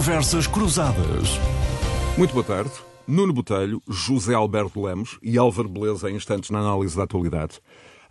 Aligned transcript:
Conversas 0.00 0.46
Cruzadas. 0.46 1.38
Muito 2.16 2.32
boa 2.32 2.42
tarde. 2.42 2.72
Nuno 3.06 3.34
Botelho, 3.34 3.82
José 3.86 4.32
Alberto 4.32 4.82
Lemos 4.82 5.18
e 5.22 5.36
Álvaro 5.36 5.68
Beleza 5.68 6.10
em 6.10 6.16
instantes 6.16 6.48
na 6.48 6.58
análise 6.58 6.96
da 6.96 7.02
atualidade. 7.02 7.60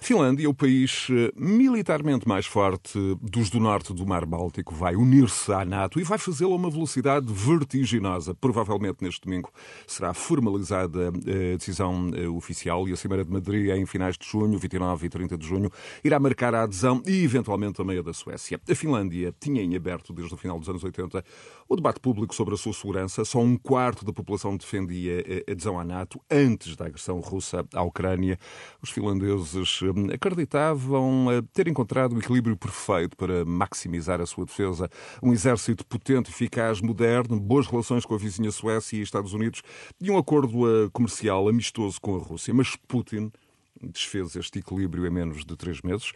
A 0.01 0.03
Finlândia, 0.05 0.49
o 0.49 0.53
país 0.53 1.07
eh, 1.11 1.29
militarmente 1.35 2.25
mais 2.25 2.45
forte 2.45 2.97
dos 3.21 3.49
do 3.49 3.59
norte 3.59 3.93
do 3.93 4.07
Mar 4.07 4.25
Báltico, 4.25 4.73
vai 4.73 4.95
unir-se 4.95 5.51
à 5.51 5.65
NATO 5.65 5.99
e 5.99 6.03
vai 6.03 6.17
fazê-lo 6.17 6.53
a 6.53 6.55
uma 6.55 6.69
velocidade 6.69 7.25
vertiginosa. 7.33 8.33
Provavelmente 8.33 9.03
neste 9.03 9.19
domingo 9.25 9.51
será 9.85 10.13
formalizada 10.13 11.11
eh, 11.27 11.53
a 11.53 11.57
decisão 11.57 12.11
eh, 12.15 12.29
oficial 12.29 12.87
e 12.87 12.93
a 12.93 12.95
Cimeira 12.95 13.25
de 13.25 13.31
Madrid, 13.31 13.71
em 13.71 13.85
finais 13.85 14.17
de 14.17 14.25
junho, 14.25 14.57
29 14.57 15.05
e 15.05 15.09
30 15.09 15.37
de 15.37 15.45
junho, 15.45 15.69
irá 16.01 16.17
marcar 16.17 16.55
a 16.55 16.63
adesão 16.63 17.03
e, 17.05 17.21
eventualmente, 17.21 17.81
a 17.81 18.01
da 18.01 18.13
Suécia. 18.13 18.57
A 18.69 18.75
Finlândia 18.75 19.35
tinha 19.37 19.61
em 19.61 19.75
aberto, 19.75 20.13
desde 20.13 20.33
o 20.33 20.37
final 20.37 20.57
dos 20.57 20.69
anos 20.69 20.81
80, 20.81 21.25
o 21.69 21.75
debate 21.75 21.99
público 21.99 22.33
sobre 22.33 22.55
a 22.55 22.57
sua 22.57 22.73
segurança. 22.73 23.23
Só 23.23 23.39
um 23.39 23.55
quarto 23.55 24.03
da 24.03 24.11
população 24.11 24.57
defendia 24.57 25.23
a 25.47 25.51
adesão 25.51 25.79
à 25.79 25.85
NATO 25.85 26.19
antes 26.29 26.75
da 26.75 26.87
agressão 26.87 27.19
russa 27.19 27.63
à 27.75 27.83
Ucrânia. 27.83 28.39
Os 28.81 28.89
finlandeses 28.89 29.79
acreditavam 30.11 31.27
ter 31.53 31.67
encontrado 31.67 32.15
o 32.15 32.19
equilíbrio 32.19 32.57
perfeito 32.57 33.15
para 33.15 33.45
maximizar 33.45 34.19
a 34.19 34.25
sua 34.25 34.45
defesa. 34.45 34.89
Um 35.21 35.31
exército 35.31 35.85
potente, 35.85 36.31
eficaz, 36.31 36.81
moderno, 36.81 37.39
boas 37.39 37.67
relações 37.67 38.03
com 38.03 38.15
a 38.15 38.17
vizinha 38.17 38.49
Suécia 38.51 38.97
e 38.97 39.01
Estados 39.01 39.33
Unidos 39.33 39.61
e 40.01 40.09
um 40.09 40.17
acordo 40.17 40.67
eh, 40.67 40.89
comercial 40.91 41.47
amistoso 41.47 42.01
com 42.01 42.15
a 42.15 42.19
Rússia. 42.19 42.51
Mas 42.51 42.75
Putin 42.87 43.31
desfez 43.79 44.35
este 44.35 44.59
equilíbrio 44.59 45.05
em 45.05 45.11
menos 45.11 45.45
de 45.45 45.55
três 45.55 45.81
meses. 45.81 46.11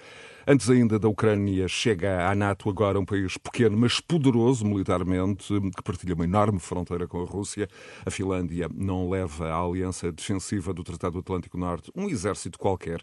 Antes 0.46 0.70
ainda 0.70 1.00
da 1.00 1.08
Ucrânia, 1.08 1.70
chega 1.70 2.30
à 2.30 2.36
NATO 2.36 2.70
agora 2.70 3.00
um 3.00 3.06
país 3.06 3.38
pequeno, 3.38 3.78
mas 3.78 4.02
poderoso 4.02 4.66
militarmente, 4.66 5.54
que 5.74 5.82
partilha 5.82 6.14
uma 6.14 6.26
enorme 6.26 6.60
fronteira 6.60 7.08
com 7.08 7.22
a 7.22 7.26
Rússia. 7.26 7.66
A 8.06 8.12
Finlândia 8.12 8.70
não 8.76 9.10
leva 9.10 9.48
à 9.48 9.64
aliança 9.64 10.12
defensiva 10.12 10.74
do 10.74 10.84
Tratado 10.84 11.20
Atlântico 11.20 11.58
Norte 11.58 11.90
um 11.96 12.10
exército 12.10 12.60
qualquer. 12.60 13.02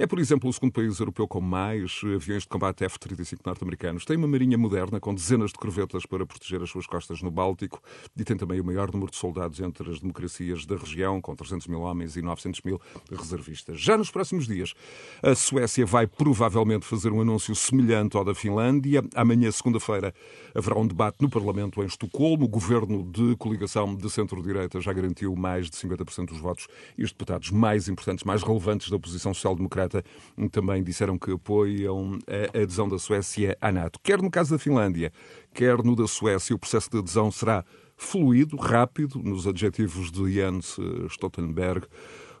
É, 0.00 0.04
por 0.04 0.18
exemplo, 0.18 0.50
o 0.50 0.52
segundo 0.52 0.72
país 0.72 0.98
europeu 0.98 1.28
com 1.28 1.40
mais 1.40 2.00
aviões 2.02 2.42
de 2.42 2.48
combate 2.48 2.82
F-35 2.82 3.38
norte-americanos. 3.46 4.04
Tem 4.04 4.16
uma 4.16 4.26
marinha 4.26 4.58
moderna 4.58 4.98
com 4.98 5.14
dezenas 5.14 5.52
de 5.52 5.58
corvetas 5.58 6.04
para 6.04 6.26
proteger 6.26 6.60
as 6.60 6.70
suas 6.70 6.88
costas 6.88 7.22
no 7.22 7.30
Báltico 7.30 7.80
e 8.18 8.24
tem 8.24 8.36
também 8.36 8.60
o 8.60 8.64
maior 8.64 8.90
número 8.92 9.12
de 9.12 9.16
soldados 9.16 9.60
entre 9.60 9.88
as 9.92 10.00
democracias 10.00 10.66
da 10.66 10.76
região, 10.76 11.20
com 11.20 11.36
300 11.36 11.68
mil 11.68 11.82
homens 11.82 12.16
e 12.16 12.22
900 12.22 12.62
mil 12.62 12.80
reservistas. 13.16 13.80
Já 13.80 13.96
nos 13.96 14.10
próximos 14.10 14.48
dias, 14.48 14.74
a 15.22 15.36
Suécia 15.36 15.86
vai 15.86 16.08
provavelmente 16.08 16.79
fazer 16.86 17.12
um 17.12 17.20
anúncio 17.20 17.54
semelhante 17.54 18.16
ao 18.16 18.24
da 18.24 18.34
Finlândia. 18.34 19.02
Amanhã, 19.14 19.50
segunda-feira, 19.50 20.14
haverá 20.54 20.78
um 20.78 20.86
debate 20.86 21.18
no 21.20 21.28
Parlamento 21.28 21.82
em 21.82 21.86
Estocolmo. 21.86 22.44
O 22.44 22.48
governo 22.48 23.02
de 23.02 23.36
coligação 23.36 23.94
de 23.94 24.08
centro-direita 24.10 24.80
já 24.80 24.92
garantiu 24.92 25.34
mais 25.34 25.70
de 25.70 25.76
50% 25.76 26.26
dos 26.26 26.38
votos 26.38 26.66
e 26.96 27.04
os 27.04 27.10
deputados 27.10 27.50
mais 27.50 27.88
importantes, 27.88 28.24
mais 28.24 28.42
relevantes 28.42 28.90
da 28.90 28.96
oposição 28.96 29.32
social-democrata 29.34 30.04
também 30.50 30.82
disseram 30.82 31.18
que 31.18 31.32
apoiam 31.32 32.18
a 32.54 32.58
adesão 32.62 32.88
da 32.88 32.98
Suécia 32.98 33.56
à 33.60 33.70
NATO. 33.70 33.98
Quer 34.02 34.20
no 34.20 34.30
caso 34.30 34.50
da 34.50 34.58
Finlândia, 34.58 35.12
quer 35.52 35.82
no 35.82 35.94
da 35.94 36.06
Suécia, 36.06 36.54
o 36.54 36.58
processo 36.58 36.90
de 36.90 36.98
adesão 36.98 37.30
será 37.30 37.64
fluido, 37.96 38.56
rápido, 38.56 39.18
nos 39.22 39.46
adjetivos 39.46 40.10
de 40.10 40.32
Jens 40.32 40.78
Stoltenberg. 41.10 41.86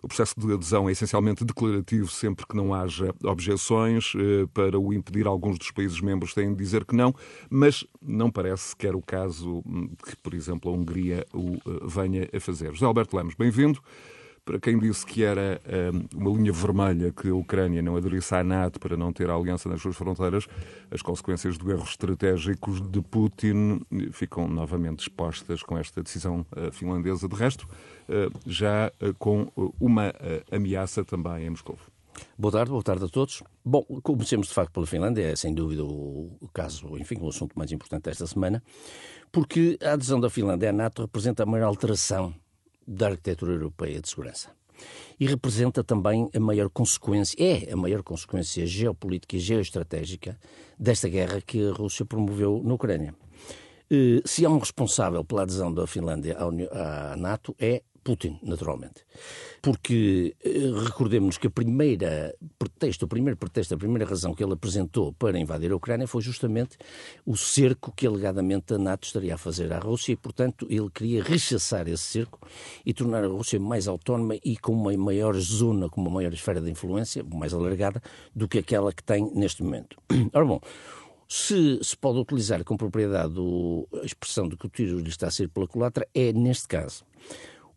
O 0.02 0.08
processo 0.08 0.34
de 0.38 0.52
adesão 0.52 0.88
é 0.88 0.92
essencialmente 0.92 1.44
declarativo 1.44 2.08
sempre 2.08 2.46
que 2.46 2.56
não 2.56 2.72
haja 2.72 3.14
objeções. 3.24 4.12
Eh, 4.16 4.46
para 4.54 4.78
o 4.78 4.92
impedir, 4.92 5.26
alguns 5.26 5.58
dos 5.58 5.70
países 5.70 6.00
membros 6.00 6.32
têm 6.32 6.50
de 6.50 6.56
dizer 6.56 6.84
que 6.84 6.94
não, 6.94 7.14
mas 7.50 7.86
não 8.00 8.30
parece 8.30 8.74
que 8.74 8.86
era 8.86 8.96
o 8.96 9.02
caso 9.02 9.62
hum, 9.66 9.90
que, 10.04 10.16
por 10.16 10.32
exemplo, 10.32 10.70
a 10.70 10.74
Hungria 10.74 11.26
o 11.34 11.54
eh, 11.54 11.80
venha 11.86 12.28
a 12.34 12.40
fazer. 12.40 12.72
José 12.72 12.86
Alberto 12.86 13.16
Lemos, 13.16 13.34
bem-vindo 13.34 13.80
para 14.44 14.58
quem 14.58 14.78
disse 14.78 15.06
que 15.06 15.22
era 15.22 15.60
um, 15.92 16.18
uma 16.18 16.36
linha 16.36 16.52
vermelha 16.52 17.12
que 17.12 17.28
a 17.28 17.34
Ucrânia 17.34 17.82
não 17.82 17.96
aderisse 17.96 18.34
à 18.34 18.42
NATO 18.42 18.80
para 18.80 18.96
não 18.96 19.12
ter 19.12 19.30
a 19.30 19.34
aliança 19.34 19.68
nas 19.68 19.80
suas 19.80 19.96
fronteiras, 19.96 20.46
as 20.90 21.02
consequências 21.02 21.56
do 21.56 21.70
erro 21.70 21.84
estratégico 21.84 22.72
de 22.80 23.00
Putin 23.00 23.80
ficam 24.12 24.48
novamente 24.48 25.00
expostas 25.00 25.62
com 25.62 25.78
esta 25.78 26.02
decisão 26.02 26.46
uh, 26.56 26.72
finlandesa. 26.72 27.28
De 27.28 27.36
resto, 27.36 27.68
uh, 28.08 28.38
já 28.46 28.92
uh, 29.00 29.14
com 29.14 29.50
uma 29.78 30.12
ameaça 30.50 31.04
também 31.04 31.46
em 31.46 31.50
Moscou. 31.50 31.78
Boa 32.36 32.52
tarde, 32.52 32.70
boa 32.70 32.82
tarde 32.82 33.04
a 33.04 33.08
todos. 33.08 33.42
Bom, 33.64 33.82
comecemos 34.02 34.48
de 34.48 34.54
facto 34.54 34.72
pela 34.72 34.86
Finlândia, 34.86 35.22
é 35.22 35.36
sem 35.36 35.54
dúvida 35.54 35.84
o 35.84 36.50
caso, 36.52 36.98
enfim, 36.98 37.18
o 37.20 37.28
assunto 37.28 37.56
mais 37.56 37.70
importante 37.72 38.04
desta 38.04 38.26
semana, 38.26 38.62
porque 39.30 39.78
a 39.82 39.92
adesão 39.92 40.18
da 40.18 40.28
Finlândia 40.28 40.70
à 40.70 40.72
NATO 40.72 41.02
representa 41.02 41.44
a 41.44 41.46
maior 41.46 41.66
alteração 41.66 42.34
da 42.90 43.08
arquitetura 43.08 43.52
europeia 43.52 44.00
de 44.00 44.08
segurança. 44.08 44.50
E 45.18 45.26
representa 45.26 45.84
também 45.84 46.28
a 46.34 46.40
maior 46.40 46.68
consequência, 46.70 47.36
é 47.38 47.72
a 47.72 47.76
maior 47.76 48.02
consequência 48.02 48.66
geopolítica 48.66 49.36
e 49.36 49.38
geoestratégica 49.38 50.38
desta 50.78 51.08
guerra 51.08 51.40
que 51.40 51.68
a 51.68 51.72
Rússia 51.72 52.04
promoveu 52.04 52.62
na 52.64 52.74
Ucrânia. 52.74 53.14
Eh, 53.90 54.22
se 54.24 54.44
há 54.44 54.50
um 54.50 54.58
responsável 54.58 55.24
pela 55.24 55.42
adesão 55.42 55.72
da 55.72 55.86
Finlândia 55.86 56.36
à 56.38 57.16
NATO, 57.16 57.54
é 57.58 57.82
Putin, 58.02 58.38
naturalmente. 58.42 59.04
Porque 59.60 60.34
eh, 60.42 60.72
recordemos 60.84 61.36
que 61.36 61.46
a 61.46 61.50
primeira 61.50 62.34
pretexto, 62.58 63.04
o 63.04 63.08
primeiro 63.08 63.36
pretexto, 63.36 63.74
a 63.74 63.76
primeira 63.76 64.08
razão 64.08 64.34
que 64.34 64.42
ele 64.42 64.54
apresentou 64.54 65.12
para 65.12 65.38
invadir 65.38 65.70
a 65.70 65.76
Ucrânia 65.76 66.06
foi 66.06 66.22
justamente 66.22 66.78
o 67.26 67.36
cerco 67.36 67.92
que 67.92 68.06
alegadamente 68.06 68.72
a 68.74 68.78
NATO 68.78 69.04
estaria 69.04 69.34
a 69.34 69.38
fazer 69.38 69.72
à 69.72 69.78
Rússia 69.78 70.12
e, 70.12 70.16
portanto, 70.16 70.66
ele 70.70 70.88
queria 70.90 71.22
rechaçar 71.22 71.88
esse 71.88 72.04
cerco 72.04 72.38
e 72.84 72.94
tornar 72.94 73.22
a 73.22 73.28
Rússia 73.28 73.60
mais 73.60 73.86
autónoma 73.86 74.36
e 74.42 74.56
com 74.56 74.72
uma 74.72 74.96
maior 74.96 75.34
zona, 75.36 75.88
com 75.88 76.00
uma 76.00 76.10
maior 76.10 76.32
esfera 76.32 76.60
de 76.60 76.70
influência, 76.70 77.22
mais 77.22 77.52
alargada, 77.52 78.02
do 78.34 78.48
que 78.48 78.58
aquela 78.58 78.92
que 78.92 79.02
tem 79.02 79.30
neste 79.34 79.62
momento. 79.62 79.96
Ora 80.32 80.44
bom, 80.44 80.60
se 81.28 81.78
se 81.80 81.96
pode 81.96 82.18
utilizar 82.18 82.64
com 82.64 82.76
propriedade 82.76 83.38
a 84.02 84.04
expressão 84.04 84.48
de 84.48 84.56
que 84.56 84.66
o 84.66 84.68
tiro 84.68 84.98
lhe 84.98 85.08
está 85.08 85.28
a 85.28 85.30
ser 85.30 85.48
pela 85.48 85.68
culatra, 85.68 86.08
é 86.12 86.32
neste 86.32 86.66
caso. 86.66 87.04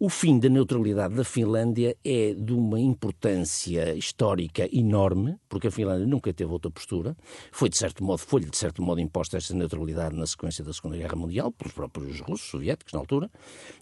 O 0.06 0.10
fim 0.10 0.38
da 0.38 0.50
neutralidade 0.50 1.16
da 1.16 1.24
Finlândia 1.24 1.96
é 2.04 2.34
de 2.34 2.52
uma 2.52 2.78
importância 2.78 3.96
histórica 3.96 4.68
enorme, 4.70 5.38
porque 5.48 5.68
a 5.68 5.72
Finlândia 5.72 6.06
nunca 6.06 6.34
teve 6.34 6.52
outra 6.52 6.70
postura. 6.70 7.16
Foi 7.54 7.70
de 7.70 7.78
certo 7.78 8.04
modo, 8.04 8.18
foi 8.18 8.42
de 8.42 8.58
certo 8.58 8.82
modo 8.82 9.00
imposta 9.00 9.38
esta 9.38 9.54
neutralidade 9.54 10.14
na 10.14 10.28
sequência 10.28 10.62
da 10.62 10.74
Segunda 10.74 10.98
Guerra 10.98 11.16
Mundial 11.16 11.54
pelos 11.54 11.72
próprios 11.72 12.20
russos 12.20 12.50
soviéticos 12.50 12.92
na 12.92 13.00
altura, 13.00 13.32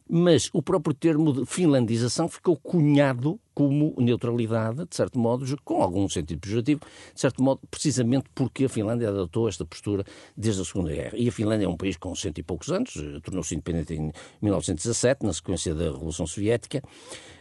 mas 0.07 0.47
o 0.53 0.61
próprio 0.61 0.93
termo 0.93 1.33
de 1.33 1.43
finlandização 1.43 2.29
ficou 2.29 2.55
cunhado 2.55 3.39
como 3.53 3.93
neutralidade, 3.97 4.85
de 4.87 4.95
certo 4.95 5.19
modo, 5.19 5.45
com 5.63 5.81
algum 5.81 6.07
sentido 6.07 6.39
pejorativo, 6.39 6.81
de 7.13 7.19
certo 7.19 7.43
modo, 7.43 7.61
precisamente 7.69 8.25
porque 8.33 8.65
a 8.65 8.69
Finlândia 8.69 9.09
adotou 9.09 9.47
esta 9.47 9.65
postura 9.65 10.03
desde 10.35 10.61
a 10.61 10.65
Segunda 10.65 10.91
Guerra. 10.93 11.17
E 11.17 11.27
a 11.27 11.31
Finlândia 11.31 11.65
é 11.65 11.69
um 11.69 11.77
país 11.77 11.97
com 11.97 12.15
cento 12.15 12.39
e 12.39 12.43
poucos 12.43 12.71
anos, 12.71 12.95
eh, 12.95 13.19
tornou-se 13.21 13.53
independente 13.53 13.93
em 13.93 14.11
1917, 14.41 15.25
na 15.25 15.33
sequência 15.33 15.75
da 15.75 15.85
Revolução 15.85 16.25
Soviética. 16.25 16.81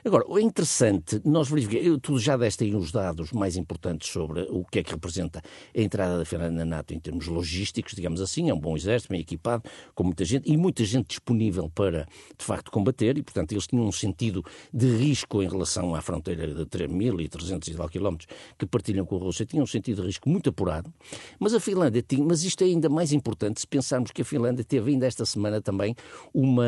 Agora, 0.04 0.24
o 0.26 0.38
interessante, 0.38 1.20
nós 1.24 1.48
verificamos, 1.48 1.98
tu 2.02 2.18
já 2.18 2.36
deste 2.36 2.64
aí 2.64 2.74
os 2.74 2.90
dados 2.90 3.32
mais 3.32 3.56
importantes 3.56 4.10
sobre 4.10 4.46
o 4.50 4.64
que 4.64 4.78
é 4.78 4.82
que 4.82 4.92
representa 4.92 5.42
a 5.76 5.80
entrada 5.80 6.18
da 6.18 6.24
Finlândia 6.24 6.64
na 6.64 6.76
NATO 6.76 6.94
em 6.94 6.98
termos 6.98 7.26
logísticos, 7.26 7.94
digamos 7.94 8.20
assim, 8.20 8.48
é 8.48 8.54
um 8.54 8.58
bom 8.58 8.76
exército, 8.76 9.12
bem 9.12 9.20
equipado, 9.20 9.62
com 9.94 10.04
muita 10.04 10.24
gente, 10.24 10.50
e 10.50 10.56
muita 10.56 10.84
gente 10.84 11.08
disponível 11.08 11.68
para, 11.68 12.06
de 12.36 12.44
facto, 12.44 12.70
combater, 12.70 13.18
e, 13.18 13.22
portanto, 13.22 13.52
eles 13.52 13.66
tinham 13.66 13.86
um 13.86 13.92
sentido 13.92 14.42
de 14.72 14.86
risco 14.96 15.42
em 15.42 15.48
relação 15.48 15.94
à 15.94 16.00
fronteira 16.00 16.46
de 16.46 16.64
3.300 16.64 17.68
e 17.68 17.74
tal 17.74 17.88
quilómetros 17.88 18.28
que 18.58 18.66
partilham 18.66 19.04
com 19.04 19.16
a 19.16 19.18
Rússia, 19.18 19.44
tinham 19.44 19.64
um 19.64 19.66
sentido 19.66 20.00
de 20.00 20.08
risco 20.08 20.28
muito 20.28 20.48
apurado, 20.48 20.92
mas 21.38 21.52
a 21.52 21.60
Finlândia 21.60 22.02
tinha, 22.02 22.24
mas 22.24 22.42
isto 22.42 22.62
é 22.62 22.66
ainda 22.66 22.88
mais 22.88 23.12
importante 23.12 23.60
se 23.60 23.66
pensarmos 23.66 24.10
que 24.10 24.22
a 24.22 24.24
Finlândia 24.24 24.64
teve 24.64 24.92
ainda 24.92 25.06
esta 25.06 25.26
semana 25.26 25.60
também 25.60 25.94
uma, 26.32 26.64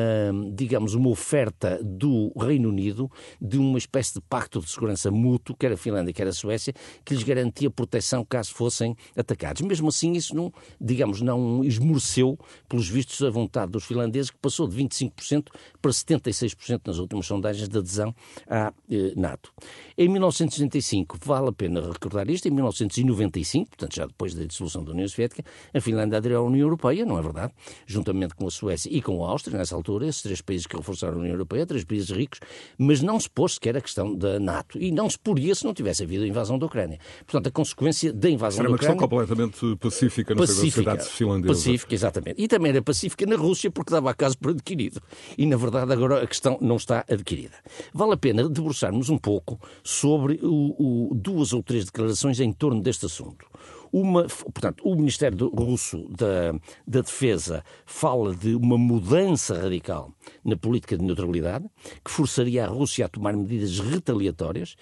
digamos, 0.55 0.95
uma 0.95 1.09
oferta 1.09 1.81
do 1.83 2.31
Reino 2.37 2.69
Unido 2.69 3.11
de 3.41 3.59
uma 3.59 3.79
espécie 3.79 4.15
de 4.15 4.21
pacto 4.21 4.61
de 4.61 4.71
segurança 4.71 5.11
mútuo, 5.11 5.57
quer 5.57 5.73
a 5.73 5.77
Finlândia, 5.77 6.13
quer 6.13 6.27
a 6.27 6.33
Suécia, 6.33 6.75
que 7.05 7.15
lhes 7.15 7.23
garantia 7.23 7.71
proteção 7.71 8.25
caso 8.25 8.53
fossem 8.55 8.97
atacados. 9.17 9.63
Mesmo 9.63 9.89
assim, 9.89 10.13
isso 10.13 10.35
não, 10.35 10.53
digamos, 10.81 11.21
não 11.21 11.65
esmoreceu, 11.65 12.39
pelos 12.69 12.89
vistos, 12.89 13.23
a 13.23 13.31
vontade 13.31 13.73
dos 13.73 13.85
finlandeses, 13.85 14.31
que 14.31 14.39
passou 14.39 14.69
de 14.69 14.77
25% 14.77 15.47
para 15.81 15.91
76% 15.91 16.81
nas 16.87 16.99
últimas 16.99 17.27
sondagens 17.27 17.69
de 17.69 17.79
adesão 17.79 18.15
à 18.49 18.73
eh, 18.91 19.13
NATO. 19.17 19.53
Em 19.97 20.09
1965, 20.09 21.19
vale 21.25 21.49
a 21.49 21.53
pena 21.53 21.81
recordar 21.81 22.29
isto, 22.31 22.47
em 22.49 22.51
1995, 22.51 23.71
portanto 23.71 23.95
já 23.95 24.07
depois 24.07 24.35
da 24.35 24.45
dissolução 24.45 24.85
da 24.85 24.93
União 24.93 25.07
Soviética, 25.09 25.45
a 25.73 25.81
Finlândia 25.81 26.19
aderiu 26.19 26.39
à 26.39 26.43
União 26.43 26.65
Europeia, 26.65 27.05
não 27.05 27.19
é 27.19 27.23
verdade? 27.23 27.53
Juntamente 27.87 28.35
com 28.35 28.47
a 28.47 28.51
Suécia 28.51 28.91
e 28.91 29.01
com 29.01 29.25
a 29.25 29.31
Áustria, 29.31 29.59
nessa 29.59 29.75
altura, 29.75 30.07
esses 30.07 30.23
três 30.23 30.41
países 30.41 30.67
que 30.67 30.77
reforçaram 30.77 31.15
a 31.15 31.19
União 31.19 31.33
Europeia, 31.33 31.67
três 31.67 31.85
países 31.85 32.11
ricos, 32.11 32.41
mas 32.79 33.03
não 33.03 33.12
se 33.19 33.29
pôs 33.29 33.55
sequer 33.55 33.77
a 33.77 33.81
questão 33.81 34.15
da 34.15 34.39
NATO. 34.39 34.79
E 34.81 34.91
não 34.91 35.09
se 35.09 35.19
poria 35.19 35.55
se 35.55 35.65
não 35.65 35.75
tivesse 35.75 36.03
havido 36.03 36.25
a 36.25 36.27
invasão 36.27 36.59
da 36.59 36.67
Ucrânia. 36.67 36.99
Portanto, 37.27 37.47
a 37.49 37.51
consequência 37.51 38.13
da 38.13 38.29
invasão 38.29 38.61
era 38.61 38.69
da 38.69 38.75
Ucrânia... 38.75 38.95
Era 38.95 39.03
uma 39.03 39.09
questão 39.09 39.37
completamente 39.37 39.77
pacífica 39.77 40.35
na 40.35 40.47
sociedade 40.47 41.05
finlandesa. 41.05 41.55
Pacífica, 41.55 41.95
exatamente. 41.95 42.43
E 42.43 42.49
também 42.49 42.71
era 42.71 42.83
pacífica 42.83 43.27
na 43.27 43.37
Rússia 43.37 43.71
porque 43.71 43.91
dava 43.91 44.11
a 44.11 44.15
caso 44.15 44.37
por 44.39 44.51
adquirido. 44.51 45.01
E, 45.37 45.47
na 45.47 45.57
verdade, 45.57 45.93
agora 45.93 46.23
a 46.23 46.27
questão 46.27 46.59
não 46.61 46.77
está 46.77 47.05
adquirida. 47.09 47.57
Vale 47.93 48.13
a 48.13 48.17
pena 48.17 48.49
debruçarmos 48.49 49.09
um 49.11 49.19
pouco 49.19 49.61
sobre 49.83 50.39
o, 50.43 51.11
o, 51.11 51.15
duas 51.15 51.53
ou 51.53 51.63
três 51.63 51.85
declarações 51.85 52.41
em 52.41 52.53
torno 52.53 52.81
deste 52.83 53.07
assunto. 53.07 53.47
Uma, 53.93 54.25
portanto, 54.25 54.83
o 54.85 54.97
Ministério 54.97 55.49
Russo 55.49 56.09
da, 56.09 56.53
da 56.87 57.03
Defesa 57.03 57.63
fala 57.85 58.35
de 58.35 58.55
uma 58.55 58.79
mudança 58.79 59.61
radical 59.61 60.15
na 60.43 60.57
política 60.57 60.97
de 60.97 61.05
neutralidade, 61.05 61.69
que 62.03 62.11
forçaria 62.11 62.65
a 62.65 62.69
Rússia 62.69 63.05
a 63.05 63.09
tomar 63.09 63.37
medidas 63.37 63.79
retaliatórias, 63.81 64.77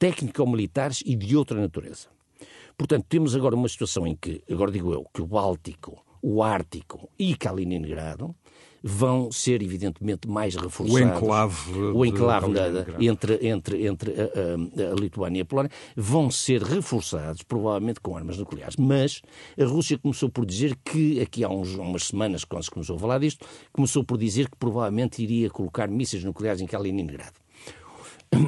técnico-militares 0.00 1.00
e 1.06 1.14
de 1.14 1.36
outra 1.36 1.60
natureza. 1.60 2.08
Portanto, 2.76 3.06
temos 3.08 3.36
agora 3.36 3.54
uma 3.54 3.68
situação 3.68 4.06
em 4.06 4.16
que, 4.16 4.42
agora 4.50 4.72
digo 4.72 4.92
eu, 4.92 5.06
que 5.14 5.22
o 5.22 5.26
Báltico, 5.26 6.04
o 6.20 6.42
Ártico 6.42 7.08
e 7.16 7.36
Kaliningrado 7.36 8.34
vão 8.88 9.32
ser, 9.32 9.62
evidentemente, 9.62 10.28
mais 10.28 10.54
reforçados. 10.54 10.94
O 10.94 11.16
enclave, 11.16 11.72
o 11.72 12.06
enclave 12.06 12.54
da, 12.54 12.68
entre, 13.00 13.48
entre, 13.48 13.84
entre 13.84 14.12
a, 14.12 14.24
a, 14.24 14.92
a, 14.92 14.94
Lituânia 14.94 15.40
e 15.40 15.42
a 15.42 15.44
Polónia 15.44 15.70
vão 15.96 16.30
ser 16.30 16.62
reforçados, 16.62 17.42
provavelmente 17.42 17.98
com 17.98 18.16
armas 18.16 18.38
nucleares. 18.38 18.76
Mas 18.76 19.22
a 19.60 19.64
Rússia 19.64 19.98
começou 19.98 20.28
por 20.28 20.46
dizer 20.46 20.76
que, 20.84 21.20
aqui 21.20 21.42
há 21.42 21.48
uns, 21.48 21.74
umas 21.74 22.04
semanas, 22.04 22.44
quando 22.44 22.62
se 22.62 22.70
começou 22.70 22.94
a 22.94 22.98
falar 23.00 23.18
disto, 23.18 23.44
começou 23.72 24.04
por 24.04 24.16
dizer 24.16 24.48
que 24.48 24.56
provavelmente 24.56 25.20
iria 25.20 25.50
colocar 25.50 25.88
mísseis 25.88 26.22
nucleares 26.22 26.60
em 26.60 26.66
Kaliningrado. 26.66 27.45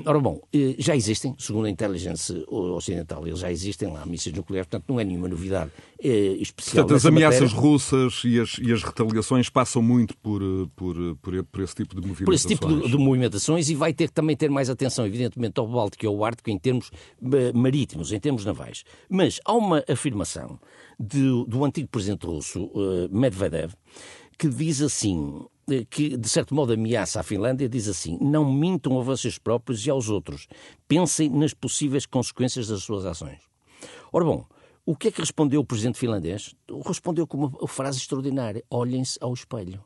Ora 0.05 0.21
bom, 0.21 0.41
eh, 0.53 0.75
já 0.79 0.95
existem, 0.97 1.35
segundo 1.39 1.67
a 1.67 1.71
inteligência 1.71 2.43
ocidental, 2.49 3.27
eles 3.27 3.41
já 3.41 3.51
existem 3.51 3.93
lá 3.93 4.05
mísseis 4.05 4.35
nucleares, 4.35 4.69
portanto 4.69 4.89
não 4.89 5.01
é 5.01 5.05
nenhuma 5.05 5.29
novidade 5.29 5.71
é, 6.03 6.09
especial. 6.09 6.85
Portanto, 6.85 6.97
as 6.97 7.07
ameaças 7.07 7.53
matéria. 7.53 7.61
russas 7.61 8.23
e 8.25 8.41
as, 8.41 8.59
e 8.59 8.73
as, 8.73 8.83
retaliações 8.83 9.49
passam 9.49 9.83
muito 9.83 10.17
por, 10.19 10.43
eh, 10.43 10.69
por, 10.77 11.17
por, 11.23 11.45
por, 11.45 11.63
esse 11.63 11.75
tipo 11.75 11.95
de 11.95 12.07
movimentações. 12.07 12.25
Por 12.25 12.35
esse 12.35 12.49
tipo 12.49 12.67
de, 12.67 12.91
de, 12.91 12.97
movimentações 12.97 13.69
e 13.69 13.75
vai 13.75 13.93
ter 13.93 14.09
que 14.09 14.15
também 14.15 14.37
ter 14.37 14.51
mais 14.51 14.71
atenção, 14.71 15.07
evidentemente, 15.07 15.59
ao 15.59 15.67
Báltico 15.67 16.05
e 16.05 16.09
ao 16.09 16.25
Ártico 16.25 16.51
em 16.51 16.59
termos 16.59 16.91
marítimos, 17.55 18.13
em 18.13 18.21
termos 18.21 18.45
navais. 18.45 18.85
Mas 19.09 19.41
há 19.45 19.53
uma 19.53 19.85
afirmação 19.89 20.59
do 20.99 21.65
antigo 21.65 21.89
presidente 21.89 22.27
russo, 22.27 22.71
Medvedev, 23.11 23.73
que 24.39 24.49
diz 24.49 24.81
assim: 24.83 25.45
que, 25.91 26.17
de 26.17 26.29
certo 26.29 26.55
modo, 26.55 26.73
ameaça 26.73 27.21
a 27.21 27.23
Finlândia, 27.23 27.69
diz 27.69 27.89
assim: 27.89 28.19
não 28.21 28.51
mintam 28.51 28.99
a 28.99 29.03
vocês 29.03 29.39
próprios 29.39 29.87
e 29.87 29.91
aos 29.91 30.09
outros. 30.09 30.47
Pensem 30.87 31.29
nas 31.29 31.55
possíveis 31.55 32.07
consequências 32.07 32.69
das 32.69 32.83
suas 32.83 33.05
ações. 33.05 33.41
Ora 34.13 34.25
bom, 34.25 34.47
o 34.85 34.97
que 34.97 35.09
é 35.09 35.11
que 35.11 35.21
respondeu 35.21 35.61
o 35.61 35.65
presidente 35.65 35.99
finlandês? 35.99 36.55
Respondeu 36.85 37.27
com 37.27 37.37
uma 37.37 37.69
frase 37.69 37.99
extraordinária: 37.99 38.65
olhem-se 38.71 39.19
ao 39.21 39.35
espelho. 39.35 39.85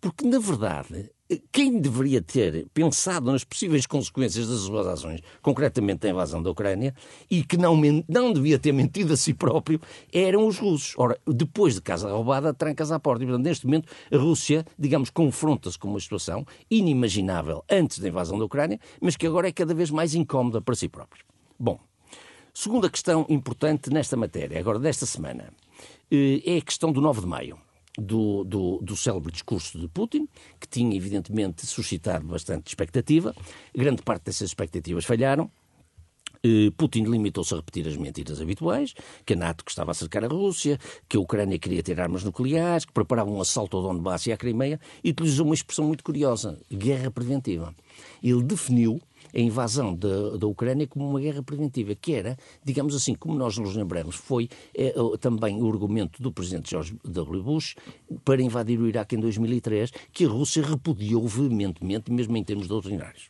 Porque, 0.00 0.26
na 0.26 0.38
verdade, 0.38 1.10
quem 1.50 1.80
deveria 1.80 2.22
ter 2.22 2.66
pensado 2.72 3.30
nas 3.30 3.42
possíveis 3.42 3.86
consequências 3.86 4.48
das 4.48 4.60
suas 4.60 4.86
ações, 4.86 5.20
concretamente 5.42 6.06
a 6.06 6.10
invasão 6.10 6.42
da 6.42 6.50
Ucrânia, 6.50 6.94
e 7.30 7.42
que 7.42 7.56
não, 7.56 7.76
não 8.08 8.32
devia 8.32 8.58
ter 8.58 8.72
mentido 8.72 9.12
a 9.12 9.16
si 9.16 9.34
próprio, 9.34 9.80
eram 10.12 10.46
os 10.46 10.58
russos. 10.58 10.94
Ora, 10.96 11.18
depois 11.26 11.74
de 11.74 11.82
casa 11.82 12.10
roubada, 12.10 12.54
trancas 12.54 12.92
à 12.92 13.00
porta. 13.00 13.24
E, 13.24 13.26
portanto, 13.26 13.44
neste 13.44 13.66
momento, 13.66 13.88
a 14.12 14.16
Rússia, 14.16 14.64
digamos, 14.78 15.10
confronta-se 15.10 15.78
com 15.78 15.88
uma 15.88 16.00
situação 16.00 16.46
inimaginável 16.70 17.64
antes 17.68 17.98
da 17.98 18.08
invasão 18.08 18.38
da 18.38 18.44
Ucrânia, 18.44 18.78
mas 19.00 19.16
que 19.16 19.26
agora 19.26 19.48
é 19.48 19.52
cada 19.52 19.74
vez 19.74 19.90
mais 19.90 20.14
incómoda 20.14 20.60
para 20.60 20.74
si 20.74 20.88
próprio. 20.88 21.24
Bom, 21.58 21.80
segunda 22.54 22.88
questão 22.88 23.26
importante 23.28 23.90
nesta 23.90 24.16
matéria, 24.16 24.58
agora 24.60 24.78
desta 24.78 25.06
semana, 25.06 25.52
eh, 26.10 26.42
é 26.44 26.58
a 26.58 26.62
questão 26.62 26.92
do 26.92 27.00
9 27.00 27.22
de 27.22 27.26
maio 27.26 27.65
do, 27.98 28.44
do, 28.44 28.78
do 28.82 28.96
célebre 28.96 29.32
discurso 29.32 29.78
de 29.78 29.88
Putin, 29.88 30.28
que 30.60 30.68
tinha 30.68 30.96
evidentemente 30.96 31.66
suscitado 31.66 32.26
bastante 32.26 32.68
expectativa. 32.68 33.34
Grande 33.74 34.02
parte 34.02 34.24
dessas 34.24 34.48
expectativas 34.48 35.04
falharam. 35.04 35.50
Eh, 36.42 36.70
Putin 36.76 37.04
limitou-se 37.04 37.52
a 37.54 37.56
repetir 37.56 37.88
as 37.88 37.96
mentiras 37.96 38.40
habituais, 38.40 38.94
que 39.24 39.32
a 39.32 39.36
NATO 39.36 39.64
estava 39.66 39.90
a 39.90 39.94
cercar 39.94 40.24
a 40.24 40.28
Rússia, 40.28 40.78
que 41.08 41.16
a 41.16 41.20
Ucrânia 41.20 41.58
queria 41.58 41.82
ter 41.82 42.00
armas 42.00 42.22
nucleares, 42.22 42.84
que 42.84 42.92
preparava 42.92 43.30
um 43.30 43.40
assalto 43.40 43.76
ao 43.76 43.82
Donbass 43.82 44.26
e 44.26 44.32
à 44.32 44.36
Crimeia, 44.36 44.80
e 45.02 45.10
utilizou 45.10 45.46
uma 45.46 45.54
expressão 45.54 45.86
muito 45.86 46.04
curiosa, 46.04 46.58
guerra 46.70 47.10
preventiva. 47.10 47.74
Ele 48.22 48.42
definiu 48.42 49.00
a 49.36 49.40
invasão 49.40 49.94
da, 49.94 50.36
da 50.38 50.46
Ucrânia 50.46 50.86
como 50.86 51.08
uma 51.08 51.20
guerra 51.20 51.42
preventiva, 51.42 51.94
que 51.94 52.14
era, 52.14 52.36
digamos 52.64 52.94
assim, 52.94 53.14
como 53.14 53.36
nós 53.36 53.58
nos 53.58 53.76
lembramos, 53.76 54.16
foi 54.16 54.48
é, 54.74 54.94
também 55.20 55.62
o 55.62 55.68
argumento 55.70 56.22
do 56.22 56.32
presidente 56.32 56.70
George 56.70 56.96
W. 57.04 57.42
Bush 57.42 57.74
para 58.24 58.40
invadir 58.40 58.80
o 58.80 58.88
Iraque 58.88 59.14
em 59.14 59.20
2003, 59.20 59.90
que 60.10 60.24
a 60.24 60.28
Rússia 60.28 60.62
repudiou 60.62 61.28
veementemente, 61.28 62.10
mesmo 62.10 62.34
em 62.36 62.42
termos 62.42 62.66
doutrinários. 62.66 63.28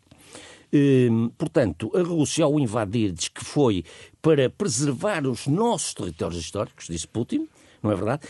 Hum, 0.72 1.30
portanto, 1.36 1.90
a 1.94 2.02
Rússia, 2.02 2.44
ao 2.44 2.58
invadir, 2.60 3.12
diz 3.12 3.28
que 3.28 3.44
foi 3.44 3.84
para 4.20 4.50
preservar 4.50 5.26
os 5.26 5.46
nossos 5.46 5.94
territórios 5.94 6.40
históricos, 6.40 6.86
disse 6.88 7.06
Putin, 7.06 7.48
não 7.86 7.92
é 7.92 7.96
verdade? 7.96 8.22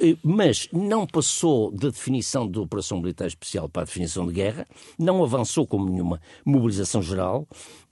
Eh, 0.00 0.16
mas 0.22 0.68
não 0.72 1.06
passou 1.06 1.70
da 1.70 1.88
definição 1.88 2.48
de 2.48 2.58
operação 2.58 3.00
militar 3.00 3.26
especial 3.26 3.68
para 3.68 3.82
a 3.82 3.84
definição 3.84 4.26
de 4.26 4.32
guerra, 4.32 4.66
não 4.98 5.22
avançou 5.22 5.66
com 5.66 5.84
nenhuma 5.84 6.20
mobilização 6.44 7.02
geral 7.02 7.46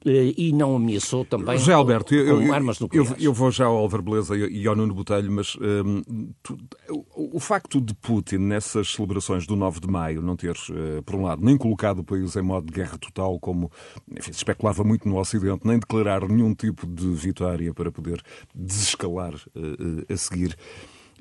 eh, 0.04 0.32
e 0.36 0.52
não 0.52 0.76
ameaçou 0.76 1.24
também 1.24 1.58
José 1.58 1.72
Alberto, 1.72 2.14
com 2.14 2.14
eu, 2.14 2.52
armas 2.52 2.78
nucleares. 2.78 3.10
Eu, 3.12 3.16
eu, 3.18 3.32
vou 3.32 3.50
já 3.50 3.66
ao 3.66 3.76
Álvaro 3.76 4.02
Beleza 4.02 4.36
e 4.36 4.66
ao 4.66 4.76
Nuno 4.76 4.94
Botelho, 4.94 5.30
mas 5.32 5.56
um, 5.56 6.32
tu, 6.42 6.56
o, 6.88 7.36
o, 7.36 7.40
facto 7.40 7.80
de 7.80 7.94
Putin, 7.94 8.36
nessas 8.36 8.92
celebrações 8.92 9.46
do 9.46 9.56
9 9.56 9.80
de 9.80 9.88
maio, 9.88 10.22
não 10.22 10.36
ter, 10.36 10.52
uh, 10.52 11.02
por 11.04 11.16
um 11.16 11.22
lado, 11.22 11.44
nem 11.44 11.56
colocado 11.56 12.00
o 12.00 12.04
país 12.04 12.36
em 12.36 12.42
modo 12.42 12.66
de 12.66 12.72
guerra 12.72 12.96
total, 12.96 13.38
como 13.40 13.70
enfim, 14.10 14.32
se 14.32 14.38
especulava 14.38 14.84
muito 14.84 15.08
no 15.08 15.18
Ocidente, 15.18 15.66
nem 15.66 15.78
declarar 15.78 16.28
nenhum 16.28 16.54
tipo 16.54 16.86
de 16.86 17.08
vitória 17.08 17.74
para 17.74 17.90
poder 17.90 18.22
desescalar 18.54 19.34
uh, 19.34 19.58
uh, 19.58 20.12
a 20.12 20.16
seguir. 20.16 20.56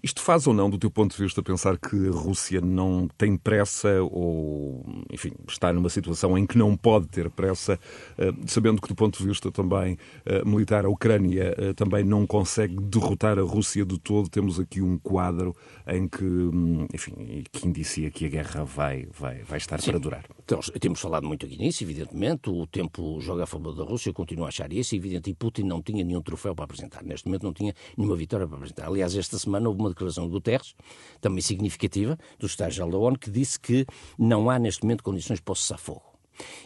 Isto 0.03 0.21
faz 0.21 0.47
ou 0.47 0.53
não, 0.53 0.69
do 0.69 0.77
teu 0.77 0.91
ponto 0.91 1.15
de 1.15 1.23
vista, 1.23 1.41
pensar 1.41 1.77
que 1.77 2.07
a 2.07 2.11
Rússia 2.11 2.61
não 2.61 3.07
tem 3.17 3.35
pressa 3.35 4.01
ou, 4.01 4.85
enfim, 5.11 5.31
está 5.47 5.73
numa 5.73 5.89
situação 5.89 6.38
em 6.38 6.45
que 6.45 6.57
não 6.57 6.75
pode 6.75 7.07
ter 7.07 7.29
pressa, 7.29 7.79
eh, 8.18 8.31
sabendo 8.45 8.81
que, 8.81 8.87
do 8.87 8.95
ponto 8.95 9.18
de 9.18 9.25
vista 9.25 9.51
também 9.51 9.97
eh, 10.25 10.44
militar, 10.45 10.85
a 10.85 10.89
Ucrânia 10.89 11.56
eh, 11.57 11.73
também 11.73 12.04
não 12.04 12.25
consegue 12.25 12.75
derrotar 12.75 13.39
a 13.39 13.42
Rússia 13.42 13.85
de 13.85 13.97
todo? 13.99 14.30
Temos 14.30 14.59
aqui 14.59 14.81
um 14.81 14.97
quadro 14.97 15.56
em 15.87 16.07
que, 16.07 16.23
hum, 16.23 16.87
enfim, 16.94 17.44
que 17.51 17.68
indicia 17.68 18.11
que 18.11 18.25
a 18.25 18.30
guerra 18.30 18.63
vai, 18.63 19.07
vai, 19.18 19.44
vai 19.44 19.57
estar 19.57 19.80
Sim. 19.81 19.92
para 19.92 19.99
durar. 19.99 20.25
Então, 20.44 20.59
temos 20.80 20.99
falado 20.99 21.25
muito 21.27 21.45
aqui 21.45 21.57
nisso, 21.57 21.83
evidentemente. 21.83 22.49
O 22.49 22.66
tempo 22.68 23.19
joga 23.19 23.44
a 23.44 23.47
favor 23.47 23.73
da 23.75 23.83
Rússia, 23.83 24.09
eu 24.09 24.13
continuo 24.13 24.45
a 24.45 24.49
achar 24.49 24.71
isso. 24.71 24.95
Evidente, 24.95 25.30
e 25.30 25.33
Putin 25.33 25.63
não 25.63 25.81
tinha 25.81 26.04
nenhum 26.04 26.21
troféu 26.21 26.56
para 26.56 26.66
apresentar. 26.66 27.04
Neste 27.04 27.27
momento 27.27 27.44
não 27.44 27.54
tinha 27.54 27.73
nenhuma 27.97 28.16
vitória 28.16 28.47
para 28.47 28.57
apresentar. 28.57 28.87
Aliás, 28.87 29.16
esta 29.16 29.37
semana 29.37 29.68
houve 29.68 29.81
uma 29.81 29.86
uma 29.87 29.94
declaração 29.94 30.25
do 30.25 30.31
Guterres, 30.31 30.75
também 31.19 31.41
significativa, 31.41 32.17
do 32.39 32.45
Estado-Geral 32.45 32.91
da 32.91 32.97
ONU, 32.97 33.17
que 33.17 33.31
disse 33.31 33.59
que 33.59 33.85
não 34.17 34.49
há 34.49 34.59
neste 34.59 34.83
momento 34.83 35.03
condições 35.03 35.39
para 35.39 35.53
o 35.53 35.56
cessar-fogo. 35.56 36.17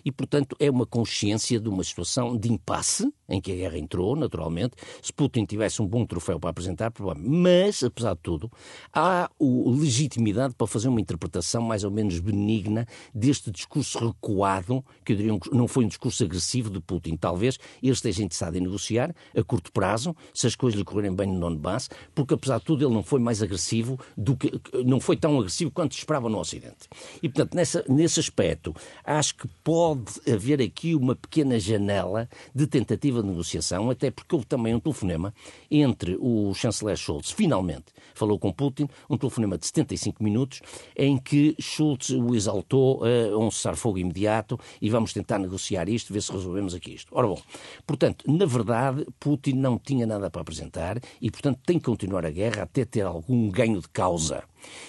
E, 0.04 0.12
portanto, 0.12 0.56
é 0.60 0.70
uma 0.70 0.86
consciência 0.86 1.60
de 1.60 1.70
uma 1.70 1.84
situação 1.84 2.38
de 2.38 2.52
impasse, 2.52 3.12
em 3.30 3.40
que 3.40 3.52
a 3.52 3.56
guerra 3.56 3.78
entrou, 3.78 4.16
naturalmente. 4.16 4.76
Se 5.02 5.12
Putin 5.14 5.46
tivesse 5.46 5.82
um 5.82 5.88
bom 5.88 6.06
troféu 6.06 6.40
para 6.40 6.50
apresentar, 6.50 6.92
provavelmente. 6.92 7.32
Mas, 7.32 7.84
apesar 7.84 8.14
de 8.14 8.20
tudo, 8.22 8.52
há 8.94 9.30
o 9.40 9.72
legitimidade 9.72 10.54
para 10.56 10.68
fazer 10.68 10.90
uma 10.90 11.00
interpretação 11.00 11.62
mais 11.62 11.84
ou 11.84 11.92
menos 11.92 12.20
benigna 12.20 12.86
deste 13.14 13.50
discurso 13.52 14.00
recuado, 14.00 14.84
que 15.06 15.14
eu 15.14 15.18
diria 15.18 15.38
não 15.52 15.68
foi 15.68 15.86
um 15.86 15.88
discurso 15.88 16.24
agressivo 16.24 16.70
de 16.70 16.80
Putin. 16.80 17.16
Talvez 17.16 17.58
ele 17.82 17.92
esteja 17.92 18.24
interessado 18.24 18.56
em 18.56 18.62
negociar 18.62 19.16
a 19.36 19.44
curto 19.44 19.72
prazo, 19.72 20.16
se 20.34 20.48
as 20.48 20.56
coisas 20.56 20.78
lhe 20.78 20.84
correrem 20.84 21.16
bem 21.16 21.28
no 21.28 21.40
Donbass, 21.40 21.90
porque, 22.14 22.34
apesar 22.34 22.60
de 22.60 22.66
tudo, 22.66 22.86
ele 22.86 22.94
não 22.94 23.04
foi 23.04 23.20
mais 23.20 23.42
agressivo 23.42 24.00
do 24.18 24.36
que. 24.36 24.52
não 24.86 25.00
foi 25.00 25.16
tão 25.16 25.38
agressivo 25.40 25.72
quanto 25.72 25.94
se 25.94 26.00
esperava 26.00 26.30
no 26.30 26.40
Ocidente. 26.40 26.88
E, 27.22 27.30
portanto, 27.30 27.56
nessa, 27.56 27.84
nesse 27.88 28.20
aspecto, 28.20 28.74
acho 29.04 29.36
que 29.36 29.48
pode 29.64 30.20
haver 30.32 30.62
aqui 30.62 30.96
uma 30.96 31.16
pequena 31.16 31.60
janela 31.60 32.28
de 32.54 32.68
tentativa 32.68 33.22
de 33.22 33.30
negociação, 33.30 33.90
até 33.90 34.12
porque 34.12 34.36
houve 34.36 34.48
também 34.48 34.74
um 34.74 34.80
telefonema 34.80 35.34
entre 35.70 36.18
o 36.20 36.54
chanceler 36.54 36.98
Schultz, 36.98 37.32
finalmente, 37.32 37.86
falou 38.14 38.38
com 38.40 38.52
Putin, 38.52 38.88
um 39.10 39.18
telefonema 39.18 39.58
de 39.58 39.66
75 39.66 40.24
minutos, 40.24 40.62
em 40.96 41.18
que 41.18 41.56
Schultz 41.60 42.10
o 42.10 42.36
exaltou 42.36 43.02
a 43.04 43.38
um 43.38 43.50
cessar-fogo 43.50 43.98
imediato 43.98 44.60
e 44.82 44.90
vamos 44.90 45.14
tentar 45.14 45.40
negociar 45.40 45.88
isto, 45.90 46.14
ver 46.14 46.22
se 46.22 46.32
resolvemos 46.32 46.74
aqui 46.74 46.94
isto. 46.94 47.12
Ora 47.16 47.28
bom, 47.28 47.42
portanto, 47.86 48.26
na 48.32 48.46
verdade, 48.46 49.06
Putin 49.20 49.54
não 49.54 49.78
tinha 49.78 50.06
nada 50.06 50.30
para 50.30 50.42
apresentar 50.42 51.00
e, 51.22 51.30
portanto, 51.30 51.60
tem 51.66 51.78
que 51.78 51.86
continuar 51.86 52.26
a 52.26 52.32
guerra 52.32 52.64
até 52.64 52.86
ter 52.86 53.02
algum 53.02 53.50
ganho 53.50 53.80
de 53.82 53.90
causa. 53.90 54.44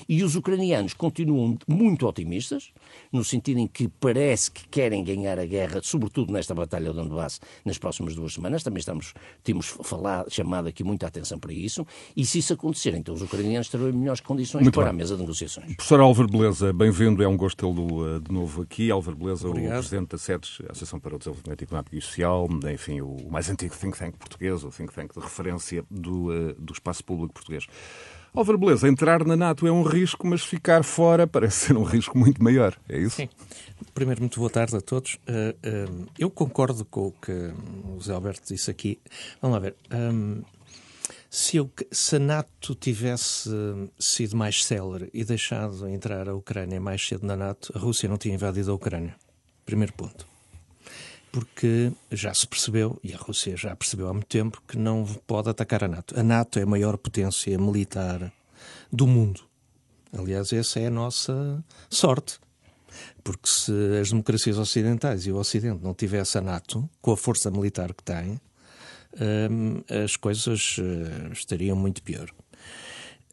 E 0.09 0.23
os 0.23 0.37
ucranianos 0.37 0.95
continuam 0.95 1.59
muito 1.67 2.07
otimistas, 2.07 2.73
no 3.13 3.25
sentido 3.25 3.59
em 3.59 3.67
que 3.67 3.89
parece 3.89 4.51
que 4.51 4.67
querem 4.69 5.05
ganhar 5.05 5.39
a 5.39 5.47
guerra, 5.47 5.81
sobretudo 5.83 6.33
nesta 6.33 6.55
batalha 6.55 6.91
de 6.91 6.97
Donbass, 6.97 7.41
nas 7.65 7.79
próximas 7.79 8.15
duas 8.15 8.35
semanas. 8.35 8.63
Também 8.63 8.81
estamos, 8.81 9.15
temos 9.43 9.67
falado, 9.67 10.31
chamado 10.33 10.69
aqui 10.69 10.85
muita 10.85 11.07
atenção 11.07 11.39
para 11.39 11.53
isso. 11.53 11.87
E 12.17 12.25
se 12.25 12.39
isso 12.39 12.53
acontecer, 12.53 12.95
então 12.95 13.15
os 13.15 13.23
ucranianos 13.23 13.69
terão 13.69 13.93
melhores 13.93 14.21
condições 14.21 14.63
muito 14.63 14.75
para 14.75 14.85
bem. 14.85 14.91
a 14.91 14.93
mesa 14.95 15.15
de 15.15 15.21
negociações. 15.23 15.75
Professor 15.77 16.01
Álvaro 16.01 16.29
Beleza, 16.29 16.73
bem-vindo. 16.73 17.23
É 17.23 17.29
um 17.29 17.37
gosto 17.37 17.57
tê-lo 17.59 18.17
eh, 18.17 18.21
de 18.21 18.33
novo 18.33 18.63
aqui. 18.63 18.91
Álvaro 18.91 19.17
Beleza, 19.17 19.49
Obrigado. 19.49 19.73
o 19.73 19.79
presidente 19.79 20.09
da 20.11 20.19
SEDES, 20.19 20.59
Associação 20.69 21.01
para 21.01 21.15
o 21.15 21.19
Desenvolvimento 21.19 21.63
Económico 21.63 21.97
e 21.97 22.01
Social, 22.01 22.49
enfim, 22.73 23.01
o 23.01 23.17
mais 23.31 23.49
antigo 23.49 23.75
think 23.77 23.97
tank 23.99 24.17
português, 24.17 24.65
o 24.65 24.71
think 24.71 24.93
tank 24.93 25.13
de 25.15 25.21
referência 25.21 25.85
do, 25.91 26.33
eh, 26.33 26.55
do 26.59 26.73
espaço 26.73 27.05
público 27.05 27.35
português. 27.35 27.67
Álvaro 28.35 28.57
Beleza, 28.57 28.89
entrar 28.89 29.27
na 29.27 29.37
NATO 29.37 29.67
é 29.67 29.73
um 29.73 29.83
risco, 29.83 30.27
mas 30.27 30.43
ficar 30.43 30.83
fora 30.83 31.27
parece 31.27 31.67
ser 31.67 31.77
um 31.77 31.83
risco 31.83 32.17
muito 32.17 32.43
maior, 32.43 32.75
é 32.89 32.99
isso? 32.99 33.17
Sim. 33.17 33.29
Primeiro, 33.93 34.23
muito 34.23 34.39
boa 34.39 34.49
tarde 34.49 34.75
a 34.75 34.81
todos. 34.81 35.17
Uh, 35.29 36.01
uh, 36.01 36.07
eu 36.19 36.31
concordo 36.31 36.83
com 36.87 37.09
o 37.09 37.13
que 37.13 37.31
o 37.31 37.99
José 37.99 38.15
Alberto 38.15 38.49
disse 38.49 38.71
aqui. 38.71 38.99
Vamos 39.41 39.57
lá 39.57 39.61
ver. 39.61 39.77
Um, 39.93 40.43
se, 41.29 41.59
eu, 41.59 41.71
se 41.91 42.17
a 42.17 42.19
NATO 42.19 42.75
tivesse 42.75 43.51
sido 43.99 44.35
mais 44.35 44.65
célere 44.65 45.11
e 45.13 45.25
deixado 45.25 45.87
entrar 45.87 46.27
a 46.27 46.35
Ucrânia 46.35 46.81
mais 46.81 47.07
cedo 47.07 47.27
na 47.27 47.37
NATO, 47.37 47.71
a 47.77 47.79
Rússia 47.79 48.09
não 48.09 48.17
tinha 48.17 48.35
invadido 48.35 48.71
a 48.71 48.75
Ucrânia. 48.75 49.15
Primeiro 49.67 49.93
ponto 49.93 50.32
porque 51.33 51.91
já 52.11 52.35
se 52.35 52.47
percebeu, 52.47 53.01
e 53.03 53.15
a 53.15 53.17
Rússia 53.17 53.57
já 53.57 53.75
percebeu 53.75 54.07
há 54.09 54.13
muito 54.13 54.27
tempo, 54.27 54.63
que 54.69 54.77
não 54.77 55.05
pode 55.27 55.49
atacar 55.49 55.83
a 55.83 55.89
NATO. 55.89 56.19
A 56.21 56.23
NATO 56.23 56.59
é 56.59 56.63
a 56.63 56.67
maior 56.67 56.99
potência 56.99 57.59
militar 57.59 58.31
do 58.93 59.07
mundo. 59.07 59.41
Aliás, 60.17 60.53
essa 60.53 60.79
é 60.79 60.89
a 60.89 60.91
nossa 60.91 61.65
sorte. 61.89 62.39
Porque 63.25 63.49
se 63.49 63.73
as 63.99 64.11
democracias 64.11 64.59
ocidentais 64.59 65.27
e 65.27 65.33
o 65.33 65.37
Ocidente 65.37 65.83
não 65.83 65.95
tivessem 65.95 66.43
a 66.43 66.45
NATO, 66.45 66.89
com 67.01 67.13
a 67.13 67.17
força 67.17 67.51
militar 67.51 67.95
que 67.95 68.03
tem, 68.03 68.39
hum, 69.51 69.83
as 70.05 70.17
coisas 70.17 70.77
eh, 70.79 71.33
estariam 71.33 71.75
muito 71.75 72.03
pior. 72.03 72.29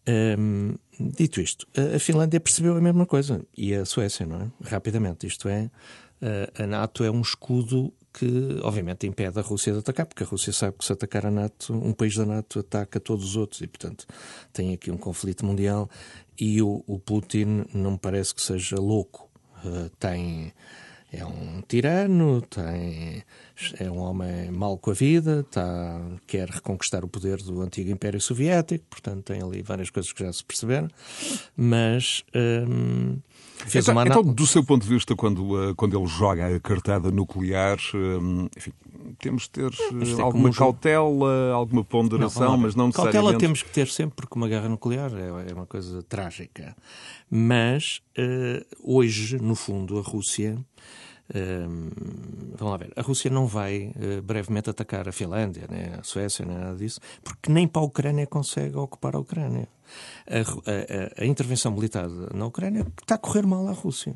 Hum, 0.08 0.76
dito 0.98 1.42
isto, 1.42 1.68
a 1.96 2.00
Finlândia 2.00 2.40
percebeu 2.40 2.78
a 2.78 2.82
mesma 2.82 3.06
coisa, 3.06 3.46
e 3.58 3.76
a 3.76 3.84
Suécia, 3.84 4.26
não 4.26 4.42
é? 4.42 4.70
Rapidamente. 4.70 5.28
Isto 5.28 5.50
é, 5.50 5.70
a 6.58 6.68
NATO 6.68 7.04
é 7.04 7.12
um 7.12 7.22
escudo 7.22 7.94
que, 8.14 8.60
obviamente, 8.64 9.08
impede 9.08 9.40
a 9.40 9.42
Rússia 9.42 9.72
de 9.72 9.80
atacar, 9.80 10.06
porque 10.06 10.24
a 10.24 10.26
Rússia 10.26 10.52
sabe 10.52 10.78
que 10.78 10.86
se 10.86 10.92
atacar 10.92 11.26
a 11.26 11.32
NATO, 11.32 11.74
um 11.74 11.94
país 11.94 12.16
da 12.16 12.26
NATO 12.26 12.60
ataca 12.60 13.00
todos 13.00 13.24
os 13.24 13.36
outros 13.36 13.62
e, 13.62 13.68
portanto, 13.68 14.06
tem 14.52 14.74
aqui 14.74 14.92
um 14.92 14.98
conflito 14.98 15.46
mundial. 15.46 15.90
E 16.38 16.62
o, 16.62 16.84
o 16.88 17.00
Putin 17.00 17.66
não 17.74 17.92
me 17.92 17.98
parece 17.98 18.34
que 18.34 18.42
seja 18.42 18.78
louco. 18.78 19.30
Uh, 19.64 19.90
tem 20.00 20.54
é 21.12 21.26
um 21.26 21.62
tirano, 21.68 22.42
tem, 22.42 23.24
é 23.80 23.90
um 23.90 23.98
homem 23.98 24.52
mau 24.52 24.78
com 24.78 24.92
a 24.92 24.94
vida, 24.94 25.44
tá, 25.50 26.00
quer 26.28 26.48
reconquistar 26.48 27.04
o 27.04 27.08
poder 27.08 27.38
do 27.38 27.62
antigo 27.62 27.90
Império 27.90 28.22
Soviético, 28.22 28.86
portanto 28.88 29.24
tem 29.24 29.42
ali 29.42 29.64
várias 29.64 29.90
coisas 29.90 30.14
que 30.14 30.24
já 30.24 30.32
se 30.32 30.44
perceberam, 30.44 30.88
mas 31.58 32.24
hum, 32.36 33.18
fez 33.66 33.86
então, 33.86 33.96
uma 33.96 34.08
então, 34.08 34.24
do 34.24 34.48
seu 34.48 34.64
ponto 34.64 34.84
de 34.84 34.90
vista, 34.90 35.16
quando, 35.16 35.70
eh, 35.70 35.74
quando 35.76 35.98
ele 35.98 36.08
joga 36.08 36.56
a 36.56 36.60
cartada 36.60 37.12
nuclear, 37.12 37.78
hum, 37.94 38.48
enfim, 38.56 38.72
temos 39.20 39.44
de 39.44 39.50
ter 39.50 39.72
é 39.72 40.22
alguma 40.22 40.52
cautela, 40.52 41.52
alguma 41.54 41.84
ponderação, 41.84 42.52
não, 42.52 42.58
mas 42.58 42.76
não 42.76 42.88
necessariamente... 42.88 43.22
Cautela 43.22 43.40
temos 43.40 43.64
que 43.64 43.72
ter 43.72 43.88
sempre, 43.88 44.16
porque 44.16 44.36
uma 44.36 44.48
guerra 44.48 44.70
nuclear 44.70 45.12
é, 45.14 45.52
é 45.52 45.54
uma 45.54 45.66
coisa 45.66 46.04
trágica. 46.04 46.76
Mas, 47.30 48.02
hoje, 48.84 49.38
no 49.42 49.56
fundo, 49.56 50.00
a 50.00 50.02
Rússia 50.02 50.58
vamos 52.58 52.72
lá 52.72 52.78
ver, 52.78 52.92
a 52.96 53.02
Rússia 53.02 53.30
não 53.30 53.46
vai 53.46 53.92
uh, 53.96 54.22
brevemente 54.22 54.70
atacar 54.70 55.08
a 55.08 55.12
Finlândia, 55.12 55.68
a 56.00 56.04
Suécia, 56.04 56.46
nem 56.46 56.58
nada 56.58 56.76
disso, 56.76 57.00
porque 57.24 57.52
nem 57.52 57.68
para 57.68 57.82
a 57.82 57.86
Ucrânia 57.86 58.26
consegue 58.26 58.76
ocupar 58.76 59.16
a 59.16 59.20
Ucrânia. 59.20 59.68
A, 60.28 61.22
a, 61.22 61.24
a, 61.24 61.26
intervenção 61.26 61.72
militar 61.72 62.08
na 62.34 62.46
Ucrânia 62.46 62.86
está 63.02 63.16
a 63.16 63.18
correr 63.18 63.46
mal 63.46 63.68
à 63.68 63.72
Rússia. 63.72 64.16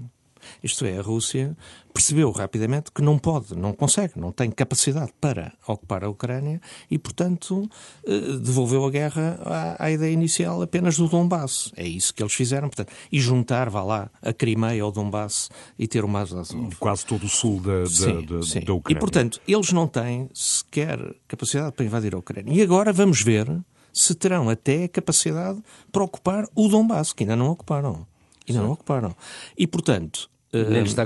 Isto 0.63 0.85
é, 0.85 0.97
a 0.97 1.01
Rússia 1.01 1.55
percebeu 1.93 2.31
rapidamente 2.31 2.91
que 2.91 3.01
não 3.01 3.19
pode, 3.19 3.55
não 3.55 3.71
consegue, 3.71 4.13
não 4.19 4.31
tem 4.31 4.50
capacidade 4.50 5.12
para 5.21 5.53
ocupar 5.67 6.03
a 6.03 6.09
Ucrânia 6.09 6.59
e, 6.89 6.97
portanto, 6.97 7.69
eh, 8.05 8.38
devolveu 8.41 8.83
a 8.83 8.89
guerra 8.89 9.39
à, 9.45 9.85
à 9.85 9.91
ideia 9.91 10.12
inicial 10.12 10.62
apenas 10.62 10.97
do 10.97 11.07
Donbass. 11.07 11.71
É 11.77 11.88
isso 11.88 12.13
que 12.13 12.23
eles 12.23 12.33
fizeram, 12.33 12.67
portanto, 12.67 12.91
e 13.12 13.19
juntar, 13.19 13.69
vá 13.69 13.83
lá, 13.83 14.09
a 14.21 14.33
Crimeia 14.33 14.81
ao 14.81 14.91
Donbass 14.91 15.50
e 15.77 15.88
ter 15.88 16.03
o 16.03 16.07
mais. 16.07 16.33
Quase 16.79 17.05
todo 17.05 17.25
o 17.25 17.29
sul 17.29 17.59
da, 17.59 17.85
sim, 17.85 18.25
da, 18.25 18.41
sim. 18.41 18.62
da 18.62 18.73
Ucrânia. 18.73 18.97
E, 18.97 19.00
portanto, 19.00 19.39
eles 19.47 19.71
não 19.71 19.88
têm 19.88 20.29
sequer 20.33 21.00
capacidade 21.27 21.73
para 21.73 21.85
invadir 21.85 22.15
a 22.15 22.17
Ucrânia. 22.17 22.53
E 22.53 22.62
agora 22.62 22.91
vamos 22.91 23.21
ver 23.21 23.47
se 23.91 24.15
terão 24.15 24.50
até 24.50 24.88
capacidade 24.88 25.62
para 25.91 26.03
ocupar 26.03 26.45
o 26.55 26.67
Donbass, 26.67 27.13
que 27.13 27.23
ainda 27.23 27.35
não 27.35 27.51
ocuparam. 27.51 28.07
Ainda 28.47 28.59
Sim. 28.59 28.65
não 28.65 28.71
ocuparam. 28.71 29.15
E, 29.57 29.67
portanto, 29.67 30.29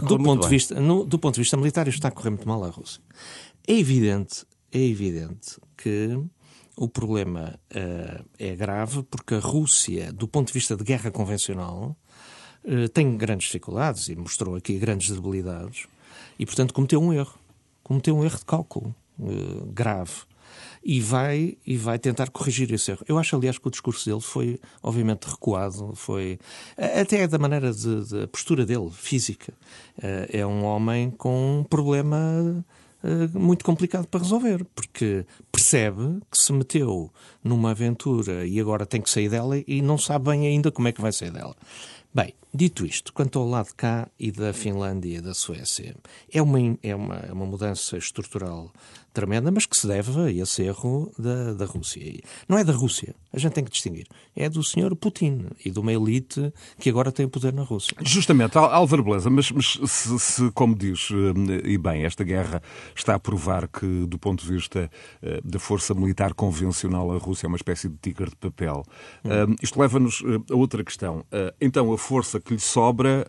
do, 0.01 0.18
ponto 0.24 0.44
de 0.44 0.50
vista, 0.50 0.80
no, 0.80 1.06
do 1.06 1.18
ponto 1.18 1.36
de 1.36 1.42
vista 1.42 1.56
militar, 1.56 1.88
isto 1.88 1.98
está 1.98 2.10
a 2.10 2.12
correr 2.12 2.30
muito 2.30 2.48
mal 2.48 2.63
à 2.63 2.70
Rússia. 2.70 3.01
É 3.68 3.74
evidente, 3.74 4.46
é 4.72 4.80
evidente 4.80 5.60
que 5.75 6.20
o 6.75 6.88
problema 6.88 7.60
uh, 7.74 8.25
é 8.38 8.56
grave 8.56 9.04
porque 9.04 9.36
a 9.36 9.39
Rússia, 9.39 10.12
do 10.12 10.27
ponto 10.27 10.48
de 10.48 10.54
vista 10.54 10.75
de 10.75 10.84
guerra 10.84 11.10
convencional, 11.12 11.98
uh, 12.63 12.89
tem 12.89 13.18
grandes 13.18 13.48
dificuldades 13.48 14.10
e 14.10 14.16
mostrou 14.16 14.56
aqui 14.56 14.77
grandes 14.77 15.10
debilidades 15.10 15.88
e, 16.38 16.46
portanto, 16.46 16.74
cometeu 16.74 17.01
um 17.01 17.13
erro. 17.13 17.34
Cometeu 17.84 18.18
um 18.18 18.24
erro 18.24 18.38
de 18.38 18.46
cálculo 18.46 18.96
uh, 19.20 19.66
grave 19.74 20.12
e 20.88 21.01
vai, 21.01 21.58
e 21.67 21.75
vai 21.75 22.00
tentar 22.00 22.29
corrigir 22.29 22.72
esse 22.72 22.91
erro. 22.91 23.03
Eu 23.10 23.17
acho, 23.17 23.36
aliás, 23.36 23.58
que 23.58 23.67
o 23.67 23.70
discurso 23.70 24.10
dele 24.10 24.22
foi, 24.22 24.58
obviamente, 24.82 25.25
recuado, 25.25 25.94
foi 25.96 26.39
até 26.77 27.27
da 27.27 27.38
maneira 27.38 27.74
de, 27.74 28.06
de 28.06 28.27
postura 28.27 28.65
dele, 28.65 28.89
física. 28.89 29.53
Eh, 30.01 30.29
é 30.39 30.48
um 30.48 30.63
homem 30.63 31.12
com 31.12 31.60
um 31.60 31.63
problema 31.65 32.65
eh, 33.03 33.27
muito 33.38 33.65
complicado 33.65 34.08
para 34.08 34.22
resolver, 34.22 34.65
porque 34.74 35.25
percebe 35.51 36.22
que 36.32 36.41
se 36.41 36.53
meteu 36.53 37.12
numa 37.44 37.72
aventura 37.72 38.48
e 38.48 38.58
agora 38.58 38.86
tem 38.86 39.01
que 39.01 39.10
sair 39.10 39.27
dela 39.27 39.62
e 39.67 39.82
não 39.82 39.98
sabe 39.98 40.32
bem 40.32 40.48
ainda 40.48 40.72
como 40.72 40.88
é 40.88 40.94
que 40.94 41.01
vai 41.01 41.12
sair 41.12 41.32
dela. 41.32 41.56
Bem, 42.13 42.34
dito 42.53 42.86
isto, 42.86 43.12
quanto 43.12 43.38
ao 43.38 43.48
lado 43.48 43.67
de 43.67 43.75
cá 43.75 44.08
e 44.17 44.32
da 44.32 44.53
Finlândia 44.53 45.17
e 45.17 45.22
da 45.22 45.34
Suécia, 45.34 45.98
é 46.32 46.41
uma, 46.41 46.60
é 46.82 46.96
uma, 46.96 47.15
é 47.17 47.34
uma 47.34 47.46
mudança 47.46 47.98
estrutural 47.98 48.72
tremenda, 49.18 49.50
mas 49.50 49.66
que 49.66 49.76
se 49.76 49.88
deve 49.88 50.20
a 50.22 50.32
esse 50.32 50.62
erro 50.62 51.12
da, 51.18 51.54
da 51.54 51.66
Rússia. 51.66 52.22
Não 52.48 52.56
é 52.56 52.64
da 52.64 52.72
Rússia, 52.72 53.16
a 53.34 53.40
gente 53.40 53.54
tem 53.54 53.64
que 53.64 53.72
distinguir. 53.72 54.06
É 54.36 54.48
do 54.48 54.64
senhor 54.64 54.96
Putin 54.96 55.48
e 55.66 55.72
de 55.72 55.80
uma 55.80 55.92
elite 55.92 56.54
que 56.80 56.88
agora 56.88 57.12
tem 57.12 57.28
poder 57.28 57.52
na 57.52 57.64
Rússia. 57.64 57.98
Justamente, 58.02 58.56
Álvaro 58.60 59.04
Beleza, 59.04 59.28
mas, 59.32 59.52
mas 59.52 59.80
se, 59.88 60.20
se, 60.20 60.52
como 60.52 60.76
diz, 60.76 61.10
eh, 61.12 61.68
e 61.68 61.80
bem, 61.80 62.06
esta 62.06 62.24
guerra 62.24 62.62
está 62.96 63.16
a 63.16 63.20
provar 63.20 63.68
que, 63.68 64.06
do 64.06 64.20
ponto 64.20 64.46
de 64.46 64.54
vista 64.54 64.88
eh, 65.24 65.42
da 65.44 65.58
força 65.58 65.96
militar 65.96 66.36
convencional, 66.36 67.12
a 67.12 67.18
Rússia 67.18 67.48
é 67.48 67.50
uma 67.50 67.58
espécie 67.58 67.90
de 67.90 67.96
tigre 67.98 68.30
de 68.30 68.36
papel. 68.36 68.84
Hum. 69.26 69.56
Isto 69.64 69.82
leva-nos 69.82 70.24
a 70.52 70.56
outra 70.56 70.84
questão. 70.84 71.26
Então, 71.60 71.92
a 71.92 71.98
força 71.98 72.40
que 72.40 72.54
lhe 72.54 72.60
sobra 72.60 73.26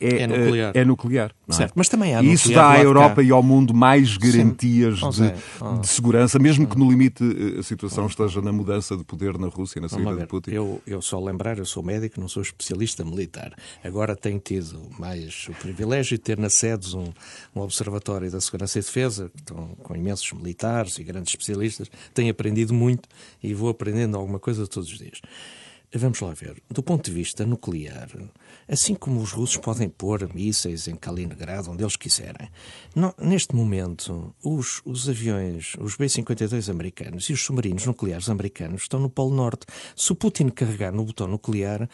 é, 0.00 0.22
é 0.22 0.26
nuclear. 0.26 0.72
É 0.74 0.84
nuclear 0.84 1.32
é? 1.48 1.52
Certo, 1.52 1.72
mas 1.76 1.88
também 1.88 2.16
há 2.16 2.22
E 2.22 2.32
isso 2.32 2.52
dá 2.52 2.70
à 2.70 2.80
Europa 2.80 3.22
e 3.22 3.30
ao 3.30 3.42
mundo 3.42 3.72
mais 3.72 4.16
garantias 4.16 4.98
Sim 4.98 5.19
de, 5.22 5.34
oh. 5.60 5.78
de 5.78 5.88
segurança, 5.88 6.38
mesmo 6.38 6.66
que 6.66 6.78
no 6.78 6.90
limite 6.90 7.22
eh, 7.22 7.60
a 7.60 7.62
situação 7.62 8.06
esteja 8.06 8.40
na 8.40 8.52
mudança 8.52 8.96
de 8.96 9.04
poder 9.04 9.38
na 9.38 9.48
Rússia, 9.48 9.80
na 9.80 9.88
saída 9.88 10.16
de 10.16 10.26
Putin? 10.26 10.50
Eu, 10.50 10.82
eu 10.86 11.02
só 11.02 11.20
lembrar, 11.20 11.58
eu 11.58 11.66
sou 11.66 11.82
médico, 11.82 12.20
não 12.20 12.28
sou 12.28 12.42
especialista 12.42 13.04
militar. 13.04 13.54
Agora 13.84 14.16
tenho 14.16 14.38
tido 14.38 14.80
mais 14.98 15.46
o 15.48 15.52
privilégio 15.54 16.16
de 16.16 16.22
ter 16.22 16.38
na 16.38 16.48
SEDES 16.48 16.94
um, 16.94 17.12
um 17.54 17.60
observatório 17.60 18.30
da 18.30 18.40
segurança 18.40 18.78
e 18.78 18.82
defesa, 18.82 19.30
com 19.82 19.94
imensos 19.94 20.32
militares 20.32 20.98
e 20.98 21.04
grandes 21.04 21.32
especialistas. 21.32 21.90
Tenho 22.14 22.30
aprendido 22.30 22.74
muito 22.74 23.08
e 23.42 23.54
vou 23.54 23.68
aprendendo 23.68 24.16
alguma 24.16 24.38
coisa 24.38 24.66
todos 24.66 24.90
os 24.90 24.98
dias. 24.98 25.20
vamos 25.94 26.20
lá 26.20 26.32
ver, 26.34 26.62
do 26.70 26.82
ponto 26.82 27.04
de 27.04 27.12
vista 27.12 27.46
nuclear, 27.46 28.08
assim 28.70 28.94
como 28.94 29.20
os 29.20 29.32
russos 29.32 29.56
podem 29.56 29.88
pôr 29.88 30.32
mísseis 30.32 30.86
em 30.86 30.94
Kaliningrado, 30.94 31.72
onde 31.72 31.82
eles 31.82 31.96
quiserem, 31.96 32.48
no, 32.94 33.12
neste 33.18 33.54
momento, 33.54 34.32
os, 34.42 34.80
os 34.84 35.08
aviões, 35.08 35.74
os 35.80 35.96
B-52 35.96 36.70
americanos 36.70 37.24
e 37.24 37.32
os 37.32 37.42
submarinos 37.42 37.84
nucleares 37.86 38.28
americanos 38.28 38.82
estão 38.82 39.00
no 39.00 39.10
Polo 39.10 39.34
Norte. 39.34 39.66
Se 39.96 40.12
o 40.12 40.14
Putin 40.14 40.48
carregar 40.48 40.92
no 40.92 41.04
botão 41.04 41.26
nuclear, 41.26 41.88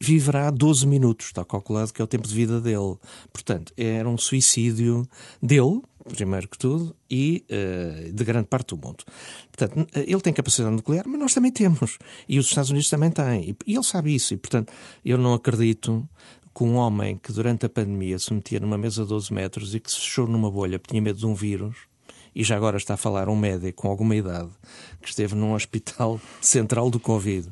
viverá 0.00 0.50
12 0.50 0.86
minutos, 0.86 1.26
está 1.26 1.44
calculado 1.44 1.92
que 1.92 2.00
é 2.00 2.04
o 2.04 2.08
tempo 2.08 2.28
de 2.28 2.34
vida 2.34 2.60
dele. 2.60 2.96
Portanto, 3.32 3.72
era 3.76 4.08
um 4.08 4.16
suicídio 4.16 5.06
dele, 5.42 5.82
primeiro 6.04 6.48
que 6.48 6.58
tudo, 6.58 6.94
e 7.10 7.44
uh, 7.50 8.12
de 8.12 8.24
grande 8.24 8.48
parte 8.48 8.74
do 8.74 8.76
mundo. 8.76 9.04
Portanto, 9.50 9.86
ele 9.94 10.20
tem 10.20 10.32
capacidade 10.32 10.74
nuclear, 10.74 11.06
mas 11.06 11.20
nós 11.20 11.34
também 11.34 11.52
temos. 11.52 11.98
E 12.28 12.38
os 12.38 12.46
Estados 12.46 12.70
Unidos 12.70 12.88
também 12.88 13.10
têm. 13.10 13.50
E, 13.50 13.56
e 13.66 13.74
ele 13.74 13.84
sabe 13.84 14.14
isso. 14.14 14.34
E, 14.34 14.36
portanto, 14.36 14.72
eu 15.04 15.16
não 15.18 15.34
acredito 15.34 16.08
que 16.54 16.64
um 16.64 16.76
homem 16.76 17.16
que 17.16 17.32
durante 17.32 17.66
a 17.66 17.68
pandemia 17.68 18.18
se 18.18 18.32
metia 18.32 18.60
numa 18.60 18.76
mesa 18.76 19.02
de 19.02 19.08
12 19.08 19.32
metros 19.32 19.74
e 19.74 19.80
que 19.80 19.90
se 19.90 19.98
fechou 19.98 20.26
numa 20.26 20.50
bolha 20.50 20.78
porque 20.78 20.92
tinha 20.92 21.02
medo 21.02 21.18
de 21.18 21.26
um 21.26 21.34
vírus, 21.34 21.76
e 22.34 22.42
já 22.42 22.56
agora 22.56 22.76
está 22.76 22.94
a 22.94 22.96
falar 22.96 23.28
um 23.28 23.36
médico 23.36 23.82
com 23.82 23.88
alguma 23.88 24.16
idade 24.16 24.50
que 25.00 25.08
esteve 25.08 25.34
num 25.34 25.52
hospital 25.52 26.20
central 26.40 26.90
do 26.90 26.98
Covid 26.98 27.48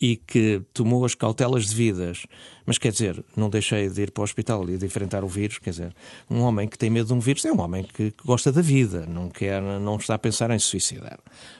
e 0.00 0.16
que 0.16 0.62
tomou 0.72 1.04
as 1.04 1.14
cautelas 1.14 1.68
devidas, 1.68 2.24
mas 2.64 2.78
quer 2.78 2.90
dizer, 2.90 3.22
não 3.36 3.50
deixei 3.50 3.88
de 3.88 4.02
ir 4.02 4.10
para 4.10 4.22
o 4.22 4.24
hospital 4.24 4.68
e 4.70 4.78
de 4.78 4.86
enfrentar 4.86 5.22
o 5.22 5.28
vírus, 5.28 5.58
quer 5.58 5.70
dizer, 5.70 5.94
um 6.30 6.40
homem 6.40 6.66
que 6.66 6.78
tem 6.78 6.88
medo 6.88 7.08
de 7.08 7.12
um 7.12 7.20
vírus 7.20 7.44
é 7.44 7.52
um 7.52 7.60
homem 7.60 7.84
que, 7.84 8.14
gosta 8.24 8.50
da 8.50 8.62
vida, 8.62 9.04
não 9.06 9.28
quer, 9.28 9.60
não 9.60 9.96
está 9.96 10.14
a 10.14 10.18
pensar 10.18 10.50
em 10.50 10.58
suicidar. 10.58 11.18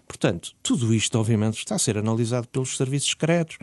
Portanto, 0.09 0.53
tudo 0.63 0.95
isto, 0.95 1.19
obviamente, 1.19 1.59
está 1.59 1.75
a 1.75 1.79
ser 1.79 1.99
analisado 1.99 2.49
pelos 2.49 2.77
serviços 2.77 3.11
secretos, 3.11 3.59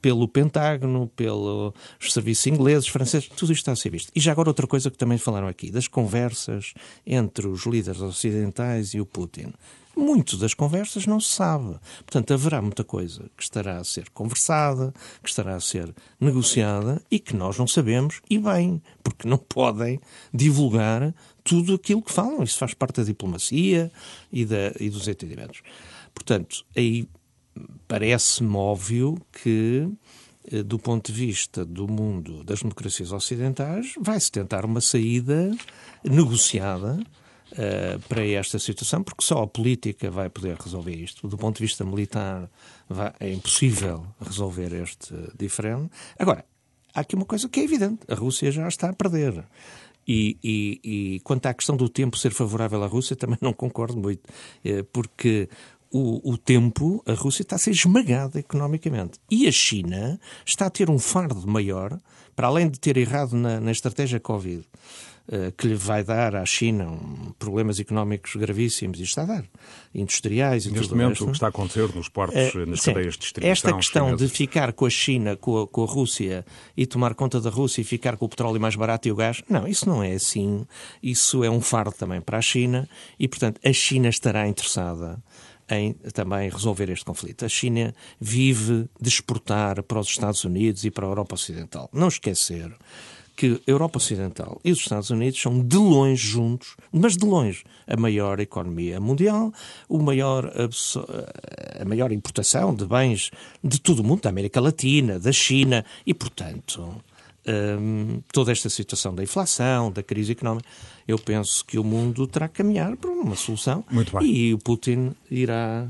pelo 0.00 0.28
Pentágono, 0.28 1.10
pelos 1.14 1.74
serviços 2.10 2.46
ingleses, 2.46 2.88
franceses, 2.88 3.28
tudo 3.28 3.52
isto 3.52 3.62
está 3.62 3.72
a 3.72 3.76
ser 3.76 3.90
visto. 3.90 4.10
E 4.14 4.20
já 4.20 4.32
agora 4.32 4.50
outra 4.50 4.66
coisa 4.66 4.90
que 4.90 4.98
também 4.98 5.18
falaram 5.18 5.48
aqui, 5.48 5.70
das 5.70 5.88
conversas 5.88 6.74
entre 7.06 7.46
os 7.46 7.66
líderes 7.66 8.00
ocidentais 8.00 8.94
e 8.94 9.00
o 9.00 9.06
Putin. 9.06 9.52
Muito 9.94 10.38
das 10.38 10.54
conversas 10.54 11.06
não 11.06 11.20
se 11.20 11.28
sabe. 11.28 11.76
Portanto, 11.98 12.32
haverá 12.32 12.62
muita 12.62 12.82
coisa 12.82 13.30
que 13.36 13.42
estará 13.42 13.76
a 13.76 13.84
ser 13.84 14.08
conversada, 14.10 14.92
que 15.22 15.28
estará 15.28 15.54
a 15.54 15.60
ser 15.60 15.94
negociada 16.18 17.02
e 17.10 17.18
que 17.18 17.36
nós 17.36 17.58
não 17.58 17.66
sabemos, 17.66 18.22
e 18.30 18.38
bem, 18.38 18.82
porque 19.02 19.28
não 19.28 19.36
podem 19.36 20.00
divulgar 20.32 21.14
tudo 21.44 21.74
aquilo 21.74 22.00
que 22.00 22.10
falam. 22.12 22.42
Isso 22.42 22.58
faz 22.58 22.72
parte 22.72 22.96
da 22.96 23.04
diplomacia 23.04 23.92
e, 24.32 24.46
da, 24.46 24.72
e 24.80 24.88
dos 24.88 25.08
entendimentos. 25.08 25.60
Portanto, 26.14 26.64
aí 26.74 27.06
parece-me 27.86 28.56
óbvio 28.56 29.16
que, 29.32 29.88
eh, 30.50 30.62
do 30.62 30.78
ponto 30.78 31.12
de 31.12 31.18
vista 31.18 31.64
do 31.64 31.86
mundo 31.86 32.42
das 32.44 32.60
democracias 32.60 33.12
ocidentais, 33.12 33.94
vai-se 34.00 34.30
tentar 34.30 34.64
uma 34.64 34.80
saída 34.80 35.50
negociada 36.04 36.98
uh, 37.52 38.00
para 38.08 38.26
esta 38.26 38.58
situação, 38.58 39.02
porque 39.02 39.24
só 39.24 39.42
a 39.42 39.46
política 39.46 40.10
vai 40.10 40.28
poder 40.28 40.56
resolver 40.56 40.94
isto. 40.94 41.28
Do 41.28 41.36
ponto 41.36 41.56
de 41.56 41.64
vista 41.64 41.84
militar, 41.84 42.50
vai, 42.88 43.12
é 43.20 43.32
impossível 43.32 44.06
resolver 44.20 44.72
este 44.82 45.14
diferente. 45.38 45.90
Agora, 46.18 46.44
há 46.94 47.00
aqui 47.00 47.14
uma 47.14 47.24
coisa 47.26 47.48
que 47.48 47.60
é 47.60 47.64
evidente: 47.64 48.00
a 48.08 48.14
Rússia 48.14 48.50
já 48.50 48.66
está 48.68 48.90
a 48.90 48.92
perder. 48.92 49.44
E, 50.06 50.36
e, 50.42 50.80
e, 50.82 51.20
quanto 51.20 51.46
à 51.46 51.54
questão 51.54 51.76
do 51.76 51.88
tempo 51.88 52.18
ser 52.18 52.32
favorável 52.32 52.82
à 52.82 52.86
Rússia, 52.88 53.14
também 53.14 53.38
não 53.40 53.52
concordo 53.52 53.96
muito, 53.96 54.22
eh, 54.64 54.82
porque 54.92 55.48
o, 55.92 56.32
o, 56.32 56.38
tempo, 56.38 57.02
a 57.06 57.12
Rússia 57.12 57.42
está 57.42 57.56
a 57.56 57.58
ser 57.58 57.70
esmagada 57.70 58.38
economicamente. 58.38 59.18
E 59.30 59.46
a 59.46 59.52
China 59.52 60.18
está 60.44 60.66
a 60.66 60.70
ter 60.70 60.88
um 60.90 60.98
fardo 60.98 61.46
maior, 61.46 61.98
para 62.34 62.46
além 62.46 62.68
de 62.68 62.80
ter 62.80 62.96
errado 62.96 63.34
na, 63.34 63.60
na 63.60 63.70
estratégia 63.70 64.18
Covid. 64.18 64.64
Eh, 65.30 65.52
que 65.56 65.68
lhe 65.68 65.76
vai 65.76 66.02
dar 66.02 66.34
à 66.34 66.44
China 66.44 66.88
um, 66.90 67.32
problemas 67.38 67.78
económicos 67.78 68.34
gravíssimos, 68.34 68.98
e 68.98 69.04
está 69.04 69.22
a 69.22 69.26
dar, 69.26 69.44
industriais 69.94 70.66
e 70.66 70.70
Neste 70.70 70.88
tudo 70.88 70.98
momento, 70.98 71.22
o 71.22 71.26
que 71.28 71.32
está 71.34 71.46
a 71.46 71.48
acontecer 71.48 71.94
nos 71.94 72.08
portos, 72.08 72.54
uh, 72.54 72.66
nas 72.66 72.80
sim, 72.80 72.92
cadeias 72.92 73.14
de 73.14 73.20
distribuição... 73.20 73.52
Esta 73.52 73.72
questão 73.72 74.16
de 74.16 74.28
ficar 74.28 74.72
com 74.72 74.84
a 74.84 74.90
China, 74.90 75.36
com 75.36 75.62
a, 75.62 75.68
com 75.68 75.84
a, 75.84 75.86
Rússia, 75.86 76.44
e 76.76 76.86
tomar 76.86 77.14
conta 77.14 77.40
da 77.40 77.50
Rússia 77.50 77.82
e 77.82 77.84
ficar 77.84 78.16
com 78.16 78.24
o 78.24 78.28
petróleo 78.28 78.60
mais 78.60 78.74
barato 78.74 79.06
e 79.06 79.12
o 79.12 79.14
gás, 79.14 79.44
não, 79.48 79.68
isso 79.68 79.88
não 79.88 80.02
é 80.02 80.12
assim. 80.12 80.66
Isso 81.00 81.44
é 81.44 81.48
um 81.48 81.60
fardo 81.60 81.94
também 81.96 82.20
para 82.20 82.38
a 82.38 82.42
China, 82.42 82.88
e, 83.16 83.28
portanto, 83.28 83.60
a 83.64 83.72
China 83.72 84.08
estará 84.08 84.48
interessada 84.48 85.22
em 85.72 85.92
também 86.12 86.48
resolver 86.48 86.90
este 86.90 87.04
conflito. 87.04 87.44
A 87.44 87.48
China 87.48 87.94
vive 88.20 88.88
de 89.00 89.08
exportar 89.08 89.82
para 89.82 89.98
os 89.98 90.08
Estados 90.08 90.44
Unidos 90.44 90.84
e 90.84 90.90
para 90.90 91.06
a 91.06 91.10
Europa 91.10 91.34
Ocidental. 91.34 91.88
Não 91.92 92.08
esquecer 92.08 92.72
que 93.34 93.60
a 93.66 93.70
Europa 93.70 93.96
Ocidental 93.96 94.60
e 94.64 94.70
os 94.70 94.80
Estados 94.80 95.10
Unidos 95.10 95.40
são 95.40 95.60
de 95.60 95.76
longe 95.76 96.26
juntos, 96.26 96.76
mas 96.92 97.16
de 97.16 97.24
longe, 97.24 97.64
a 97.86 97.96
maior 97.96 98.38
economia 98.40 99.00
mundial, 99.00 99.52
o 99.88 99.98
maior, 99.98 100.52
a 101.80 101.84
maior 101.84 102.12
importação 102.12 102.74
de 102.74 102.84
bens 102.84 103.30
de 103.64 103.80
todo 103.80 104.00
o 104.00 104.04
mundo, 104.04 104.22
da 104.22 104.30
América 104.30 104.60
Latina, 104.60 105.18
da 105.18 105.32
China, 105.32 105.84
e, 106.06 106.12
portanto, 106.12 107.02
hum, 107.46 108.20
toda 108.32 108.52
esta 108.52 108.68
situação 108.68 109.14
da 109.14 109.22
inflação, 109.22 109.90
da 109.90 110.02
crise 110.02 110.32
económica, 110.32 110.68
eu 111.06 111.18
penso 111.18 111.64
que 111.64 111.78
o 111.78 111.84
mundo 111.84 112.26
terá 112.26 112.48
que 112.48 112.54
caminhar 112.54 112.96
para 112.96 113.10
uma 113.10 113.36
solução 113.36 113.84
e 114.22 114.54
o 114.54 114.58
Putin 114.58 115.14
irá, 115.30 115.88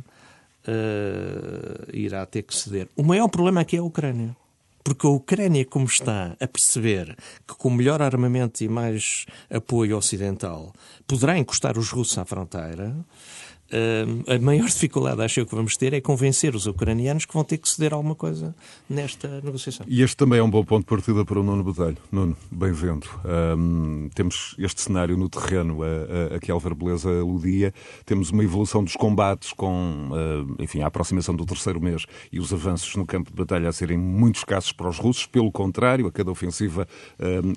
uh, 0.67 1.97
irá 1.97 2.25
ter 2.27 2.43
que 2.43 2.57
ceder. 2.57 2.89
O 2.97 3.03
maior 3.03 3.29
problema 3.29 3.61
aqui 3.61 3.77
é 3.77 3.81
a 3.81 3.85
Ucrânia. 3.85 4.37
Porque 4.85 5.07
a 5.07 5.11
Ucrânia, 5.11 5.65
como 5.65 5.87
está 5.87 6.37
a 6.41 6.49
perceber 6.49 7.17
que 7.47 7.55
com 7.55 7.71
melhor 7.71 8.03
armamento 8.03 8.65
e 8.65 8.69
mais 8.69 9.27
apoio 9.49 9.97
ocidental 9.97 10.73
poderá 11.07 11.39
encostar 11.39 11.79
os 11.79 11.91
russos 11.91 12.19
à 12.19 12.25
fronteira, 12.25 12.93
a 14.29 14.39
maior 14.39 14.67
dificuldade, 14.67 15.23
acho 15.23 15.41
eu, 15.41 15.47
que 15.47 15.55
vamos 15.55 15.77
ter 15.77 15.93
é 15.93 16.01
convencer 16.01 16.55
os 16.55 16.67
ucranianos 16.67 17.25
que 17.25 17.35
vão 17.35 17.45
ter 17.45 17.59
que 17.59 17.69
ceder 17.69 17.95
alguma 17.95 18.15
coisa 18.15 18.55
nesta 18.89 19.41
negociação. 19.41 19.87
E 19.89 20.03
este 20.03 20.17
também 20.17 20.39
é 20.39 20.43
um 20.43 20.51
bom 20.51 20.65
ponto 20.65 20.85
de 20.85 20.89
partida 20.89 21.25
para 21.25 21.41
o 21.41 21.43
Nuno 21.43 21.65
Botelho. 21.65 21.97
Nuno, 22.11 22.37
bem-vindo. 22.51 23.07
Um, 23.57 24.09
temos 24.15 24.55
este 24.59 24.83
cenário 24.83 25.17
no 25.17 25.29
terreno 25.29 25.83
a, 25.83 26.33
a, 26.33 26.37
a 26.37 26.41
que 26.41 26.51
Álvaro 26.51 26.75
Beleza 26.75 27.09
aludia. 27.09 27.73
Temos 28.05 28.31
uma 28.31 28.45
evolução 28.45 28.85
dos 28.85 28.95
combates 28.95 29.53
com, 29.53 30.11
uh, 30.11 30.63
enfim, 30.63 30.83
a 30.83 30.87
aproximação 30.87 31.35
do 31.35 31.47
terceiro 31.47 31.81
mês 31.81 32.05
e 32.31 32.39
os 32.39 32.53
avanços 32.53 32.95
no 32.97 33.07
campo 33.07 33.31
de 33.31 33.37
batalha 33.37 33.69
a 33.69 33.73
serem 33.73 33.99
muito 33.99 34.37
escassos 34.37 34.73
para 34.73 34.89
os 34.89 34.99
russos. 34.99 35.27
Pelo 35.27 35.51
contrário, 35.51 36.07
a 36.07 36.13
cada 36.13 36.31
ofensiva 36.31 36.87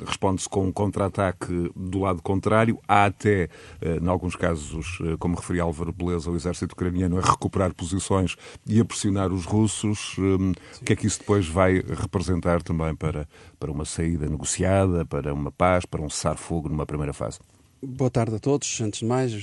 responde-se 0.06 0.48
com 0.48 0.68
um 0.68 0.72
contra-ataque 0.72 1.72
do 1.76 2.00
lado 2.00 2.22
contrário. 2.22 2.80
Há 2.88 3.06
até, 3.06 3.50
uh, 3.82 4.04
em 4.04 4.08
alguns 4.08 4.36
casos, 4.36 5.00
uh, 5.00 5.18
como 5.18 5.36
referia 5.36 5.64
Álvaro 5.64 5.92
Beleza, 5.92 6.05
beleza 6.06 6.30
o 6.30 6.36
exército 6.36 6.74
ucraniano 6.74 7.18
a 7.18 7.22
recuperar 7.22 7.74
posições 7.74 8.36
e 8.66 8.80
a 8.80 8.86
pressionar 8.86 9.32
os 9.32 9.46
russos. 9.46 10.16
Um, 10.18 10.52
o 10.82 10.84
que 10.84 10.94
é 10.94 10.96
que 10.96 11.08
isso 11.08 11.20
depois 11.20 11.48
vai 11.48 11.82
representar 11.82 12.62
também 12.62 12.96
para, 12.96 13.28
para 13.60 13.72
uma 13.72 13.86
saída 13.86 14.28
negociada, 14.28 15.06
para 15.06 15.34
uma 15.34 15.52
paz, 15.52 15.86
para 15.86 16.02
um 16.02 16.10
cessar-fogo 16.10 16.70
numa 16.70 16.86
primeira 16.86 17.14
fase? 17.14 17.40
Boa 17.88 18.10
tarde 18.10 18.36
a 18.36 18.40
todos, 18.40 18.82
antes 18.82 19.02
de 19.02 19.06
mais, 19.06 19.34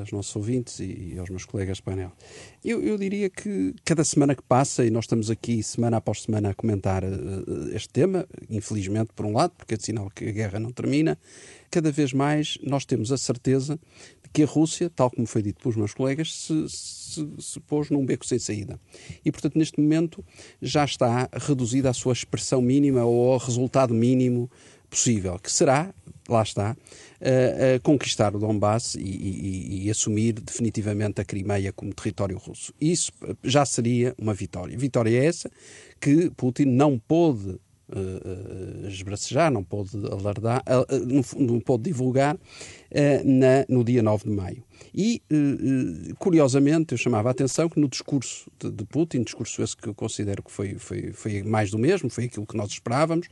aos 0.00 0.10
nossos 0.10 0.34
ouvintes 0.34 0.80
e 0.80 1.14
aos 1.18 1.30
meus 1.30 1.44
colegas 1.44 1.76
de 1.76 1.84
painel. 1.84 2.10
Eu, 2.64 2.82
eu, 2.82 2.98
diria 2.98 3.30
que 3.30 3.74
cada 3.84 4.02
semana 4.02 4.34
que 4.34 4.42
passa, 4.42 4.84
e 4.84 4.90
nós 4.90 5.04
estamos 5.04 5.30
aqui 5.30 5.62
semana 5.62 5.98
após 5.98 6.22
semana 6.22 6.50
a 6.50 6.54
comentar 6.54 7.04
uh, 7.04 7.08
este 7.72 7.90
tema, 7.90 8.26
infelizmente, 8.50 9.10
por 9.14 9.24
um 9.24 9.34
lado, 9.34 9.52
porque 9.56 9.74
é 9.74 9.78
sinal 9.78 10.10
que 10.10 10.28
a 10.28 10.32
guerra 10.32 10.58
não 10.58 10.72
termina, 10.72 11.16
cada 11.70 11.92
vez 11.92 12.12
mais 12.12 12.58
nós 12.62 12.84
temos 12.84 13.12
a 13.12 13.18
certeza 13.18 13.78
que 14.32 14.42
a 14.42 14.46
Rússia, 14.46 14.90
tal 14.90 15.10
como 15.10 15.26
foi 15.26 15.42
dito 15.42 15.60
pelos 15.62 15.76
meus 15.76 15.92
colegas, 15.92 16.32
se, 16.34 16.68
se, 16.68 17.28
se 17.38 17.60
pôs 17.60 17.90
num 17.90 18.04
beco 18.04 18.26
sem 18.26 18.38
saída. 18.38 18.80
E, 19.24 19.30
portanto, 19.30 19.58
neste 19.58 19.80
momento 19.80 20.24
já 20.60 20.84
está 20.84 21.28
reduzida 21.32 21.90
a 21.90 21.94
sua 21.94 22.12
expressão 22.12 22.62
mínima 22.62 23.04
ou 23.04 23.32
ao 23.32 23.38
resultado 23.38 23.92
mínimo 23.92 24.50
possível, 24.92 25.38
que 25.38 25.50
será, 25.50 25.92
lá 26.28 26.42
está, 26.42 26.72
uh, 26.72 27.76
uh, 27.76 27.80
conquistar 27.82 28.36
o 28.36 28.38
Donbass 28.38 28.94
e, 28.94 29.00
e, 29.00 29.86
e, 29.86 29.90
assumir 29.90 30.34
definitivamente 30.34 31.18
a 31.20 31.24
Crimeia 31.24 31.72
como 31.72 31.94
território 31.94 32.36
russo. 32.36 32.74
Isso 32.78 33.10
já 33.42 33.64
seria 33.64 34.14
uma 34.18 34.34
vitória. 34.34 34.76
Vitória 34.76 35.18
é 35.18 35.24
essa 35.24 35.50
que 35.98 36.30
Putin 36.36 36.66
não 36.66 36.98
pôde 36.98 37.58
uh, 37.92 38.86
esbracejar, 38.86 39.50
não 39.50 39.64
pôde 39.64 39.96
alardar, 40.10 40.62
uh, 40.62 41.06
não, 41.06 41.46
não 41.46 41.60
pôde 41.60 41.84
divulgar 41.84 42.36
na, 43.24 43.64
no 43.68 43.82
dia 43.82 44.02
9 44.02 44.24
de 44.24 44.30
maio. 44.30 44.64
E, 44.94 45.22
curiosamente, 46.18 46.92
eu 46.92 46.98
chamava 46.98 47.28
a 47.28 47.32
atenção 47.32 47.68
que 47.68 47.80
no 47.80 47.88
discurso 47.88 48.50
de, 48.58 48.70
de, 48.70 48.84
Putin, 48.84 49.22
discurso 49.22 49.62
esse 49.62 49.76
que 49.76 49.88
eu 49.88 49.94
considero 49.94 50.42
que 50.42 50.50
foi, 50.50 50.74
foi, 50.74 51.12
foi 51.12 51.42
mais 51.42 51.70
do 51.70 51.78
mesmo, 51.78 52.10
foi 52.10 52.24
aquilo 52.24 52.46
que 52.46 52.56
nós 52.56 52.70
esperávamos, 52.70 53.28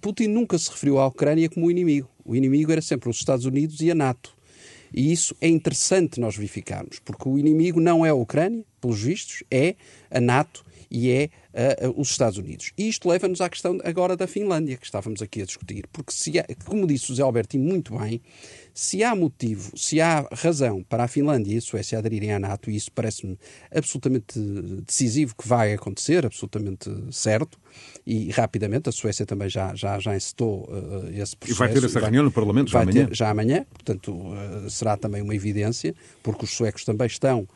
Putin 0.00 0.28
nunca 0.28 0.56
se 0.56 0.70
referiu 0.70 0.98
à 0.98 1.06
Ucrânia 1.06 1.48
como 1.48 1.70
inimigo. 1.70 2.08
O 2.24 2.34
inimigo 2.34 2.72
era 2.72 2.80
sempre 2.80 3.10
os 3.10 3.16
Estados 3.16 3.44
Unidos 3.44 3.80
e 3.80 3.90
a 3.90 3.94
NATO. 3.94 4.34
E 4.94 5.10
isso 5.10 5.34
é 5.40 5.48
interessante 5.48 6.20
nós 6.20 6.36
verificarmos, 6.36 6.98
porque 6.98 7.28
o 7.28 7.38
inimigo 7.38 7.80
não 7.80 8.04
é 8.04 8.10
a 8.10 8.14
Ucrânia, 8.14 8.62
pelos 8.80 9.02
vistos, 9.02 9.42
é 9.50 9.74
a 10.10 10.20
NATO 10.20 10.64
e 10.92 11.10
é 11.10 11.30
uh, 11.82 12.00
os 12.00 12.10
Estados 12.10 12.36
Unidos. 12.36 12.70
E 12.76 12.86
isto 12.86 13.08
leva-nos 13.08 13.40
à 13.40 13.48
questão 13.48 13.78
agora 13.82 14.14
da 14.14 14.26
Finlândia, 14.26 14.76
que 14.76 14.84
estávamos 14.84 15.22
aqui 15.22 15.40
a 15.40 15.46
discutir, 15.46 15.86
porque, 15.90 16.12
se 16.12 16.38
há, 16.38 16.44
como 16.66 16.86
disse 16.86 17.10
o 17.10 17.14
Zé 17.14 17.22
Alberti 17.22 17.56
muito 17.56 17.96
bem, 17.98 18.20
se 18.74 19.02
há 19.02 19.14
motivo, 19.14 19.76
se 19.76 20.00
há 20.00 20.26
razão 20.32 20.82
para 20.82 21.04
a 21.04 21.08
Finlândia 21.08 21.54
e 21.54 21.58
a 21.58 21.60
Suécia 21.60 21.98
aderirem 21.98 22.32
à 22.32 22.38
NATO, 22.38 22.70
e 22.70 22.76
isso 22.76 22.90
parece-me 22.92 23.38
absolutamente 23.74 24.38
decisivo 24.86 25.34
que 25.36 25.48
vai 25.48 25.72
acontecer, 25.72 26.26
absolutamente 26.26 26.90
certo, 27.10 27.58
e 28.06 28.30
rapidamente 28.30 28.88
a 28.88 28.92
Suécia 28.92 29.24
também 29.24 29.48
já, 29.48 29.74
já, 29.74 29.98
já 29.98 30.14
incitou 30.14 30.68
uh, 30.70 31.08
esse 31.10 31.36
processo. 31.36 31.56
E 31.56 31.66
vai 31.66 31.72
ter 31.72 31.84
essa 31.84 32.00
reunião 32.00 32.24
no 32.24 32.30
Parlamento 32.30 32.70
já 32.70 32.78
vai 32.78 32.82
amanhã? 32.82 33.06
Ter, 33.06 33.14
já 33.14 33.30
amanhã, 33.30 33.66
portanto 33.70 34.12
uh, 34.12 34.68
será 34.68 34.96
também 34.96 35.22
uma 35.22 35.34
evidência, 35.34 35.94
porque 36.22 36.44
os 36.44 36.50
suecos 36.50 36.84
também 36.84 37.06
estão, 37.06 37.48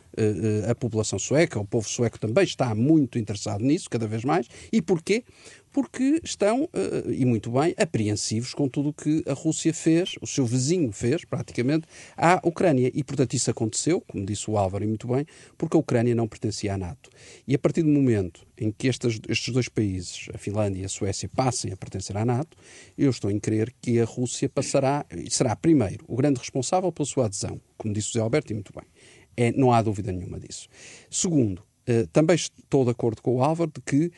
a 0.69 0.75
população 0.75 1.19
sueca, 1.19 1.59
o 1.59 1.67
povo 1.67 1.89
sueco 1.89 2.19
também 2.19 2.45
está 2.45 2.75
muito 2.75 3.19
interessado 3.19 3.63
nisso, 3.65 3.89
cada 3.91 4.07
vez 4.07 4.25
mais. 4.25 4.47
E 4.73 4.81
porquê? 4.81 5.25
porque 5.77 6.23
estão, 6.25 6.67
eh, 6.73 7.13
e 7.19 7.27
muito 7.27 7.51
bem, 7.51 7.75
apreensivos 7.77 8.55
com 8.55 8.67
tudo 8.67 8.89
o 8.89 8.93
que 8.95 9.23
a 9.29 9.35
Rússia 9.35 9.75
fez, 9.75 10.15
o 10.23 10.27
seu 10.27 10.47
vizinho 10.47 10.91
fez, 10.91 11.27
praticamente, 11.27 11.87
à 12.17 12.41
Ucrânia. 12.45 12.91
E, 12.95 13.05
portanto, 13.05 13.35
isso 13.35 13.51
aconteceu, 13.51 14.01
como 14.01 14.25
disse 14.25 14.51
o 14.51 14.57
Álvaro, 14.57 14.85
e 14.85 14.87
muito 14.87 15.07
bem, 15.07 15.27
porque 15.59 15.77
a 15.77 15.81
Ucrânia 15.81 16.15
não 16.15 16.27
pertencia 16.27 16.73
à 16.73 16.79
NATO. 16.79 17.11
E 17.47 17.55
a 17.55 17.59
partir 17.59 17.83
do 17.83 17.91
momento 17.91 18.47
em 18.57 18.73
que 18.73 18.89
estes, 18.89 19.21
estes 19.29 19.53
dois 19.53 19.69
países, 19.69 20.31
a 20.33 20.39
Finlândia 20.39 20.81
e 20.81 20.85
a 20.87 20.89
Suécia, 20.89 21.29
passem 21.29 21.71
a 21.71 21.77
pertencer 21.77 22.17
à 22.17 22.25
NATO, 22.25 22.57
eu 22.97 23.11
estou 23.11 23.31
em 23.31 23.39
crer 23.39 23.71
que 23.83 24.01
a 24.01 24.07
Rússia 24.07 24.49
passará, 24.49 25.05
e 25.15 25.31
será, 25.31 25.55
primeiro, 25.55 26.07
o 26.09 26.17
grande 26.17 26.41
responsável 26.41 26.91
pela 26.91 27.05
sua 27.05 27.27
adesão, 27.27 27.61
como 27.77 27.93
disse 27.93 28.09
o 28.09 28.13
José 28.13 28.23
Alberto, 28.23 28.51
e 28.51 28.55
muito 28.55 28.73
bem. 28.73 28.85
É, 29.37 29.53
não 29.53 29.73
há 29.73 29.83
dúvida 29.83 30.13
nenhuma 30.13 30.39
disso. 30.39 30.69
Segundo, 31.11 31.63
Uh, 31.89 32.05
também 32.09 32.35
estou 32.35 32.85
de 32.85 32.91
acordo 32.91 33.23
com 33.23 33.37
o 33.37 33.45
Álvaro 33.45 33.71
de 33.73 33.81
que 33.81 34.07
uh, 34.07 34.11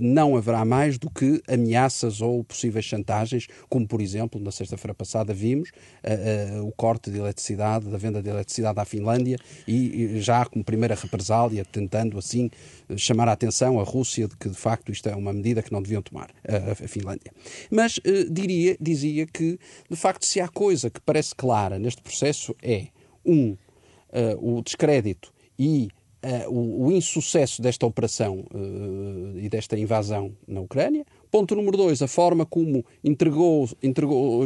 não 0.00 0.36
haverá 0.36 0.64
mais 0.64 0.96
do 0.96 1.10
que 1.10 1.42
ameaças 1.48 2.20
ou 2.20 2.44
possíveis 2.44 2.84
chantagens, 2.84 3.48
como 3.68 3.84
por 3.84 4.00
exemplo, 4.00 4.40
na 4.40 4.52
sexta-feira 4.52 4.94
passada 4.94 5.34
vimos 5.34 5.70
uh, 5.70 6.64
o 6.64 6.70
corte 6.70 7.10
de 7.10 7.18
eletricidade, 7.18 7.90
da 7.90 7.98
venda 7.98 8.22
de 8.22 8.30
eletricidade 8.30 8.78
à 8.78 8.84
Finlândia 8.84 9.36
e, 9.66 10.04
e, 10.04 10.20
já 10.20 10.44
como 10.46 10.64
primeira 10.64 10.94
represália, 10.94 11.64
tentando 11.64 12.16
assim 12.16 12.48
chamar 12.96 13.28
a 13.28 13.32
atenção 13.32 13.80
à 13.80 13.82
Rússia 13.82 14.28
de 14.28 14.36
que 14.36 14.48
de 14.48 14.56
facto 14.56 14.92
isto 14.92 15.08
é 15.08 15.16
uma 15.16 15.32
medida 15.32 15.62
que 15.62 15.72
não 15.72 15.82
deviam 15.82 16.00
tomar 16.00 16.30
a 16.46 16.74
Finlândia. 16.86 17.32
Mas 17.70 17.98
diria, 18.30 18.76
dizia 18.80 19.26
que 19.26 19.58
de 19.90 19.96
facto 19.96 20.24
se 20.24 20.40
há 20.40 20.46
coisa 20.46 20.90
que 20.90 21.00
parece 21.00 21.34
clara 21.34 21.78
neste 21.78 22.02
processo 22.02 22.54
é 22.62 22.88
um 23.24 23.56
o 24.38 24.62
descrédito 24.62 25.32
e 25.58 25.88
uh, 26.24 26.86
o, 26.86 26.92
insucesso 26.92 27.60
desta 27.60 27.86
operação 27.86 28.44
uh, 28.52 29.38
e 29.38 29.48
desta 29.48 29.78
invasão 29.78 30.32
na 30.46 30.60
Ucrânia, 30.60 31.04
Ponto 31.34 31.56
número 31.56 31.76
dois, 31.76 32.00
a 32.00 32.06
forma 32.06 32.46
como 32.46 32.86
entregou, 33.02 33.68
entregou 33.82 34.44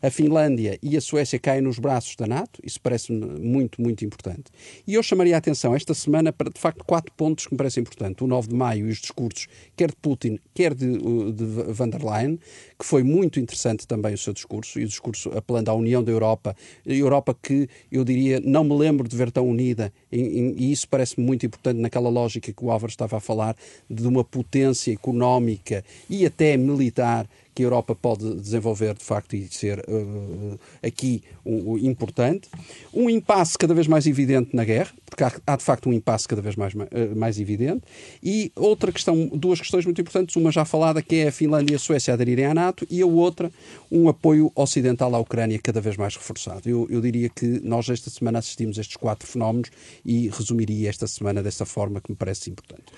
a 0.00 0.08
Finlândia 0.08 0.78
e 0.82 0.96
a 0.96 1.00
Suécia 1.02 1.38
caem 1.38 1.60
nos 1.60 1.78
braços 1.78 2.16
da 2.16 2.26
NATO, 2.26 2.58
isso 2.64 2.80
parece-me 2.80 3.38
muito, 3.38 3.82
muito 3.82 4.02
importante. 4.02 4.44
E 4.86 4.94
eu 4.94 5.02
chamaria 5.02 5.34
a 5.34 5.38
atenção 5.38 5.74
esta 5.74 5.92
semana 5.92 6.32
para, 6.32 6.48
de 6.48 6.58
facto, 6.58 6.82
quatro 6.86 7.12
pontos 7.14 7.46
que 7.46 7.52
me 7.52 7.58
parecem 7.58 7.82
importantes. 7.82 8.22
O 8.22 8.26
9 8.26 8.48
de 8.48 8.54
maio 8.54 8.88
e 8.88 8.92
os 8.92 8.96
discursos, 8.96 9.46
quer 9.76 9.90
de 9.90 9.96
Putin, 9.96 10.38
quer 10.54 10.72
de, 10.72 10.86
de 11.34 11.44
van 11.74 11.90
der 11.90 12.02
Leyen, 12.02 12.38
que 12.78 12.84
foi 12.84 13.02
muito 13.02 13.40
interessante 13.40 13.86
também 13.86 14.14
o 14.14 14.18
seu 14.18 14.32
discurso, 14.32 14.78
e 14.78 14.84
o 14.84 14.88
discurso 14.88 15.30
apelando 15.36 15.70
à 15.70 15.74
união 15.74 16.02
da 16.02 16.12
Europa, 16.12 16.54
Europa 16.84 17.36
que, 17.40 17.68
eu 17.90 18.04
diria, 18.04 18.40
não 18.44 18.64
me 18.64 18.76
lembro 18.76 19.08
de 19.08 19.16
ver 19.16 19.30
tão 19.30 19.48
unida, 19.48 19.92
e, 20.12 20.54
e 20.56 20.72
isso 20.72 20.88
parece-me 20.88 21.26
muito 21.26 21.46
importante 21.46 21.80
naquela 21.80 22.08
lógica 22.08 22.52
que 22.52 22.64
o 22.64 22.70
Álvaro 22.70 22.90
estava 22.90 23.16
a 23.16 23.20
falar, 23.20 23.56
de 23.88 24.06
uma 24.06 24.22
potência 24.22 24.92
económica 24.92 25.84
e 26.08 26.26
até 26.26 26.56
militar 26.56 27.26
que 27.56 27.62
a 27.62 27.66
Europa 27.66 27.94
pode 27.94 28.34
desenvolver 28.34 28.92
de 28.92 29.02
facto 29.02 29.34
e 29.34 29.48
ser 29.48 29.78
uh, 29.88 30.60
aqui 30.82 31.22
um, 31.44 31.78
importante. 31.78 32.50
Um 32.92 33.08
impasse 33.08 33.56
cada 33.56 33.72
vez 33.72 33.86
mais 33.86 34.06
evidente 34.06 34.54
na 34.54 34.62
guerra, 34.62 34.92
porque 35.06 35.24
há, 35.24 35.32
há 35.46 35.56
de 35.56 35.64
facto 35.64 35.88
um 35.88 35.92
impasse 35.94 36.28
cada 36.28 36.42
vez 36.42 36.54
mais, 36.54 36.74
uh, 36.74 37.16
mais 37.16 37.40
evidente. 37.40 37.80
E 38.22 38.52
outra 38.54 38.92
questão, 38.92 39.28
duas 39.28 39.58
questões 39.58 39.86
muito 39.86 39.98
importantes, 39.98 40.36
uma 40.36 40.52
já 40.52 40.66
falada 40.66 41.00
que 41.00 41.16
é 41.16 41.28
a 41.28 41.32
Finlândia 41.32 41.72
e 41.72 41.76
a 41.76 41.78
Suécia 41.78 42.12
aderirem 42.12 42.44
à 42.44 42.52
NATO 42.52 42.86
e 42.90 43.00
a 43.00 43.06
outra, 43.06 43.50
um 43.90 44.06
apoio 44.06 44.52
ocidental 44.54 45.14
à 45.14 45.18
Ucrânia 45.18 45.58
cada 45.58 45.80
vez 45.80 45.96
mais 45.96 46.14
reforçado. 46.14 46.68
Eu, 46.68 46.86
eu 46.90 47.00
diria 47.00 47.30
que 47.30 47.46
nós 47.64 47.88
esta 47.88 48.10
semana 48.10 48.38
assistimos 48.38 48.76
a 48.76 48.82
estes 48.82 48.98
quatro 48.98 49.26
fenómenos 49.26 49.70
e 50.04 50.28
resumiria 50.28 50.90
esta 50.90 51.06
semana 51.06 51.42
dessa 51.42 51.64
forma 51.64 52.02
que 52.02 52.10
me 52.10 52.16
parece 52.16 52.50
importante. 52.50 52.92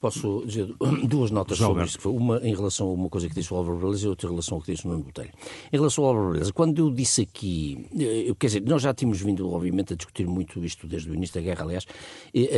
Posso 0.00 0.42
dizer 0.46 0.74
duas 1.06 1.30
notas 1.30 1.58
sobre 1.58 1.84
isto. 1.84 2.10
Uma 2.10 2.38
em 2.38 2.54
relação 2.54 2.88
a 2.88 2.92
uma 2.94 3.10
coisa 3.10 3.28
que 3.28 3.34
disse 3.34 3.52
o 3.52 3.56
Álvaro 3.58 3.76
Beleza 3.76 4.06
e 4.06 4.08
outra 4.08 4.28
em 4.28 4.30
relação 4.30 4.56
ao 4.56 4.62
que 4.62 4.72
disse 4.72 4.86
o 4.86 4.90
Nuno 4.90 5.04
Botelho. 5.04 5.30
Em 5.70 5.76
relação 5.76 6.04
ao 6.04 6.10
Álvaro 6.10 6.32
Beleza, 6.32 6.52
quando 6.54 6.78
eu 6.78 6.90
disse 6.90 7.20
aqui, 7.20 7.86
eh, 7.98 8.24
eu, 8.30 8.34
quer 8.34 8.46
dizer, 8.46 8.62
nós 8.62 8.80
já 8.80 8.94
tínhamos 8.94 9.20
vindo, 9.20 9.50
obviamente, 9.52 9.92
a 9.92 9.96
discutir 9.96 10.26
muito 10.26 10.64
isto 10.64 10.86
desde 10.86 11.10
o 11.10 11.14
início 11.14 11.34
da 11.34 11.42
guerra, 11.42 11.64
aliás, 11.64 11.84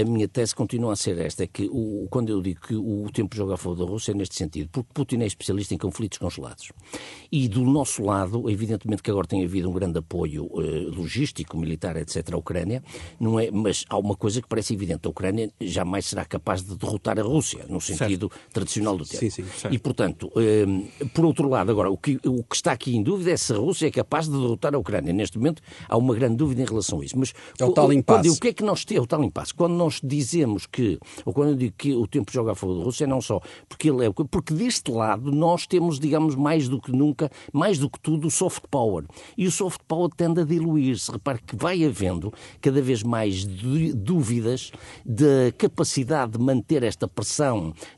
a 0.01 0.05
minha 0.05 0.29
tese 0.29 0.55
continua 0.55 0.93
a 0.93 0.97
ser 0.97 1.19
esta, 1.19 1.43
é 1.43 1.49
que 1.49 1.69
o, 1.73 2.07
quando 2.11 2.29
eu 2.29 2.41
digo 2.41 2.61
que 2.61 2.77
o 2.77 3.11
tempo 3.13 3.35
joga 3.35 3.55
a 3.55 3.57
favor 3.57 3.77
da 3.77 3.91
Rússia 3.91 4.13
é 4.13 4.15
neste 4.15 4.37
sentido, 4.37 4.69
porque 4.71 4.91
Putin 4.95 5.23
é 5.23 5.27
especialista 5.27 5.75
em 5.75 5.79
conflitos 5.79 6.19
congelados. 6.19 6.71
E 7.33 7.49
do 7.49 7.65
nosso 7.65 8.05
lado, 8.05 8.49
evidentemente 8.49 9.03
que 9.03 9.11
agora 9.11 9.27
tem 9.27 9.45
havido 9.45 9.69
um 9.69 9.73
grande 9.73 9.99
apoio 9.99 10.49
eh, 10.59 10.95
logístico, 10.97 11.59
militar, 11.59 11.97
etc., 11.97 12.35
à 12.35 12.37
Ucrânia, 12.37 12.85
não 13.19 13.41
é, 13.41 13.51
mas 13.51 13.85
há 13.89 13.99
uma 13.99 14.15
coisa 14.15 14.41
que 14.41 14.47
parece 14.47 14.75
evidente, 14.75 15.09
a 15.09 15.11
Ucrânia 15.11 15.51
jamais 15.61 16.07
será 16.07 16.25
capaz 16.25 16.63
de 16.63 16.77
derrotar 16.77 17.19
a 17.19 17.23
Rússia, 17.23 17.32
no 17.69 17.81
sentido 17.81 18.31
certo. 18.31 18.53
tradicional 18.53 18.97
do 18.97 19.05
termo. 19.05 19.31
Sim, 19.31 19.43
sim, 19.43 19.69
e, 19.71 19.79
portanto, 19.79 20.31
eh, 20.37 20.67
por 21.15 21.25
outro 21.25 21.49
lado, 21.49 21.71
agora, 21.71 21.91
o 21.91 21.97
que, 21.97 22.19
o 22.25 22.43
que 22.43 22.57
está 22.57 22.73
aqui 22.73 22.97
em 22.97 23.03
dúvida 23.03 23.31
é 23.31 23.37
se 23.37 23.53
a 23.53 23.57
Rússia 23.57 23.87
é 23.87 23.91
capaz 23.91 24.27
de 24.27 24.33
derrotar 24.33 24.75
a 24.75 24.79
Ucrânia. 24.79 25.13
Neste 25.13 25.39
momento, 25.39 25.63
há 25.89 25.97
uma 25.97 26.15
grande 26.15 26.37
dúvida 26.37 26.63
em 26.63 26.65
relação 26.65 27.01
a 27.01 27.05
isso. 27.05 27.19
Mas 27.19 27.33
é 27.59 27.65
o 27.65 27.73
tal 27.73 27.93
impasse. 27.93 28.29
Quando, 28.29 28.37
o 28.37 28.41
que 28.41 28.49
é 28.49 28.53
que 28.53 28.63
nós 28.63 28.85
temos? 28.85 29.01
É 29.01 29.05
o 29.05 29.07
tal 29.07 29.25
impasse. 29.25 29.55
Quando 29.55 29.75
nós 29.75 30.01
dizemos 30.03 30.67
que, 30.67 30.99
ou 31.25 31.33
quando 31.33 31.51
eu 31.51 31.57
digo 31.57 31.75
que 31.77 31.95
o 31.95 32.07
tempo 32.07 32.31
joga 32.31 32.53
a 32.53 32.55
favor 32.55 32.79
da 32.79 32.85
Rússia, 32.85 33.05
é 33.05 33.07
não 33.07 33.21
só 33.21 33.41
porque 33.69 33.91
ele 33.91 34.07
é, 34.07 34.11
porque 34.11 34.55
deste 34.55 34.91
lado 34.91 35.31
nós 35.33 35.67
temos, 35.67 35.99
digamos, 35.99 36.35
mais 36.35 36.69
do 36.69 36.81
que 36.81 36.93
nunca, 36.93 37.31
mais 37.53 37.79
do 37.79 37.89
que 37.89 37.99
tudo, 38.01 38.27
o 38.27 38.31
soft 38.31 38.65
power. 38.71 39.05
E 39.37 39.47
o 39.47 39.51
soft 39.51 39.81
power 39.89 40.11
tende 40.17 40.41
a 40.41 40.45
diluir-se. 40.45 41.11
Repare 41.11 41.41
que 41.47 41.57
vai 41.57 41.85
havendo 41.85 42.33
cada 42.61 42.81
vez 42.83 43.03
mais 43.03 43.45
dúvidas 43.45 44.71
da 45.05 45.53
capacidade 45.57 46.33
de 46.33 46.39
manter 46.39 46.83
esta 46.83 47.09
pressão 47.09 47.22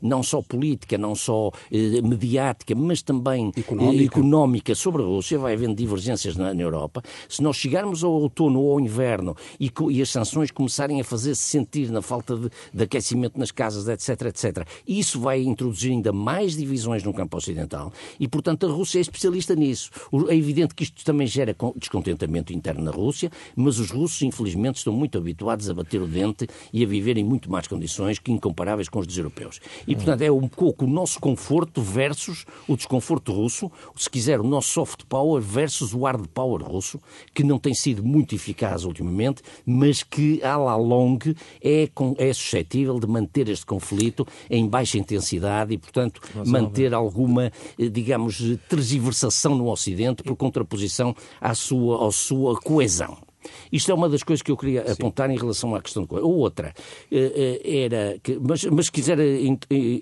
não 0.01 0.23
só 0.23 0.41
política, 0.41 0.97
não 0.97 1.15
só 1.15 1.51
eh, 1.71 2.01
mediática, 2.01 2.75
mas 2.75 3.01
também 3.01 3.51
eh, 3.55 3.59
económica. 3.59 4.03
Eh, 4.03 4.05
económica 4.05 4.75
sobre 4.75 5.01
a 5.01 5.05
Rússia, 5.05 5.37
vai 5.37 5.53
havendo 5.53 5.75
divergências 5.75 6.35
na, 6.35 6.53
na, 6.53 6.61
Europa. 6.61 7.01
Se 7.27 7.41
nós 7.41 7.55
chegarmos 7.55 8.03
ao 8.03 8.11
outono 8.11 8.61
ou 8.61 8.73
ao 8.73 8.79
inverno 8.79 9.35
e, 9.59 9.71
e 9.91 10.01
as 10.01 10.09
sanções 10.09 10.51
começarem 10.51 10.99
a 11.01 11.03
fazer-se 11.03 11.41
sentir 11.41 11.91
na 11.91 12.01
falta 12.01 12.35
de, 12.35 12.49
de, 12.73 12.83
aquecimento 12.83 13.39
nas 13.39 13.51
casas, 13.51 13.87
etc, 13.87 14.27
etc, 14.27 14.67
isso 14.87 15.19
vai 15.19 15.41
introduzir 15.41 15.91
ainda 15.91 16.11
mais 16.11 16.55
divisões 16.55 17.03
no 17.03 17.13
campo 17.13 17.37
ocidental 17.37 17.91
e, 18.19 18.27
portanto, 18.27 18.65
a 18.65 18.69
Rússia 18.69 18.99
é 18.99 19.01
especialista 19.01 19.55
nisso. 19.55 19.89
É 20.29 20.35
evidente 20.35 20.73
que 20.73 20.83
isto 20.83 21.03
também 21.03 21.27
gera 21.27 21.55
descontentamento 21.75 22.53
interno 22.53 22.83
na 22.83 22.91
Rússia, 22.91 23.31
mas 23.55 23.79
os 23.79 23.91
russos, 23.91 24.21
infelizmente, 24.21 24.77
estão 24.77 24.93
muito 24.93 25.17
habituados 25.17 25.69
a 25.69 25.73
bater 25.73 26.01
o 26.01 26.07
dente 26.07 26.47
e 26.71 26.83
a 26.83 26.87
viver 26.87 27.17
em 27.17 27.23
muito 27.23 27.51
mais 27.51 27.67
condições 27.67 28.19
que 28.19 28.31
incomparáveis 28.31 28.89
com 28.89 28.99
os 28.99 29.07
dos 29.07 29.14
europeus. 29.17 29.59
E, 29.87 29.95
portanto, 29.95 30.21
é 30.21 30.31
um 30.31 30.47
pouco 30.47 30.85
o 30.85 30.87
nosso 30.87 31.19
conforto 31.19 31.81
versus 31.81 32.45
o 32.67 32.75
desconforto 32.75 33.31
russo, 33.31 33.71
se 33.95 34.09
quiser, 34.09 34.39
o 34.39 34.43
nosso 34.43 34.69
soft 34.69 35.03
power 35.07 35.41
versus 35.41 35.93
o 35.93 36.03
hard 36.03 36.27
power 36.27 36.63
russo, 36.63 36.99
que 37.33 37.43
não 37.43 37.57
tem 37.57 37.73
sido 37.73 38.03
muito 38.03 38.35
eficaz 38.35 38.85
ultimamente, 38.85 39.41
mas 39.65 40.03
que, 40.03 40.41
à 40.43 40.57
la 40.57 40.75
longue, 40.75 41.35
é, 41.63 41.89
é 42.17 42.33
suscetível 42.33 42.99
de 42.99 43.07
manter 43.07 43.49
este 43.49 43.65
conflito 43.65 44.25
em 44.49 44.67
baixa 44.67 44.97
intensidade 44.97 45.73
e, 45.73 45.77
portanto, 45.77 46.21
Mas, 46.33 46.49
manter 46.49 46.93
alguma, 46.93 47.51
eh, 47.79 47.89
digamos, 47.89 48.41
tergiversação 48.69 49.55
no 49.55 49.69
Ocidente 49.69 50.23
por 50.23 50.35
contraposição 50.35 51.15
à 51.39 51.53
sua, 51.53 52.07
à 52.07 52.11
sua 52.11 52.59
coesão. 52.59 53.24
Isto 53.71 53.91
é 53.91 53.93
uma 53.93 54.09
das 54.09 54.23
coisas 54.23 54.41
que 54.41 54.51
eu 54.51 54.57
queria 54.57 54.85
Sim. 54.85 54.91
apontar 54.93 55.29
em 55.29 55.37
relação 55.37 55.75
à 55.75 55.81
questão 55.81 56.05
do 56.05 56.15
Ou 56.15 56.37
outra, 56.37 56.73
eh, 57.11 57.61
eh, 57.63 57.83
era. 57.83 58.19
Que, 58.21 58.39
mas, 58.39 58.63
mas 58.65 58.85
se 58.85 58.91
quiser 58.91 59.17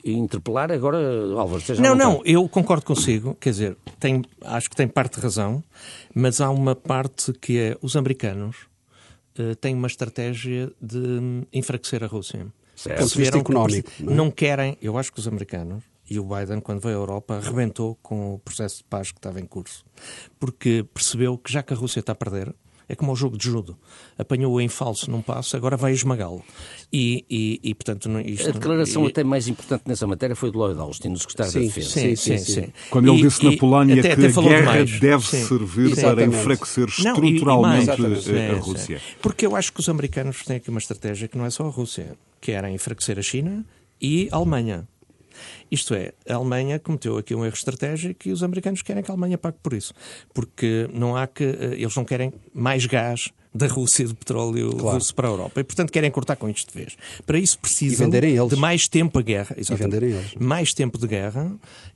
interpelar, 0.06 0.72
agora, 0.72 0.98
Álvaro, 1.38 1.62
seja 1.62 1.82
Não, 1.82 1.96
não, 1.96 2.22
eu 2.26 2.48
concordo 2.48 2.86
consigo. 2.86 3.36
Quer 3.40 3.50
dizer, 3.52 3.78
tem, 4.00 4.22
acho 4.42 4.70
que 4.70 4.76
tem 4.76 4.88
parte 4.88 5.16
de 5.16 5.22
razão, 5.22 5.64
mas 6.14 6.42
há 6.42 6.50
uma 6.50 6.76
parte 6.76 7.34
que 7.34 7.58
é 7.58 7.78
os 7.82 7.96
americanos 7.96 8.58
uh, 9.40 9.56
têm 9.56 9.74
uma 9.76 9.88
estratégia 9.88 10.72
de 10.82 11.46
enfraquecer 11.52 12.04
a 12.04 12.08
Rússia. 12.08 12.48
Certo. 12.76 13.02
Consideram 13.02 13.40
económico. 13.40 13.92
Não, 14.00 14.12
é? 14.12 14.16
não 14.16 14.32
querem, 14.32 14.78
eu 14.82 14.98
acho 14.98 15.14
que 15.14 15.20
os 15.20 15.28
americanos 15.28 15.84
e 16.10 16.20
o 16.20 16.24
Biden, 16.24 16.60
quando 16.60 16.82
veio 16.82 16.98
à 16.98 17.00
Europa, 17.00 17.36
arrebentou 17.36 17.98
com 18.02 18.34
o 18.34 18.40
processo 18.40 18.78
de 18.78 18.84
paz 18.84 19.12
que 19.12 19.20
estava 19.20 19.40
em 19.40 19.46
curso. 19.46 19.86
Porque 20.40 20.86
percebeu 20.94 21.38
que 21.38 21.52
já 21.52 21.64
que 21.64 21.74
a 21.74 21.78
Rússia 21.78 22.02
está 22.02 22.12
a 22.12 22.16
perder, 22.16 22.54
É 22.94 22.96
como 22.96 23.12
o 23.12 23.16
jogo 23.16 23.36
de 23.36 23.46
judo. 23.46 23.76
Apanhou-o 24.20 24.62
em 24.62 24.68
falso 24.68 25.10
num 25.10 25.20
passo, 25.20 25.58
agora 25.58 25.76
vai 25.76 25.94
esmagá-lo. 25.94 26.44
E, 26.92 27.26
e, 27.28 27.60
e, 27.64 27.74
portanto, 27.74 28.08
isto, 28.20 28.50
a 28.50 28.52
declaração 28.52 29.06
e, 29.06 29.08
até 29.08 29.24
mais 29.24 29.48
importante 29.48 29.82
nessa 29.88 30.06
matéria 30.06 30.36
foi 30.36 30.52
do 30.52 30.60
Lloyd 30.60 30.80
Austin, 30.80 31.10
no 31.10 31.18
secretário 31.18 31.52
sim, 31.52 31.60
da 31.62 31.66
Defesa. 31.66 31.90
Sim, 31.90 32.16
sim, 32.16 32.38
sim. 32.38 32.54
sim. 32.54 32.74
Quando 32.92 33.12
ele 33.12 33.24
disse 33.24 33.44
na 33.44 33.58
Polónia 33.58 34.00
até, 34.00 34.16
que 34.16 34.26
até 34.28 34.40
a 34.40 34.44
guerra 34.44 34.86
deve 34.86 35.26
servir 35.26 35.92
Exatamente. 35.92 36.30
para 36.30 36.40
enfraquecer 36.40 36.88
estruturalmente 36.88 37.44
não, 37.44 38.10
mais, 38.10 38.30
a 38.30 38.54
Rússia. 38.60 39.02
Porque 39.20 39.48
eu 39.48 39.56
acho 39.56 39.74
que 39.74 39.80
os 39.80 39.90
americanos 39.90 40.44
têm 40.44 40.58
aqui 40.58 40.70
uma 40.70 40.80
estratégia 40.80 41.28
que 41.28 41.36
não 41.36 41.46
é 41.46 41.50
só 41.50 41.66
a 41.66 41.70
Rússia, 41.70 42.16
que 42.40 42.52
era 42.52 42.70
enfraquecer 42.70 43.18
a 43.18 43.24
China 43.24 43.66
e 44.00 44.30
a 44.32 44.36
Alemanha. 44.36 44.88
Isto 45.74 45.96
é, 45.96 46.14
a 46.30 46.36
Alemanha 46.36 46.78
cometeu 46.78 47.18
aqui 47.18 47.34
um 47.34 47.44
erro 47.44 47.56
estratégico 47.56 48.28
e 48.28 48.32
os 48.32 48.44
americanos 48.44 48.84
querem 48.84 49.02
que 49.02 49.10
a 49.10 49.14
Alemanha 49.16 49.40
pague 49.40 49.58
por 49.64 49.74
isso. 49.74 49.92
Porque 50.32 50.88
não 50.94 51.18
há 51.18 51.26
que. 51.26 51.44
Eh, 51.44 51.74
eles 51.80 51.96
não 51.96 52.06
querem 52.06 52.32
mais 52.54 52.86
gás 52.86 53.34
da 53.54 53.68
Rússia 53.68 54.06
de 54.06 54.14
petróleo 54.14 54.72
claro. 54.76 54.98
russo 54.98 55.14
para 55.14 55.28
a 55.28 55.32
Europa. 55.32 55.60
E, 55.60 55.64
portanto, 55.64 55.92
querem 55.92 56.10
cortar 56.10 56.36
com 56.36 56.50
isto 56.50 56.72
de 56.74 56.80
vez. 56.80 56.98
Para 57.26 57.38
isso 57.38 57.60
precisam 57.60 58.10
de 58.10 58.56
mais 58.56 58.88
tempo 58.88 59.20
a 59.20 59.22
guerra. 59.22 59.56
E. 59.58 60.44
Mais 60.44 60.74
tempo 60.74 60.98
de 60.98 61.08
guerra 61.08 61.52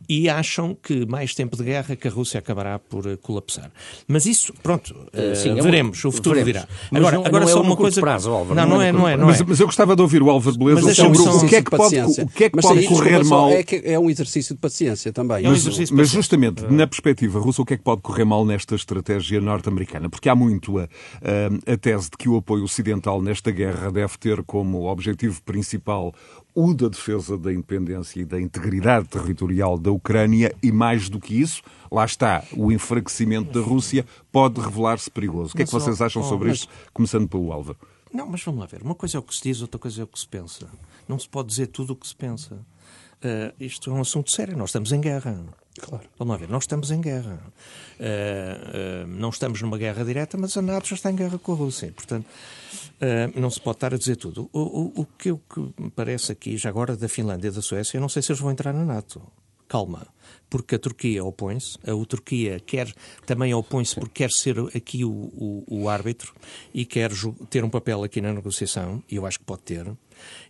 e 0.07 0.29
acham 0.29 0.75
que 0.75 1.05
mais 1.05 1.33
tempo 1.33 1.57
de 1.57 1.63
guerra 1.63 1.95
que 1.95 2.07
a 2.07 2.11
Rússia 2.11 2.39
acabará 2.39 2.77
por 2.79 3.07
uh, 3.07 3.17
colapsar. 3.17 3.71
Mas 4.07 4.25
isso, 4.25 4.53
pronto, 4.61 4.91
uh, 4.91 5.35
Sim, 5.35 5.55
veremos. 5.55 6.03
É 6.03 6.07
um... 6.07 6.09
o 6.09 6.11
futuro 6.11 6.35
veremos. 6.35 6.67
dirá. 6.67 6.99
Agora, 6.99 7.17
não, 7.17 7.25
agora 7.25 7.45
não 7.45 7.51
é 7.51 7.53
só 7.53 7.61
uma 7.61 7.75
coisa... 7.75 7.99
Prazo, 7.99 8.31
Álvaro, 8.31 8.55
não, 8.55 8.67
não, 8.67 8.81
é, 8.81 8.91
não 8.91 9.07
é. 9.07 9.17
Não 9.17 9.27
mas, 9.27 9.41
é. 9.41 9.43
mas 9.45 9.59
eu 9.59 9.65
gostava 9.65 9.95
de 9.95 10.01
ouvir 10.01 10.21
o 10.21 10.29
Álvaro 10.29 10.57
Beleza 10.57 10.93
sobre 10.93 11.17
o 11.17 11.45
que 11.47 11.55
é 11.55 11.61
que 11.61 11.71
pode, 11.71 11.99
o 11.99 12.27
que 12.27 12.43
é 12.45 12.49
que 12.49 12.61
pode 12.61 12.85
correr 12.85 13.23
mal. 13.25 13.49
É, 13.49 13.63
que 13.67 13.82
é 13.84 13.99
um 13.99 14.10
exercício 14.10 14.53
de 14.56 14.62
paciência 14.62 15.12
também. 15.12 15.45
É 15.45 15.49
um 15.49 15.51
mas, 15.51 15.91
mas 15.91 16.10
justamente, 16.10 16.63
na 16.71 16.88
perspectiva 16.88 17.39
russa, 17.39 17.62
o 17.62 17.65
que 17.65 17.73
é 17.73 17.77
que 17.77 17.84
pode 17.84 18.01
correr 18.01 18.25
mal 18.25 18.45
nesta 18.45 18.75
estratégia 18.75 19.41
norte-americana? 19.41 20.10
Porque 20.10 20.30
há 20.30 20.36
muito 20.36 20.77
a, 20.77 20.84
a, 20.84 21.73
a 21.73 21.77
tese 21.77 22.10
de 22.12 22.17
que 22.17 22.27
que 22.27 22.30
o 22.30 22.36
apoio 22.36 22.65
ocidental 22.65 23.21
nesta 23.21 23.51
guerra 23.51 23.89
deve 23.89 24.17
ter 24.17 24.43
como 24.43 24.91
objetivo 24.91 25.41
principal 25.43 26.13
o 26.53 26.73
da 26.73 26.89
defesa 26.89 27.38
da 27.38 27.53
independência 27.53 28.19
e 28.19 28.25
da 28.25 28.41
integridade 28.41 29.08
territorial 29.08 29.77
da 29.77 29.91
Ucrânia 29.91 30.53
e, 30.62 30.69
mais 30.69 31.08
do 31.08 31.21
que 31.21 31.39
isso, 31.39 31.62
lá 31.89 32.03
está, 32.03 32.43
o 32.51 32.69
enfraquecimento 32.69 33.53
da 33.53 33.65
Rússia 33.65 34.06
pode 34.30 34.60
revelar-se 34.60 35.10
perigoso. 35.10 35.53
O 35.53 35.56
que 35.56 35.63
é 35.63 35.65
que 35.65 35.71
vocês 35.71 36.01
acham 36.01 36.21
sobre 36.21 36.51
isto, 36.51 36.67
começando 36.91 37.30
pelo 37.30 37.49
Álvaro? 37.53 37.80
Não, 38.13 38.27
mas 38.27 38.43
vamos 38.43 38.60
lá 38.60 38.65
ver. 38.65 38.82
Uma 38.82 38.95
coisa 38.95 39.17
é 39.17 39.19
o 39.19 39.23
que 39.23 39.34
se 39.34 39.43
diz, 39.43 39.62
outra 39.62 39.80
coisa 39.80 40.01
é 40.01 40.03
o 40.03 40.08
que 40.08 40.19
se 40.19 40.27
pensa. 40.27 40.67
Não 41.08 41.17
se 41.17 41.30
pode 41.30 41.47
dizer 41.47 41.67
tudo 41.67 41.93
o 41.93 41.95
que 41.95 42.08
se 42.08 42.15
pensa. 42.15 42.60
Uh, 43.23 43.53
isto 43.60 43.89
é 43.89 43.93
um 43.93 44.01
assunto 44.01 44.32
sério. 44.32 44.58
Nós 44.58 44.69
estamos 44.69 44.91
em 44.91 45.01
guerra. 45.01 45.43
Claro. 45.80 46.06
Vamos 46.17 46.32
lá 46.32 46.38
ver, 46.38 46.49
nós 46.49 46.63
estamos 46.63 46.91
em 46.91 46.99
guerra. 46.99 47.39
Uh, 47.99 49.03
uh, 49.03 49.08
não 49.08 49.30
estamos 49.30 49.62
numa 49.62 49.77
guerra 49.77 50.03
direta, 50.03 50.38
mas 50.38 50.58
a 50.58 50.62
NATO 50.62 50.88
já 50.88 50.95
está 50.95 51.12
em 51.12 51.15
guerra 51.15 51.38
com 51.38 51.53
a 51.53 51.56
Rússia. 51.56 51.91
Portanto, 51.95 52.25
uh, 52.25 53.39
não 53.39 53.49
se 53.49 53.60
pode 53.62 53.77
estar 53.77 53.93
a 53.93 53.97
dizer 53.97 54.15
tudo. 54.15 54.49
O, 54.51 54.60
o, 54.60 55.01
o 55.01 55.06
que, 55.06 55.32
o 55.32 55.38
que 55.38 55.60
me 55.82 55.89
parece 55.89 56.32
aqui, 56.32 56.58
já 56.58 56.69
agora 56.69 56.95
da 56.95 57.08
Finlândia 57.08 57.49
e 57.49 57.51
da 57.51 57.62
Suécia, 57.62 57.97
eu 57.97 58.01
não 58.01 58.10
sei 58.10 58.21
se 58.21 58.32
eles 58.32 58.41
vão 58.41 58.51
entrar 58.51 58.73
na 58.73 58.86
NATO. 58.86 59.21
Calma 59.67 60.08
porque 60.49 60.75
a 60.75 60.80
Turquia 60.80 61.23
opõe-se, 61.23 61.77
a 61.84 62.06
Turquia 62.06 62.60
quer, 62.60 62.91
também 63.25 63.53
opõe-se 63.53 63.95
porque 63.95 64.23
quer 64.23 64.32
ser 64.32 64.58
aqui 64.75 65.03
o, 65.03 65.12
o, 65.12 65.63
o, 65.67 65.89
árbitro 65.89 66.34
e 66.73 66.86
quer 66.86 67.12
ter 67.49 67.63
um 67.63 67.69
papel 67.69 68.03
aqui 68.03 68.21
na 68.21 68.34
negociação, 68.34 69.03
e 69.10 69.15
eu 69.15 69.25
acho 69.25 69.39
que 69.39 69.45
pode 69.45 69.63
ter. 69.63 69.91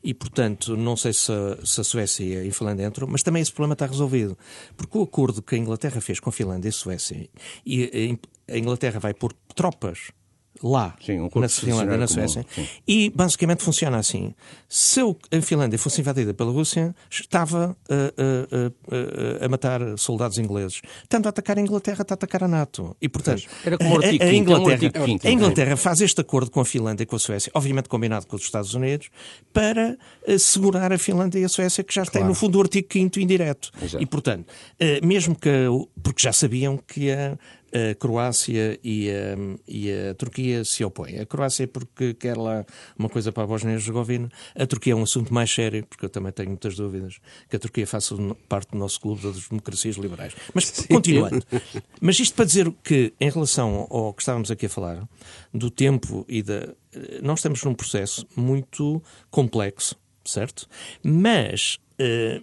E, 0.03 0.13
portanto, 0.13 0.75
não 0.75 0.95
sei 0.95 1.13
se 1.13 1.31
se 1.63 1.81
a 1.81 1.83
Suécia 1.83 2.43
e 2.43 2.49
a 2.49 2.53
Finlândia 2.53 2.85
entram, 2.85 3.07
mas 3.07 3.23
também 3.23 3.41
esse 3.41 3.51
problema 3.51 3.73
está 3.73 3.85
resolvido. 3.85 4.37
Porque 4.75 4.97
o 4.97 5.03
acordo 5.03 5.41
que 5.41 5.55
a 5.55 5.57
Inglaterra 5.57 6.01
fez 6.01 6.19
com 6.19 6.29
a 6.29 6.33
Finlândia 6.33 6.67
e 6.67 6.69
a 6.69 6.73
Suécia, 6.73 7.29
e 7.65 8.19
a 8.49 8.57
Inglaterra 8.57 8.99
vai 8.99 9.13
pôr 9.13 9.33
tropas 9.55 10.11
lá, 10.63 10.95
sim, 11.03 11.19
um 11.19 11.29
na 11.35 11.49
Finlândia, 11.49 11.97
na 11.97 12.07
Suécia. 12.07 12.45
Comum, 12.53 12.67
e 12.87 13.09
basicamente 13.09 13.63
funciona 13.63 13.97
assim. 13.97 14.33
Se 14.67 14.99
a 15.01 15.41
Finlândia 15.41 15.77
fosse 15.79 16.01
invadida 16.01 16.33
pela 16.33 16.51
Rússia, 16.51 16.95
estava 17.09 17.75
uh, 17.89 17.93
uh, 17.93 18.67
uh, 18.67 19.45
a 19.45 19.49
matar 19.49 19.81
soldados 19.97 20.37
ingleses. 20.37 20.81
Tanto 21.07 21.27
a 21.27 21.29
atacar 21.29 21.57
a 21.57 21.61
Inglaterra, 21.61 22.01
está 22.01 22.13
a 22.13 22.15
atacar 22.15 22.43
a 22.43 22.47
NATO. 22.47 22.95
E, 23.01 23.07
portanto, 23.07 23.43
Era 23.65 23.77
como 23.77 24.01
a, 24.01 24.05
a, 24.05 24.07
a 24.07 24.33
Inglaterra, 24.33 24.91
a 25.23 25.31
Inglaterra 25.31 25.77
faz 25.77 26.01
este 26.01 26.21
acordo 26.21 26.51
com 26.51 26.59
a 26.59 26.65
Finlândia 26.65 27.03
e 27.03 27.05
com 27.05 27.15
a 27.15 27.19
Suécia, 27.19 27.51
obviamente 27.53 27.89
combinado 27.89 28.27
com 28.27 28.35
os 28.35 28.43
Estados 28.43 28.73
Unidos, 28.73 29.09
para 29.53 29.97
segurar 30.37 30.91
a 30.91 30.97
Finlândia 30.97 31.39
e 31.39 31.45
a 31.45 31.49
Suécia, 31.49 31.83
que 31.83 31.93
já 31.93 32.03
claro. 32.03 32.11
têm, 32.11 32.25
no 32.25 32.33
fundo, 32.33 32.57
o 32.57 32.61
artigo 32.61 32.87
5 32.91 33.19
indireto. 33.19 33.71
Exato. 33.81 34.03
E, 34.03 34.05
portanto, 34.05 34.45
mesmo 35.03 35.35
que. 35.35 35.49
Porque 36.01 36.23
já 36.23 36.33
sabiam 36.33 36.77
que 36.77 37.11
a 37.11 37.37
a 37.71 37.95
Croácia 37.95 38.79
e 38.83 39.09
a, 39.09 39.35
e 39.67 39.91
a, 39.91 40.13
Turquia 40.15 40.63
se 40.63 40.83
opõem. 40.83 41.19
A 41.19 41.25
Croácia 41.25 41.67
porque 41.67 42.13
quer 42.13 42.37
lá 42.37 42.65
uma 42.97 43.09
coisa 43.09 43.31
para 43.31 43.43
a 43.43 43.47
Bósnia-Herzegovina. 43.47 44.29
A 44.55 44.65
Turquia 44.65 44.93
é 44.93 44.95
um 44.95 45.03
assunto 45.03 45.33
mais 45.33 45.53
sério, 45.53 45.85
porque 45.85 46.05
eu 46.05 46.09
também 46.09 46.31
tenho 46.31 46.49
muitas 46.49 46.75
dúvidas 46.75 47.19
que 47.49 47.55
a 47.55 47.59
Turquia 47.59 47.85
faça 47.85 48.15
parte 48.47 48.71
do 48.71 48.77
nosso 48.77 48.99
clube 48.99 49.21
das 49.21 49.47
democracias 49.47 49.95
liberais. 49.95 50.33
Mas, 50.53 50.65
Sim. 50.73 50.87
continuando. 50.87 51.45
Mas 52.01 52.19
isto 52.19 52.35
para 52.35 52.45
dizer 52.45 52.71
que, 52.83 53.13
em 53.19 53.29
relação 53.29 53.87
ao 53.89 54.13
que 54.13 54.21
estávamos 54.21 54.51
aqui 54.51 54.65
a 54.65 54.69
falar, 54.69 55.07
do 55.53 55.69
tempo 55.69 56.25
e 56.27 56.41
da... 56.41 56.73
Nós 57.21 57.39
estamos 57.39 57.63
num 57.63 57.73
processo 57.73 58.25
muito 58.35 59.01
complexo, 59.29 59.95
certo? 60.25 60.67
Mas 61.03 61.77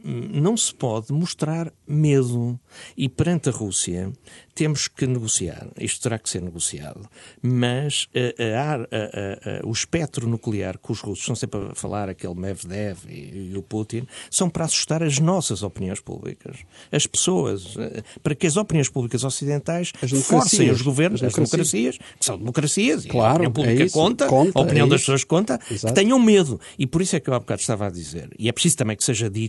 não 0.03 0.57
se 0.57 0.75
pode 0.75 1.12
mostrar 1.12 1.73
medo. 1.87 2.59
E 2.97 3.09
perante 3.09 3.49
a 3.49 3.53
Rússia, 3.53 4.12
temos 4.55 4.88
que 4.88 5.07
negociar. 5.07 5.69
Isto 5.79 6.03
terá 6.03 6.19
que 6.19 6.29
ser 6.29 6.43
negociado. 6.43 7.09
Mas 7.43 8.09
a, 8.14 8.75
a, 8.75 9.61
a, 9.62 9.67
o 9.67 9.73
espectro 9.73 10.27
nuclear 10.27 10.79
que 10.79 10.90
os 10.90 11.01
russos 11.01 11.21
estão 11.21 11.37
sempre 11.37 11.61
a 11.71 11.75
falar, 11.75 12.09
aquele 12.09 12.35
Medvedev 12.35 12.99
e, 13.09 13.51
e, 13.53 13.57
o 13.57 13.62
Putin, 13.62 14.07
são 14.31 14.49
para 14.49 14.64
assustar 14.64 15.03
as 15.03 15.19
nossas 15.19 15.62
opiniões 15.62 16.01
públicas. 16.01 16.59
As 16.90 17.07
pessoas. 17.07 17.77
Eh, 17.77 18.03
para 18.23 18.35
que 18.35 18.47
as 18.47 18.57
opiniões 18.57 18.88
públicas 18.88 19.25
ocidentais 19.25 19.93
forcem 20.25 20.71
os 20.71 20.83
governos, 20.83 21.23
as 21.23 21.33
democracias, 21.33 21.99
que 21.99 22.25
são 22.25 22.38
democracias, 22.38 23.07
claro, 23.07 23.43
e 23.43 23.47
a 23.47 23.49
opinião 23.49 23.53
pública 23.53 23.85
é 23.85 23.88
conta, 23.88 24.27
conta, 24.27 24.59
a 24.59 24.62
opinião 24.62 24.87
é 24.87 24.90
das 24.90 25.01
pessoas 25.01 25.25
conta, 25.25 25.61
Exato. 25.71 25.95
que 25.95 26.01
tenham 26.01 26.19
medo. 26.19 26.61
E 26.79 26.87
por 26.87 27.03
isso 27.03 27.17
é 27.17 27.21
que 27.21 27.29
eu 27.29 27.35
há 27.35 27.38
bocado 27.40 27.61
estava 27.61 27.87
a 27.87 27.90
dizer. 27.90 28.31
E 28.38 28.49
é 28.49 28.53
preciso 28.53 28.77
também 28.77 28.97
que 28.97 29.05
seja 29.05 29.29
dito 29.29 29.44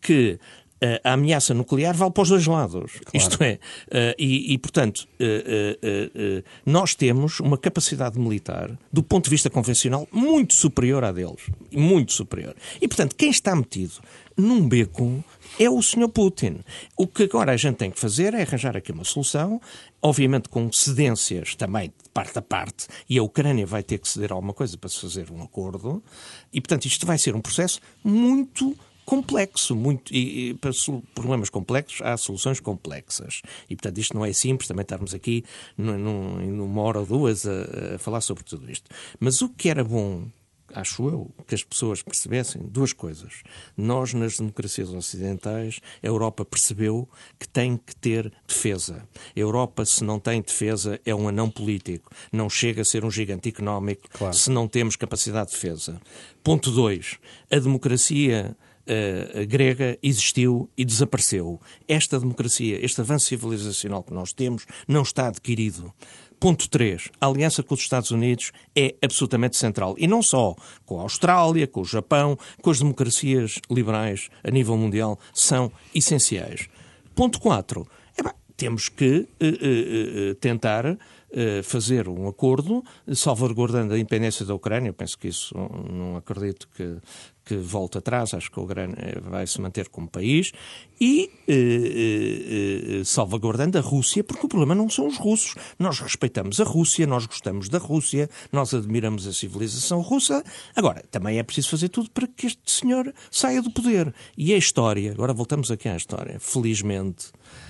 que 0.00 0.38
a 1.04 1.14
ameaça 1.14 1.54
nuclear 1.54 1.96
vale 1.96 2.12
para 2.12 2.22
os 2.22 2.28
dois 2.28 2.46
lados. 2.46 2.92
Claro. 2.92 3.10
Isto 3.14 3.42
é, 3.42 3.54
uh, 3.54 4.14
e, 4.18 4.52
e, 4.52 4.58
portanto, 4.58 5.08
uh, 5.20 6.42
nós 6.64 6.94
temos 6.94 7.40
uma 7.40 7.56
capacidade 7.56 8.18
militar, 8.18 8.76
do 8.92 9.02
ponto 9.02 9.24
de 9.24 9.30
vista 9.30 9.48
convencional, 9.48 10.06
muito 10.12 10.54
superior 10.54 11.04
à 11.04 11.12
deles. 11.12 11.50
Muito 11.72 12.12
superior. 12.12 12.54
E, 12.80 12.86
portanto, 12.86 13.16
quem 13.16 13.30
está 13.30 13.56
metido 13.56 13.94
num 14.36 14.68
beco 14.68 15.24
é 15.58 15.70
o 15.70 15.80
Sr. 15.80 16.08
Putin. 16.08 16.60
O 16.94 17.06
que 17.06 17.22
agora 17.22 17.52
a 17.52 17.56
gente 17.56 17.76
tem 17.76 17.90
que 17.90 17.98
fazer 17.98 18.34
é 18.34 18.42
arranjar 18.42 18.76
aqui 18.76 18.92
uma 18.92 19.04
solução, 19.04 19.58
obviamente 20.02 20.50
com 20.50 20.70
cedências 20.70 21.54
também 21.54 21.88
de 21.88 22.10
parte 22.12 22.38
a 22.38 22.42
parte, 22.42 22.86
e 23.08 23.18
a 23.18 23.22
Ucrânia 23.22 23.64
vai 23.64 23.82
ter 23.82 23.98
que 23.98 24.06
ceder 24.06 24.30
alguma 24.30 24.52
coisa 24.52 24.76
para 24.76 24.90
se 24.90 25.00
fazer 25.00 25.30
um 25.30 25.42
acordo, 25.42 26.02
e, 26.52 26.60
portanto, 26.60 26.84
isto 26.84 27.06
vai 27.06 27.16
ser 27.16 27.34
um 27.34 27.40
processo 27.40 27.80
muito 28.04 28.76
complexo. 29.06 29.74
Muito, 29.74 30.12
e, 30.12 30.50
e, 30.50 30.54
para 30.54 30.72
problemas 31.14 31.48
complexos 31.48 32.02
há 32.02 32.16
soluções 32.16 32.60
complexas. 32.60 33.40
E, 33.70 33.76
portanto, 33.76 33.98
isto 33.98 34.14
não 34.14 34.24
é 34.24 34.32
simples 34.32 34.68
também 34.68 34.82
estarmos 34.82 35.14
aqui 35.14 35.44
num, 35.78 35.96
numa 36.50 36.82
hora 36.82 37.00
ou 37.00 37.06
duas 37.06 37.46
a, 37.46 37.94
a 37.94 37.98
falar 37.98 38.20
sobre 38.20 38.44
tudo 38.44 38.70
isto. 38.70 38.90
Mas 39.18 39.40
o 39.40 39.48
que 39.48 39.70
era 39.70 39.82
bom 39.82 40.26
acho 40.74 41.08
eu, 41.08 41.30
que 41.46 41.54
as 41.54 41.62
pessoas 41.62 42.02
percebessem 42.02 42.62
duas 42.62 42.92
coisas. 42.92 43.42
Nós, 43.76 44.12
nas 44.12 44.36
democracias 44.36 44.90
ocidentais, 44.90 45.80
a 46.02 46.06
Europa 46.06 46.44
percebeu 46.44 47.08
que 47.38 47.48
tem 47.48 47.76
que 47.76 47.94
ter 47.96 48.32
defesa. 48.46 49.06
A 49.34 49.38
Europa, 49.38 49.84
se 49.84 50.02
não 50.02 50.18
tem 50.18 50.42
defesa, 50.42 51.00
é 51.04 51.14
um 51.14 51.28
anão 51.28 51.50
político. 51.50 52.10
Não 52.32 52.50
chega 52.50 52.82
a 52.82 52.84
ser 52.84 53.04
um 53.04 53.10
gigante 53.10 53.48
económico 53.48 54.08
claro. 54.10 54.34
se 54.34 54.50
não 54.50 54.66
temos 54.68 54.96
capacidade 54.96 55.50
de 55.50 55.54
defesa. 55.54 56.00
Ponto 56.42 56.70
2. 56.70 57.18
A 57.50 57.58
democracia 57.58 58.56
uh, 58.86 59.46
grega 59.46 59.98
existiu 60.02 60.70
e 60.76 60.84
desapareceu. 60.84 61.60
Esta 61.86 62.18
democracia, 62.18 62.84
este 62.84 63.00
avanço 63.00 63.26
civilizacional 63.26 64.02
que 64.02 64.14
nós 64.14 64.32
temos, 64.32 64.66
não 64.86 65.02
está 65.02 65.28
adquirido. 65.28 65.92
Ponto 66.38 66.68
3. 66.68 67.10
A 67.20 67.26
aliança 67.26 67.62
com 67.62 67.74
os 67.74 67.80
Estados 67.80 68.10
Unidos 68.10 68.52
é 68.76 68.94
absolutamente 69.02 69.56
central. 69.56 69.94
E 69.98 70.06
não 70.06 70.22
só 70.22 70.54
com 70.84 70.98
a 70.98 71.02
Austrália, 71.02 71.66
com 71.66 71.80
o 71.80 71.84
Japão, 71.84 72.38
com 72.60 72.70
as 72.70 72.78
democracias 72.78 73.58
liberais 73.70 74.28
a 74.44 74.50
nível 74.50 74.76
mundial, 74.76 75.18
são 75.32 75.72
essenciais. 75.94 76.68
Ponto 77.14 77.40
4. 77.40 77.86
temos 78.56 78.88
que 78.88 79.26
uh, 79.40 80.30
uh, 80.30 80.34
tentar 80.36 80.98
fazer 81.64 82.08
um 82.08 82.28
acordo 82.28 82.82
salvaguardando 83.12 83.94
a 83.94 83.98
independência 83.98 84.44
da 84.44 84.54
Ucrânia. 84.54 84.88
Eu 84.90 84.94
penso 84.94 85.18
que 85.18 85.28
isso 85.28 85.54
não 85.90 86.16
acredito 86.16 86.68
que, 86.74 86.96
que 87.46 87.56
volte 87.56 87.98
atrás, 87.98 88.34
acho 88.34 88.50
que 88.50 88.58
a 88.58 88.62
Ucrânia 88.62 89.20
vai 89.22 89.46
se 89.46 89.60
manter 89.60 89.88
como 89.88 90.08
país, 90.08 90.52
e 91.00 91.30
eh, 91.46 93.00
eh, 93.00 93.04
salvaguardando 93.04 93.78
a 93.78 93.80
Rússia, 93.80 94.24
porque 94.24 94.46
o 94.46 94.48
problema 94.48 94.74
não 94.74 94.90
são 94.90 95.06
os 95.06 95.16
russos. 95.16 95.54
Nós 95.78 96.00
respeitamos 96.00 96.60
a 96.60 96.64
Rússia, 96.64 97.06
nós 97.06 97.24
gostamos 97.26 97.68
da 97.68 97.78
Rússia, 97.78 98.28
nós 98.50 98.74
admiramos 98.74 99.26
a 99.28 99.32
civilização 99.32 100.00
russa. 100.00 100.42
Agora, 100.74 101.04
também 101.10 101.38
é 101.38 101.42
preciso 101.44 101.70
fazer 101.70 101.88
tudo 101.88 102.10
para 102.10 102.26
que 102.26 102.46
este 102.46 102.70
senhor 102.70 103.14
saia 103.30 103.62
do 103.62 103.70
poder. 103.70 104.12
E 104.36 104.52
a 104.52 104.56
história, 104.56 105.12
agora 105.12 105.32
voltamos 105.32 105.70
aqui 105.70 105.88
à 105.88 105.96
história, 105.96 106.40
felizmente, 106.40 107.26
eh, 107.28 107.65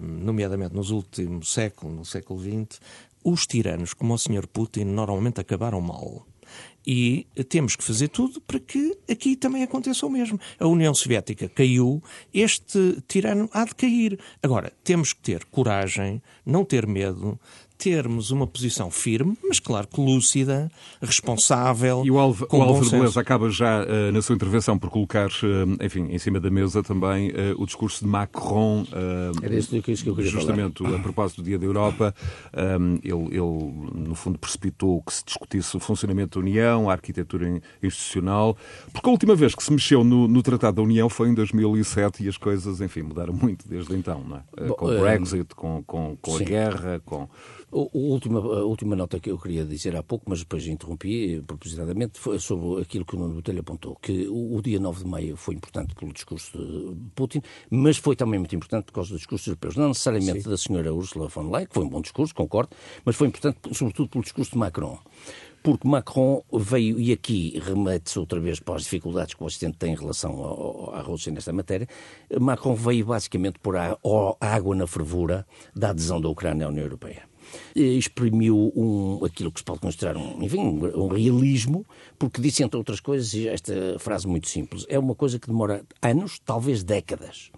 nomeadamente 0.00 0.74
nos 0.74 0.90
últimos 0.90 1.52
séculos, 1.52 1.96
no 1.96 2.04
século 2.04 2.40
XX, 2.40 2.80
os 3.24 3.46
tiranos, 3.46 3.94
como 3.94 4.14
o 4.14 4.18
senhor 4.18 4.46
Putin, 4.46 4.84
normalmente 4.84 5.40
acabaram 5.40 5.80
mal. 5.80 6.26
E 6.86 7.26
temos 7.50 7.76
que 7.76 7.84
fazer 7.84 8.08
tudo 8.08 8.40
para 8.40 8.58
que 8.58 8.96
aqui 9.10 9.36
também 9.36 9.62
aconteça 9.62 10.06
o 10.06 10.10
mesmo. 10.10 10.40
A 10.58 10.66
União 10.66 10.94
Soviética 10.94 11.46
caiu, 11.48 12.02
este 12.32 13.02
tirano 13.06 13.50
há 13.52 13.66
de 13.66 13.74
cair. 13.74 14.18
Agora, 14.42 14.72
temos 14.82 15.12
que 15.12 15.20
ter 15.20 15.44
coragem, 15.46 16.22
não 16.46 16.64
ter 16.64 16.86
medo, 16.86 17.38
termos 17.78 18.32
uma 18.32 18.46
posição 18.46 18.90
firme, 18.90 19.38
mas 19.48 19.60
claro 19.60 19.86
que 19.86 20.00
lúcida, 20.00 20.70
responsável. 21.00 22.02
E 22.04 22.10
o, 22.10 22.18
Alva, 22.18 22.46
o 22.50 22.60
Álvaro 22.60 22.90
Beleza 22.90 23.20
acaba 23.20 23.48
já 23.48 23.84
uh, 23.84 24.12
na 24.12 24.20
sua 24.20 24.34
intervenção 24.34 24.76
por 24.76 24.90
colocar, 24.90 25.28
uh, 25.28 25.84
enfim, 25.84 26.08
em 26.10 26.18
cima 26.18 26.40
da 26.40 26.50
mesa 26.50 26.82
também 26.82 27.30
uh, 27.30 27.54
o 27.56 27.64
discurso 27.64 28.04
de 28.04 28.10
Macron. 28.10 28.84
Era 29.40 29.54
isso 29.54 29.70
que 29.70 29.76
eu 30.08 30.14
queria 30.14 30.30
Justamente 30.30 30.82
falar. 30.82 30.96
a 30.96 30.98
propósito 30.98 31.40
do 31.40 31.44
Dia 31.44 31.58
da 31.58 31.64
Europa. 31.64 32.12
Um, 32.52 32.98
ele, 33.02 33.36
ele, 33.36 34.08
no 34.08 34.14
fundo, 34.16 34.38
precipitou 34.38 35.00
que 35.02 35.14
se 35.14 35.24
discutisse 35.24 35.76
o 35.76 35.80
funcionamento 35.80 36.40
da 36.40 36.44
União, 36.44 36.90
a 36.90 36.92
arquitetura 36.92 37.62
institucional, 37.80 38.56
porque 38.92 39.08
a 39.08 39.12
última 39.12 39.36
vez 39.36 39.54
que 39.54 39.62
se 39.62 39.72
mexeu 39.72 40.02
no, 40.02 40.26
no 40.26 40.42
Tratado 40.42 40.76
da 40.76 40.82
União 40.82 41.08
foi 41.08 41.28
em 41.28 41.34
2007 41.34 42.24
e 42.24 42.28
as 42.28 42.36
coisas, 42.36 42.80
enfim, 42.80 43.02
mudaram 43.02 43.32
muito 43.32 43.68
desde 43.68 43.94
então, 43.94 44.24
não 44.26 44.36
é? 44.38 44.68
Bom, 44.68 44.74
com 44.74 44.86
o 44.86 44.98
Brexit, 44.98 45.54
com, 45.54 45.82
com, 45.84 46.16
com 46.20 46.36
a 46.36 46.40
guerra, 46.40 47.00
com 47.04 47.28
o, 47.70 47.88
o 47.92 48.12
última, 48.12 48.38
a 48.38 48.64
última 48.64 48.96
nota 48.96 49.20
que 49.20 49.30
eu 49.30 49.38
queria 49.38 49.64
dizer 49.64 49.94
há 49.96 50.02
pouco, 50.02 50.24
mas 50.28 50.40
depois 50.40 50.66
interrompi 50.66 51.42
propositadamente, 51.46 52.18
foi 52.18 52.38
sobre 52.38 52.82
aquilo 52.82 53.04
que 53.04 53.14
o 53.14 53.18
Nuno 53.18 53.34
Botelho 53.34 53.60
apontou, 53.60 53.96
que 53.96 54.26
o, 54.28 54.56
o, 54.56 54.62
dia 54.62 54.80
9 54.80 55.04
de 55.04 55.10
maio 55.10 55.36
foi 55.36 55.54
importante 55.54 55.94
pelo 55.94 56.12
discurso 56.12 56.56
de 56.58 57.10
Putin, 57.14 57.42
mas 57.70 57.96
foi 57.98 58.16
também 58.16 58.38
muito 58.38 58.54
importante 58.54 58.86
por 58.86 58.92
causa 58.92 59.10
dos 59.10 59.20
discursos 59.20 59.46
europeus. 59.46 59.76
Não 59.76 59.88
necessariamente 59.88 60.42
Sim. 60.42 60.50
da 60.50 60.56
senhora 60.56 60.94
Ursula 60.94 61.28
von 61.28 61.44
der 61.44 61.52
Leyen, 61.52 61.66
que 61.66 61.74
foi 61.74 61.84
um 61.84 61.88
bom 61.88 62.00
discurso, 62.00 62.34
concordo, 62.34 62.74
mas 63.04 63.16
foi 63.16 63.28
importante 63.28 63.58
sobretudo 63.72 64.08
pelo 64.08 64.24
discurso 64.24 64.52
de 64.52 64.58
Macron 64.58 64.98
porque 65.60 65.86
Macron 65.86 66.42
veio, 66.52 66.98
e 66.98 67.12
aqui 67.12 67.60
remete-se 67.62 68.18
outra 68.18 68.40
vez 68.40 68.60
para 68.60 68.76
as 68.76 68.84
dificuldades 68.84 69.34
que 69.34 69.42
o 69.42 69.46
Ocidente 69.46 69.76
tem 69.76 69.92
em 69.92 69.96
relação 69.96 70.32
ao, 70.32 70.94
à 70.94 71.00
Rússia 71.02 71.32
nesta 71.32 71.52
matéria, 71.52 71.86
Macron 72.40 72.74
veio 72.74 73.04
basicamente 73.04 73.58
pôr 73.58 73.76
a, 73.76 73.98
a 74.40 74.46
água 74.46 74.74
na 74.74 74.86
fervura 74.86 75.46
da 75.74 75.90
adesão 75.90 76.20
da 76.20 76.28
Ucrânia 76.28 76.66
à 76.66 76.68
União 76.70 76.84
Europeia 76.84 77.27
exprimiu 77.74 78.72
um, 78.74 79.24
aquilo 79.24 79.52
que 79.52 79.60
se 79.60 79.64
pode 79.64 79.80
considerar 79.80 80.16
um, 80.16 80.42
enfim, 80.42 80.58
um, 80.58 81.08
realismo, 81.08 81.86
porque 82.18 82.40
disse, 82.40 82.62
entre 82.62 82.76
outras 82.76 83.00
coisas, 83.00 83.34
esta 83.46 83.98
frase 83.98 84.26
muito 84.26 84.48
simples, 84.48 84.84
é 84.88 84.98
uma 84.98 85.14
coisa 85.14 85.38
que 85.38 85.46
demora 85.46 85.82
anos, 86.02 86.38
talvez 86.44 86.82
décadas. 86.82 87.50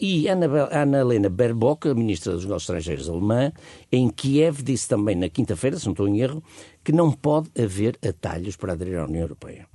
E 0.00 0.28
Ana 0.28 0.98
Helena 0.98 1.28
Baerbock, 1.28 1.88
a 1.88 1.94
ministra 1.94 2.32
dos 2.32 2.44
Negócios 2.44 2.64
Estrangeiros 2.64 3.08
alemã, 3.08 3.52
em 3.90 4.08
Kiev, 4.10 4.62
disse 4.62 4.88
também 4.88 5.16
na 5.16 5.28
quinta-feira, 5.28 5.78
se 5.78 5.86
não 5.86 5.92
estou 5.92 6.06
em 6.06 6.20
erro, 6.20 6.42
que 6.84 6.92
não 6.92 7.10
pode 7.10 7.50
haver 7.58 7.98
atalhos 8.06 8.56
para 8.56 8.74
aderir 8.74 8.98
à 8.98 9.04
União 9.04 9.22
Europeia 9.22 9.66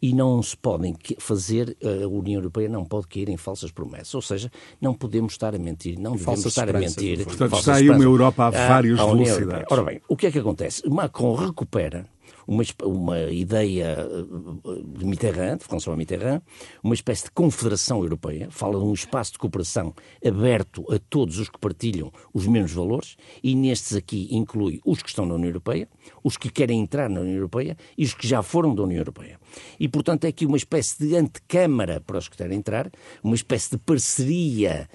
e 0.00 0.12
não 0.12 0.42
se 0.42 0.56
podem 0.56 0.96
fazer, 1.18 1.76
a 1.82 2.06
União 2.06 2.38
Europeia 2.38 2.68
não 2.68 2.84
pode 2.84 3.06
cair 3.06 3.28
em 3.28 3.36
falsas 3.36 3.70
promessas. 3.70 4.14
Ou 4.14 4.22
seja, 4.22 4.50
não 4.80 4.94
podemos 4.94 5.32
estar 5.32 5.54
a 5.54 5.58
mentir, 5.58 5.98
não 5.98 6.12
devemos 6.16 6.44
estar 6.46 6.68
a 6.68 6.78
mentir. 6.78 7.24
Portanto, 7.24 7.56
está 7.56 7.74
aí 7.74 7.88
uma 7.88 8.02
Europa 8.02 8.46
a 8.46 8.50
várias 8.50 8.98
velocidades. 8.98 9.66
Ora 9.70 9.82
bem, 9.82 10.00
o 10.08 10.16
que 10.16 10.26
é 10.26 10.30
que 10.30 10.38
acontece? 10.38 10.88
Macron 10.88 11.34
recupera 11.34 12.06
uma, 12.46 12.62
uma 12.84 13.20
ideia 13.30 13.96
eh, 13.98 14.98
de 14.98 15.04
Mitterrand, 15.04 15.58
de 15.58 15.64
François 15.64 15.96
Mitterrand, 15.96 16.40
uma 16.82 16.94
espécie 16.94 17.24
de 17.24 17.30
confederação 17.30 18.02
europeia, 18.02 18.48
fala 18.50 18.78
de 18.78 18.84
um 18.84 18.92
espaço 18.92 19.32
de 19.32 19.38
cooperação 19.38 19.94
aberto 20.24 20.84
a 20.92 20.98
todos 20.98 21.38
os 21.38 21.48
que 21.48 21.58
partilham 21.58 22.12
os 22.32 22.46
mesmos 22.46 22.72
valores, 22.72 23.16
e 23.42 23.54
nestes 23.54 23.96
aqui 23.96 24.28
inclui 24.30 24.80
os 24.84 25.02
que 25.02 25.08
estão 25.08 25.26
na 25.26 25.34
União 25.34 25.48
Europeia, 25.48 25.88
os 26.22 26.36
que 26.36 26.50
querem 26.50 26.80
entrar 26.80 27.08
na 27.08 27.20
União 27.20 27.36
Europeia 27.36 27.76
e 27.96 28.04
os 28.04 28.14
que 28.14 28.26
já 28.26 28.42
foram 28.42 28.74
da 28.74 28.82
União 28.82 28.98
Europeia. 28.98 29.38
E, 29.78 29.88
portanto, 29.88 30.24
é 30.24 30.28
aqui 30.28 30.46
uma 30.46 30.56
espécie 30.56 30.98
de 30.98 31.16
antecâmara 31.16 32.00
para 32.00 32.18
os 32.18 32.28
que 32.28 32.36
querem 32.36 32.58
entrar, 32.58 32.90
uma 33.22 33.34
espécie 33.34 33.70
de 33.70 33.78
parceria, 33.78 34.66
eh, 34.70 34.88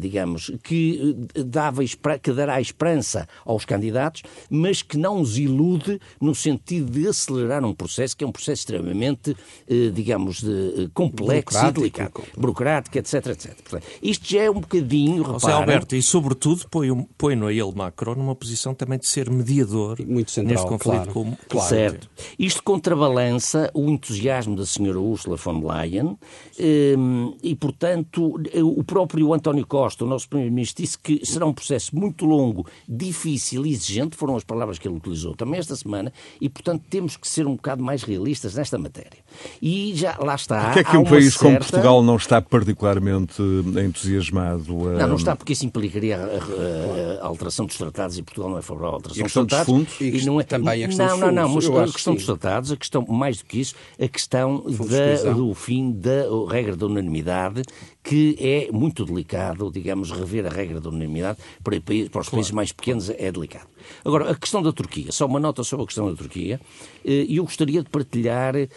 digamos, 0.00 0.52
que, 0.62 1.16
eh, 1.34 1.42
dava, 1.42 1.82
que 2.22 2.32
dará 2.32 2.60
esperança 2.60 3.28
aos 3.44 3.64
candidatos, 3.64 4.22
mas 4.50 4.82
que 4.82 4.96
não 4.96 5.20
os 5.20 5.38
ilude 5.38 6.00
no 6.20 6.34
sentido 6.34 6.90
de 6.90 7.08
acelerar 7.08 7.64
um 7.64 7.74
processo 7.74 8.16
que 8.16 8.24
é 8.24 8.26
um 8.26 8.32
processo 8.32 8.60
extremamente, 8.60 9.36
eh, 9.68 9.90
digamos, 9.92 10.42
de, 10.42 10.88
complexo 10.94 11.66
e 11.66 11.72
delicado, 11.72 12.22
burocrático, 12.36 12.98
etc, 12.98 13.26
etc. 13.26 13.54
Portanto, 13.62 13.86
isto 14.02 14.26
já 14.28 14.42
é 14.42 14.50
um 14.50 14.60
bocadinho, 14.60 15.24
José 15.24 15.52
Alberto, 15.52 15.96
e 15.96 16.02
sobretudo 16.02 16.68
põe-no 16.68 17.08
põe 17.16 17.34
a 17.34 17.52
ele, 17.52 17.72
Macron, 17.74 18.14
numa 18.14 18.34
posição 18.34 18.74
também 18.74 18.98
de 18.98 19.06
ser 19.06 19.30
mediador 19.30 19.98
Muito 20.06 20.30
central, 20.30 20.54
neste 20.54 20.66
conflito 20.66 21.10
claro, 21.10 21.12
com... 21.12 21.36
Claro. 21.48 21.68
Certo. 21.68 22.10
Isto 22.38 22.62
contrabalança 22.62 23.70
o 23.74 23.90
entusiasmo 23.90 24.56
da 24.56 24.66
senhora 24.66 25.00
Ursula 25.00 25.36
von 25.36 25.60
der 25.60 25.66
Leyen 25.66 26.18
ehm, 26.58 27.34
e, 27.42 27.54
portanto, 27.54 28.40
o 28.62 28.84
próprio 28.84 29.32
António 29.32 29.45
Costa, 29.66 30.04
o 30.04 30.08
nosso 30.08 30.28
Primeiro-Ministro, 30.28 30.82
disse 30.82 30.98
que 30.98 31.24
será 31.24 31.46
um 31.46 31.52
processo 31.52 31.94
muito 31.94 32.24
longo, 32.24 32.66
difícil 32.88 33.66
e 33.66 33.72
exigente, 33.72 34.16
foram 34.16 34.36
as 34.36 34.44
palavras 34.44 34.78
que 34.78 34.88
ele 34.88 34.96
utilizou 34.96 35.34
também 35.34 35.58
esta 35.60 35.76
semana, 35.76 36.12
e, 36.40 36.48
portanto, 36.48 36.84
temos 36.88 37.16
que 37.16 37.28
ser 37.28 37.46
um 37.46 37.56
bocado 37.56 37.82
mais 37.82 38.02
realistas 38.02 38.54
nesta 38.54 38.78
matéria. 38.78 39.18
E 39.60 39.92
já 39.94 40.16
lá 40.18 40.34
está. 40.34 40.64
Porquê 40.64 40.80
é 40.80 40.84
que 40.84 40.96
um 40.96 41.04
país 41.04 41.34
certa... 41.34 41.44
como 41.44 41.58
Portugal 41.58 42.02
não 42.02 42.16
está 42.16 42.40
particularmente 42.42 43.42
entusiasmado? 43.84 44.88
A... 44.88 44.92
Não, 44.92 45.08
não 45.08 45.16
está, 45.16 45.36
porque 45.36 45.52
isso 45.52 45.66
implicaria 45.66 46.16
a, 46.16 46.20
a, 46.20 47.24
a, 47.24 47.26
alteração 47.26 47.66
dos 47.66 47.76
tratados 47.76 48.18
e 48.18 48.22
Portugal 48.22 48.50
não 48.50 48.58
é 48.58 48.62
favorável 48.62 48.94
à 48.94 48.96
alteração 48.96 49.22
dos 49.24 49.32
tratados. 49.32 49.66
Dos 49.66 49.74
fundos? 49.74 50.00
E, 50.00 50.22
e 50.22 50.24
não 50.24 50.40
é 50.40 50.44
também 50.44 50.84
a 50.84 50.86
questão 50.86 51.06
não, 51.06 51.12
dos 51.12 51.20
fundos. 51.20 51.34
Não, 51.34 51.42
não, 51.42 51.80
mas 51.80 51.90
a 51.90 51.92
questão 51.92 52.14
dos 52.14 52.26
tratados, 52.26 52.72
a 52.72 52.76
questão, 52.76 53.06
mais 53.06 53.38
do 53.38 53.44
que 53.44 53.60
isso, 53.60 53.74
a 54.00 54.08
questão 54.08 54.64
da, 54.64 55.32
do 55.32 55.54
fim 55.54 55.92
da 55.92 56.24
regra 56.50 56.76
da 56.76 56.86
unanimidade, 56.86 57.62
que 58.06 58.36
é 58.38 58.70
muito 58.70 59.04
delicado, 59.04 59.68
digamos, 59.68 60.12
rever 60.12 60.46
a 60.46 60.48
regra 60.48 60.80
da 60.80 60.90
unanimidade 60.90 61.38
para, 61.62 61.76
para 61.80 62.20
os 62.20 62.28
países 62.28 62.52
mais 62.52 62.70
pequenos 62.70 63.10
é 63.10 63.32
delicado. 63.32 63.66
Agora, 64.04 64.30
a 64.30 64.34
questão 64.34 64.62
da 64.62 64.72
Turquia, 64.72 65.10
só 65.12 65.26
uma 65.26 65.40
nota 65.40 65.62
sobre 65.64 65.84
a 65.84 65.86
questão 65.86 66.10
da 66.10 66.16
Turquia, 66.16 66.60
e 67.04 67.22
eh, 67.22 67.38
eu 67.38 67.44
gostaria 67.44 67.82
de 67.82 67.88
partilhar, 67.88 68.56
eh, 68.56 68.68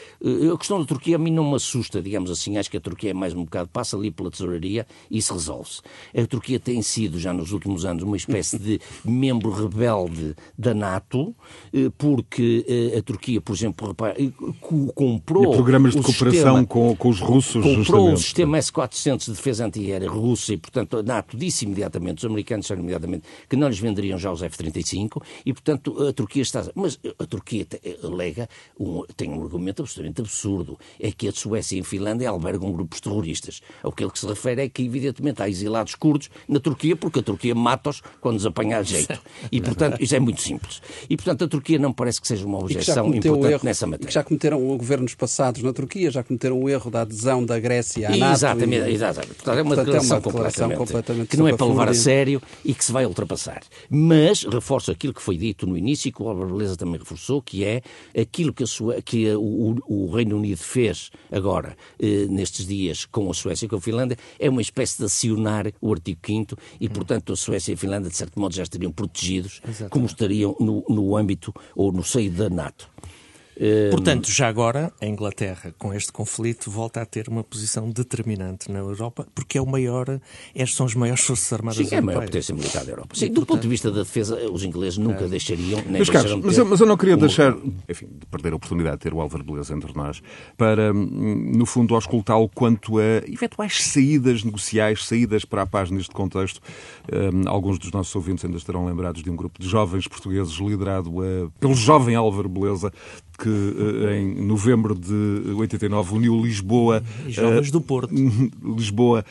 a 0.53 0.57
questão 0.57 0.79
da 0.79 0.85
Turquia 0.85 1.15
a 1.15 1.19
mim 1.19 1.31
não 1.31 1.49
me 1.49 1.55
assusta, 1.55 2.01
digamos 2.01 2.29
assim, 2.29 2.57
acho 2.57 2.69
que 2.69 2.77
a 2.77 2.81
Turquia 2.81 3.11
é 3.11 3.13
mais 3.13 3.33
um 3.33 3.43
bocado, 3.43 3.69
passa 3.71 3.97
ali 3.97 4.11
pela 4.11 4.29
tesouraria 4.29 4.85
e 5.09 5.21
se 5.21 5.31
resolve-se. 5.31 5.81
A 6.15 6.25
Turquia 6.25 6.59
tem 6.59 6.81
sido, 6.81 7.19
já 7.19 7.33
nos 7.33 7.51
últimos 7.51 7.85
anos, 7.85 8.03
uma 8.03 8.17
espécie 8.17 8.57
de 8.57 8.79
membro 9.03 9.51
rebelde 9.51 10.35
da 10.57 10.73
NATO, 10.73 11.35
eh, 11.73 11.91
porque 11.97 12.65
a 12.97 13.01
Turquia, 13.01 13.41
por 13.41 13.55
exemplo, 13.55 13.95
comprou... 14.93 15.53
E 15.53 15.55
programas 15.55 15.93
de 15.93 16.01
cooperação 16.01 16.31
sistema, 16.31 16.65
com, 16.65 16.95
com, 16.95 17.09
os 17.09 17.19
russos, 17.19 17.63
comprou 17.63 17.75
justamente. 17.75 18.13
o 18.13 18.17
sistema 18.17 18.57
S-400 18.57 19.25
de 19.25 19.31
defesa 19.31 19.65
antiaérea 19.65 20.09
russa 20.09 20.53
e, 20.53 20.57
portanto, 20.57 20.97
a 20.97 21.03
NATO 21.03 21.37
disse 21.37 21.65
imediatamente, 21.65 22.19
os 22.19 22.25
americanos 22.25 22.65
disseram 22.65 22.81
imediatamente 22.81 23.23
que 23.47 23.55
não 23.55 23.67
lhes 23.67 23.79
venderiam 23.79 24.17
já 24.17 24.31
os 24.31 24.43
F-35 24.43 24.98
e, 25.45 25.53
portanto, 25.53 26.07
a 26.07 26.13
Turquia 26.13 26.41
está... 26.41 26.65
Mas 26.75 26.99
a 27.17 27.25
Turquia 27.25 27.65
alega, 28.03 28.49
um, 28.79 29.03
tem 29.15 29.29
um 29.29 29.41
argumento 29.41 29.81
absolutamente 29.81 30.21
absurdo, 30.21 30.77
é 30.99 31.11
que 31.11 31.27
a 31.27 31.31
Suécia 31.31 31.77
e 31.77 31.81
a 31.81 31.83
Finlândia 31.83 32.29
albergam 32.29 32.71
grupos 32.71 32.99
terroristas. 32.99 33.61
O 33.83 33.91
que 33.91 34.03
ele 34.03 34.11
que 34.11 34.19
se 34.19 34.27
refere 34.27 34.63
é 34.63 34.69
que, 34.69 34.83
evidentemente, 34.83 35.41
há 35.41 35.49
exilados 35.49 35.95
curdos 35.95 36.29
na 36.47 36.59
Turquia, 36.59 36.95
porque 36.95 37.19
a 37.19 37.23
Turquia 37.23 37.55
mata-os 37.55 38.01
quando 38.19 38.37
os 38.37 38.45
apanha 38.45 38.79
a 38.79 38.83
jeito. 38.83 39.19
E, 39.51 39.61
portanto, 39.61 40.01
isso 40.01 40.15
é 40.15 40.19
muito 40.19 40.41
simples. 40.41 40.81
E, 41.09 41.15
portanto, 41.15 41.45
a 41.45 41.47
Turquia 41.47 41.79
não 41.79 41.93
parece 41.93 42.19
que 42.21 42.27
seja 42.27 42.45
uma 42.45 42.59
objeção 42.59 43.13
importante 43.13 43.53
erro, 43.53 43.61
nessa 43.63 43.87
matéria. 43.87 44.11
já 44.11 44.23
cometeram 44.23 44.59
governos 44.77 45.15
passados 45.15 45.61
na 45.61 45.73
Turquia, 45.73 46.11
já 46.11 46.23
cometeram 46.23 46.61
o 46.61 46.69
erro 46.69 46.89
da 46.89 47.01
adesão 47.01 47.45
da 47.45 47.59
Grécia 47.59 48.07
à 48.07 48.15
NATO. 48.15 48.33
Exatamente, 48.33 48.89
e... 48.89 48.93
exatamente. 48.93 49.33
Portanto, 49.35 49.57
é 49.57 49.61
uma 49.61 49.75
declaração, 49.75 50.21
completamente, 50.21 50.77
completamente 50.77 51.27
que 51.27 51.37
não 51.37 51.47
é 51.47 51.55
para 51.55 51.67
levar 51.67 51.89
a 51.89 51.93
sério 51.93 52.41
e 52.63 52.73
que 52.73 52.83
se 52.83 52.91
vai 52.91 53.05
ultrapassar. 53.05 53.61
Mas 53.89 54.43
reforça 54.43 54.88
reforço 54.89 54.91
aquilo 54.91 55.13
que 55.13 55.21
foi 55.21 55.37
dito 55.37 55.67
no 55.67 55.77
início 55.77 56.09
e 56.09 56.11
que 56.11 56.21
o 56.21 56.27
Álvaro 56.27 56.55
Beleza 56.55 56.75
também 56.75 56.99
reforçou, 56.99 57.41
que 57.41 57.63
é 57.63 57.81
aquilo 58.19 58.53
que, 58.53 58.63
a 58.63 58.67
sua, 58.67 59.01
que 59.01 59.29
o, 59.35 59.75
o, 59.87 60.11
Reino 60.11 60.37
Unido 60.37 60.57
fez 60.57 61.11
agora, 61.31 61.77
eh, 61.99 62.25
nestes 62.29 62.65
dias, 62.65 63.05
com 63.05 63.29
a 63.29 63.33
Suécia 63.33 63.65
e 63.65 63.69
com 63.69 63.77
a 63.77 63.81
Finlândia, 63.81 64.17
é 64.37 64.49
uma 64.49 64.61
espécie 64.61 64.97
de 64.97 65.05
acionar 65.05 65.71
o 65.81 65.93
artigo 65.93 66.19
5 66.25 66.55
e, 66.79 66.87
hum. 66.87 66.89
portanto, 66.89 67.33
a 67.33 67.35
Suécia 67.35 67.71
e 67.71 67.75
a 67.75 67.77
Finlândia, 67.77 68.09
de 68.09 68.17
certo 68.17 68.39
modo, 68.39 68.55
já 68.55 68.63
estariam 68.63 68.91
protegidos, 68.91 69.61
Exatamente. 69.63 69.91
como 69.91 70.05
estariam 70.05 70.55
no, 70.59 70.83
no 70.89 71.15
âmbito 71.15 71.53
ou 71.75 71.91
no 71.91 72.03
seio 72.03 72.31
da 72.31 72.49
NATO. 72.49 72.89
Portanto, 73.91 74.31
já 74.31 74.47
agora, 74.47 74.91
a 75.01 75.05
Inglaterra, 75.05 75.73
com 75.77 75.93
este 75.93 76.11
conflito, 76.11 76.71
volta 76.71 77.01
a 77.01 77.05
ter 77.05 77.27
uma 77.27 77.43
posição 77.43 77.89
determinante 77.89 78.71
na 78.71 78.79
Europa, 78.79 79.27
porque 79.35 79.57
é 79.57 79.61
o 79.61 79.65
maior, 79.65 80.19
estes 80.55 80.77
são 80.77 80.85
as 80.85 80.95
maiores 80.95 81.23
forças 81.23 81.51
armadas 81.51 81.87
Sim, 81.87 81.95
é 81.95 81.97
a 81.97 82.01
maior 82.01 82.23
potência 82.23 82.55
militar 82.55 82.85
da 82.85 82.91
Europa. 82.91 83.15
Sim, 83.15 83.27
do 83.27 83.33
portanto... 83.33 83.47
ponto 83.47 83.61
de 83.61 83.67
vista 83.67 83.91
da 83.91 83.99
defesa, 83.99 84.49
os 84.49 84.63
ingleses 84.63 84.97
nunca 84.97 85.25
é. 85.25 85.27
deixariam, 85.27 85.81
nem 85.85 85.99
mas, 85.99 86.09
Carlos, 86.09 86.41
mas, 86.43 86.57
eu, 86.57 86.65
mas 86.65 86.79
eu 86.79 86.87
não 86.87 86.95
queria 86.95 87.17
deixar, 87.17 87.55
enfim, 87.87 88.07
de 88.07 88.25
perder 88.27 88.53
a 88.53 88.55
oportunidade 88.55 88.97
de 88.97 89.03
ter 89.03 89.13
o 89.13 89.19
Álvaro 89.19 89.43
Beleza 89.43 89.73
entre 89.73 89.93
nós, 89.93 90.21
para, 90.57 90.93
hum, 90.93 91.51
no 91.55 91.65
fundo, 91.65 91.95
auscultá-lo 91.95 92.49
quanto 92.49 92.97
a 92.97 93.17
eventuais 93.27 93.83
saídas 93.83 94.43
negociais, 94.43 95.05
saídas 95.05 95.43
para 95.43 95.63
a 95.63 95.67
paz 95.67 95.91
neste 95.91 96.11
contexto. 96.11 96.61
Um, 97.11 97.49
alguns 97.49 97.77
dos 97.77 97.91
nossos 97.91 98.15
ouvintes 98.15 98.45
ainda 98.45 98.57
estarão 98.57 98.85
lembrados 98.85 99.21
de 99.21 99.29
um 99.29 99.35
grupo 99.35 99.59
de 99.61 99.67
jovens 99.67 100.07
portugueses 100.07 100.53
liderado 100.53 101.09
uh, 101.09 101.51
pelo 101.59 101.75
jovem 101.75 102.15
Álvaro 102.15 102.47
Beleza, 102.47 102.91
que 103.39 103.49
eh, 103.49 104.19
em 104.19 104.45
novembro 104.45 104.93
de 104.93 105.53
89 105.55 106.15
uniu 106.15 106.41
Lisboa. 106.41 107.01
E 107.25 107.31
jovens 107.31 107.71
do 107.71 107.79
Porto. 107.79 108.13
Lisboa 108.63 109.23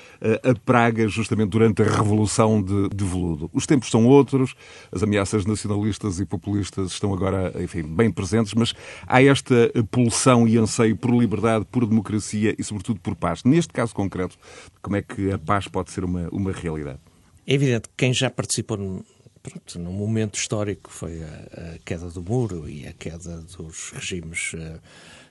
a 0.42 0.54
Praga, 0.64 1.06
justamente 1.09 1.50
durante 1.50 1.82
a 1.82 1.84
Revolução 1.84 2.62
de, 2.62 2.88
de 2.88 3.04
Veludo. 3.04 3.50
Os 3.52 3.66
tempos 3.66 3.90
são 3.90 4.06
outros, 4.06 4.54
as 4.90 5.02
ameaças 5.02 5.44
nacionalistas 5.44 6.20
e 6.20 6.24
populistas 6.24 6.92
estão 6.92 7.12
agora, 7.12 7.52
enfim, 7.62 7.82
bem 7.82 8.11
presentes, 8.11 8.54
mas 8.54 8.74
há 9.06 9.22
esta 9.22 9.70
pulsão 9.90 10.48
e 10.48 10.56
anseio 10.56 10.96
por 10.96 11.11
liberdade, 11.14 11.66
por 11.70 11.86
democracia 11.86 12.54
e, 12.59 12.64
sobretudo, 12.64 13.00
por 13.00 13.14
paz. 13.14 13.44
Neste 13.44 13.72
caso 13.72 13.94
concreto, 13.94 14.36
como 14.82 14.96
é 14.96 15.02
que 15.02 15.30
a 15.30 15.38
paz 15.38 15.68
pode 15.68 15.90
ser 15.90 16.04
uma, 16.04 16.28
uma 16.32 16.52
realidade? 16.52 16.98
É 17.46 17.54
evidente 17.54 17.88
que 17.88 17.94
quem 17.96 18.12
já 18.12 18.28
participou 18.28 19.02
pronto, 19.49 19.78
num 19.78 19.92
momento 19.92 20.38
histórico 20.38 20.90
foi 20.90 21.22
a, 21.22 21.74
a, 21.74 21.78
queda 21.84 22.09
do 22.11 22.22
muro 22.22 22.68
e 22.68 22.86
a 22.86 22.92
queda 22.92 23.40
dos 23.40 23.90
regimes 23.90 24.53
uh, 24.55 24.80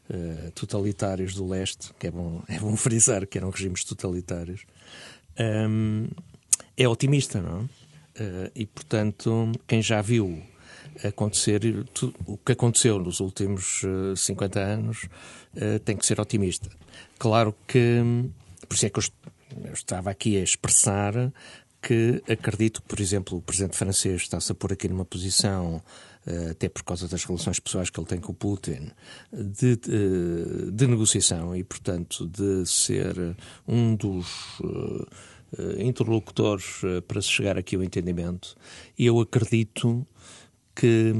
uh, 0.09 0.51
totalitários 0.51 1.35
do 1.35 1.47
leste, 1.47 1.93
que 1.99 2.07
é 2.07 2.11
bom, 2.11 2.41
é 2.47 2.59
bom 2.59 2.75
frisar 2.77 3.25
que 3.27 3.37
eram 3.37 3.49
regimes 3.49 3.83
totalitários, 3.83 4.65
um, 5.39 6.07
é 6.75 6.87
otimista, 6.87 7.41
não? 7.41 7.61
Uh, 7.61 8.51
e, 8.55 8.65
portanto, 8.65 9.51
quem 9.67 9.81
já 9.81 10.01
viu 10.01 10.41
acontecer 11.03 11.61
o 12.25 12.37
que 12.37 12.53
aconteceu 12.53 12.97
nos 12.97 13.19
últimos 13.19 13.83
50 14.15 14.59
anos 14.59 15.07
tem 15.85 15.95
que 15.95 16.03
ser 16.03 16.19
otimista. 16.19 16.67
Claro 17.19 17.55
que, 17.67 18.01
por 18.67 18.73
isso 18.73 18.87
é 18.87 18.89
que 18.89 18.97
eu, 18.97 19.03
eu 19.65 19.73
estava 19.73 20.09
aqui 20.09 20.37
a 20.37 20.43
expressar 20.43 21.13
que 21.81 22.21
acredito 22.29 22.81
que, 22.81 22.87
por 22.87 22.99
exemplo, 22.99 23.37
o 23.37 23.41
presidente 23.41 23.77
francês 23.77 24.21
está-se 24.21 24.51
a 24.51 24.55
pôr 24.55 24.73
aqui 24.73 24.87
numa 24.87 25.05
posição, 25.05 25.81
eh, 26.25 26.49
até 26.51 26.67
por 26.67 26.83
causa 26.83 27.07
das 27.07 27.23
relações 27.23 27.59
pessoais 27.59 27.89
que 27.89 27.99
ele 27.99 28.07
tem 28.07 28.19
com 28.19 28.31
o 28.31 28.35
Putin, 28.35 28.91
de, 29.31 29.75
de, 29.77 30.71
de 30.71 30.87
negociação 30.87 31.55
e, 31.55 31.63
portanto, 31.63 32.27
de 32.27 32.65
ser 32.65 33.15
um 33.67 33.95
dos 33.95 34.59
uh, 34.59 35.07
interlocutores 35.79 36.81
para 37.07 37.21
se 37.21 37.29
chegar 37.29 37.57
aqui 37.57 37.75
ao 37.75 37.83
entendimento. 37.83 38.55
E 38.97 39.05
eu 39.05 39.19
acredito 39.19 40.05
que 40.75 41.13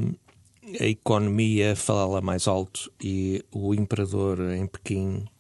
a 0.80 0.86
economia 0.86 1.76
fala 1.76 2.20
mais 2.20 2.48
alto 2.48 2.92
e 3.02 3.44
o 3.52 3.74
imperador 3.74 4.40
em 4.52 4.68
Pequim 4.68 5.24
eh, 5.24 5.37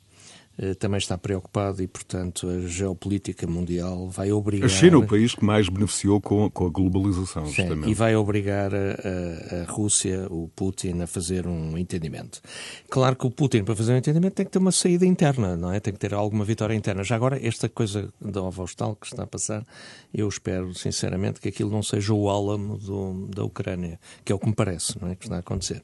também 0.79 0.97
está 0.97 1.17
preocupado 1.17 1.83
e, 1.83 1.87
portanto, 1.87 2.49
a 2.49 2.67
geopolítica 2.67 3.45
mundial 3.45 4.09
vai 4.09 4.31
obrigar. 4.31 4.65
A 4.65 4.69
China, 4.69 4.95
é 4.95 4.97
o 4.97 5.05
país 5.05 5.35
que 5.35 5.45
mais 5.45 5.69
beneficiou 5.69 6.19
com, 6.19 6.49
com 6.49 6.65
a 6.65 6.69
globalização, 6.69 7.45
Sim, 7.45 7.53
justamente. 7.53 7.91
E 7.91 7.93
vai 7.93 8.15
obrigar 8.15 8.73
a, 8.73 9.61
a, 9.61 9.71
Rússia, 9.71 10.25
o 10.31 10.49
Putin, 10.55 11.01
a 11.01 11.07
fazer 11.07 11.45
um 11.45 11.77
entendimento. 11.77 12.41
Claro 12.89 13.15
que 13.15 13.27
o 13.27 13.31
Putin, 13.31 13.63
para 13.63 13.75
fazer 13.75 13.93
um 13.93 13.97
entendimento, 13.97 14.33
tem 14.33 14.45
que 14.47 14.51
ter 14.51 14.57
uma 14.57 14.71
saída 14.71 15.05
interna, 15.05 15.55
não 15.55 15.71
é? 15.71 15.79
Tem 15.79 15.93
que 15.93 15.99
ter 15.99 16.13
alguma 16.13 16.43
vitória 16.43 16.73
interna. 16.73 17.03
Já 17.03 17.15
agora, 17.15 17.39
esta 17.45 17.69
coisa 17.69 18.11
da 18.19 18.41
Ovostal 18.41 18.95
que 18.95 19.05
está 19.05 19.23
a 19.23 19.27
passar, 19.27 19.63
eu 20.11 20.27
espero, 20.27 20.73
sinceramente, 20.73 21.39
que 21.39 21.49
aquilo 21.49 21.69
não 21.69 21.83
seja 21.83 22.13
o 22.13 22.29
álamo 22.29 22.79
do, 22.79 23.27
da 23.27 23.43
Ucrânia, 23.43 23.99
que 24.25 24.31
é 24.31 24.35
o 24.35 24.39
que 24.39 24.47
me 24.47 24.55
parece, 24.55 24.99
não 24.99 25.09
é? 25.09 25.15
Que 25.15 25.25
está 25.25 25.35
a 25.35 25.39
acontecer. 25.39 25.83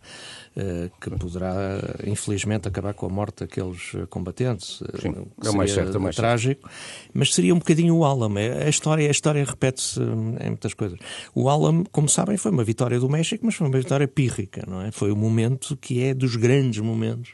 Uh, 0.58 0.90
que 1.00 1.12
poderá, 1.12 1.80
infelizmente, 2.08 2.68
acabar 2.68 2.96
com 2.96 3.06
a 3.06 3.10
morte 3.10 3.42
daqueles 3.42 3.92
combatentes 4.10 4.63
Sim, 4.64 5.16
é 5.44 5.50
o 5.50 5.56
mais 5.56 5.72
certo, 5.72 5.96
é 5.96 6.00
mais 6.00 6.16
trágico, 6.16 6.62
certo. 6.62 7.12
mas 7.14 7.34
seria 7.34 7.54
um 7.54 7.60
bocadinho 7.60 7.96
o 7.96 8.06
Alam. 8.06 8.38
É, 8.38 8.66
a 8.66 8.70
história, 8.70 9.08
a 9.08 9.12
história 9.12 9.44
repete-se 9.44 10.00
hum, 10.00 10.36
em 10.40 10.48
muitas 10.48 10.74
coisas. 10.74 10.98
O 11.34 11.50
Alam, 11.50 11.84
como 11.92 12.10
sabem, 12.10 12.38
foi 12.38 12.52
uma 12.52 12.64
vitória 12.64 13.00
do 13.00 13.10
México, 13.10 13.46
mas 13.46 13.56
foi 13.56 13.68
uma 13.68 13.78
vitória 13.78 14.08
pírrica, 14.08 14.64
não 14.68 14.82
é? 14.82 14.92
Foi 14.92 15.12
o 15.12 15.16
momento 15.16 15.78
que 15.78 16.04
é 16.04 16.14
dos 16.14 16.36
grandes 16.36 16.80
momentos 16.80 17.32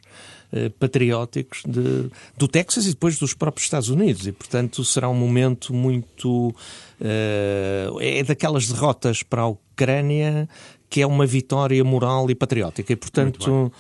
uh, 0.54 0.70
patrióticos 0.72 1.64
de, 1.68 2.10
do 2.38 2.48
Texas 2.48 2.86
e 2.86 2.90
depois 2.90 3.18
dos 3.18 3.34
próprios 3.34 3.66
Estados 3.66 3.90
Unidos 3.90 4.28
e, 4.28 4.32
portanto, 4.32 4.84
será 4.84 5.10
um 5.10 5.16
momento 5.16 5.74
muito 5.74 6.50
uh, 6.50 8.00
é 8.02 8.24
daquelas 8.24 8.68
derrotas 8.68 9.24
para 9.24 9.44
a 9.44 9.48
Ucrânia 9.48 10.48
que 10.90 11.02
é 11.02 11.08
uma 11.08 11.26
vitória 11.26 11.84
moral 11.84 12.30
e 12.32 12.36
patriótica 12.36 12.92
e, 12.92 12.96
portanto 12.96 13.72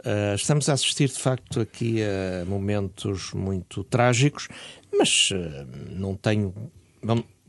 Uh, 0.00 0.34
estamos 0.34 0.68
a 0.68 0.74
assistir, 0.74 1.08
de 1.08 1.18
facto, 1.18 1.60
aqui 1.60 1.98
a 2.02 2.44
momentos 2.44 3.32
muito 3.32 3.82
trágicos, 3.84 4.48
mas 4.96 5.30
uh, 5.30 5.66
não 5.90 6.14
tenho. 6.14 6.54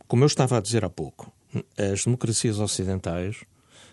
como 0.08 0.24
eu 0.24 0.28
estava 0.28 0.58
a 0.58 0.62
dizer 0.62 0.84
há 0.84 0.90
pouco, 0.90 1.32
as 1.78 2.06
democracias 2.06 2.60
ocidentais, 2.60 3.38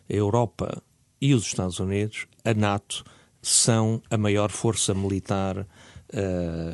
a 0.08 0.12
Europa 0.12 0.82
e 1.20 1.34
os 1.34 1.44
Estados 1.44 1.78
Unidos, 1.78 2.26
a 2.44 2.54
NATO, 2.54 3.04
são 3.42 4.02
a 4.10 4.16
maior 4.16 4.50
força 4.50 4.94
militar 4.94 5.58
uh, 5.58 5.66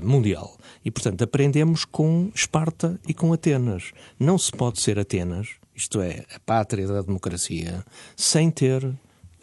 mundial. 0.07 0.57
E, 0.85 0.91
portanto, 0.91 1.23
aprendemos 1.23 1.85
com 1.85 2.31
Esparta 2.35 2.99
e 3.07 3.13
com 3.13 3.33
Atenas. 3.33 3.93
Não 4.19 4.39
se 4.39 4.53
pode 4.53 4.81
ser 4.81 4.99
Atenas, 4.99 5.49
isto 5.75 6.01
é, 6.01 6.25
a 6.35 6.41
pátria 6.41 6.87
da 6.87 7.03
democracia, 7.03 7.85
sem 8.17 8.51
ter 8.51 8.89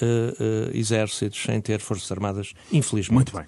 uh, 0.05 0.77
exércitos, 0.77 1.41
sem 1.41 1.59
ter 1.61 1.79
forças 1.79 2.11
armadas, 2.11 2.53
infelizmente. 2.71 3.33
Muito 3.33 3.37
bem. 3.37 3.45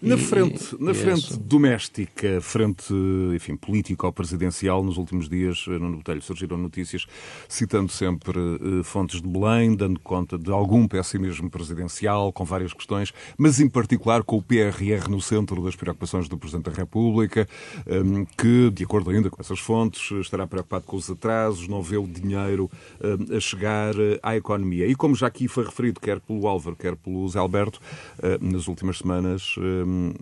Na 0.00 0.16
frente, 0.16 0.76
e, 0.78 0.84
na 0.84 0.94
frente 0.94 1.38
doméstica, 1.38 2.40
frente 2.40 2.92
enfim, 3.34 3.56
político-presidencial, 3.56 4.82
nos 4.82 4.96
últimos 4.96 5.28
dias, 5.28 5.64
eh, 5.68 5.78
no 5.78 5.96
Botelho, 5.96 6.22
surgiram 6.22 6.56
notícias 6.56 7.06
citando 7.48 7.90
sempre 7.90 8.38
uh, 8.38 8.84
fontes 8.84 9.20
de 9.20 9.28
Belém, 9.28 9.74
dando 9.74 9.98
conta 10.00 10.38
de 10.38 10.50
algum 10.50 10.86
pessimismo 10.86 11.50
presidencial, 11.50 12.32
com 12.32 12.44
várias 12.44 12.72
questões, 12.72 13.12
mas 13.38 13.60
em 13.60 13.68
particular 13.68 14.22
com 14.22 14.36
o 14.36 14.42
PRR 14.42 15.08
no 15.08 15.20
centro 15.20 15.62
das 15.62 15.76
preocupações 15.76 16.28
do 16.28 16.36
Presidente 16.36 16.70
da 16.70 16.72
República, 16.72 17.48
um, 17.86 18.20
ehm, 18.20 18.26
que, 18.36 18.70
de 18.70 18.84
acordo 18.84 19.10
ainda 19.10 19.30
com 19.30 19.40
essas 19.40 19.58
fontes, 19.58 20.10
estará 20.20 20.46
preocupado 20.46 20.84
com 20.84 20.96
os 20.96 21.10
atrasos, 21.10 21.68
não 21.68 21.82
vê 21.82 21.96
o 21.96 22.06
dinheiro 22.06 22.70
uh, 23.00 23.36
a 23.36 23.40
chegar 23.40 23.94
à 24.22 24.36
economia. 24.36 24.86
E 24.86 24.94
como 24.94 25.14
já 25.14 25.26
aqui 25.26 25.48
foi 25.48 25.64
referido, 25.64 26.00
quer 26.00 26.20
pelo 26.20 26.46
Álvaro, 26.46 26.76
quer 26.76 26.96
pelo 26.96 27.26
Zé 27.28 27.38
Alberto, 27.38 27.80
uh, 28.18 28.44
nas 28.44 28.68
últimas 28.68 28.98
semanas, 28.98 29.53
Hum, 29.58 30.12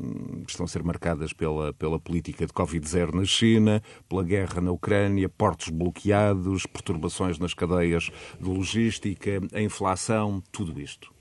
estão 0.47 0.65
a 0.65 0.69
ser 0.69 0.83
marcadas 0.83 1.33
pela, 1.33 1.73
pela 1.73 1.99
política 1.99 2.47
de 2.47 2.53
Covid-0 2.53 3.15
na 3.15 3.25
China, 3.25 3.83
pela 4.09 4.23
guerra 4.23 4.61
na 4.61 4.73
Ucrânia, 4.73 5.29
portos 5.29 5.69
bloqueados, 5.69 6.67
perturbações 6.67 7.39
nas 7.39 7.55
cadeias 7.55 8.11
de 8.41 8.49
logística, 8.49 9.41
a 9.53 9.61
inflação, 9.61 10.43
tudo 10.51 10.81
isto. 10.81 11.13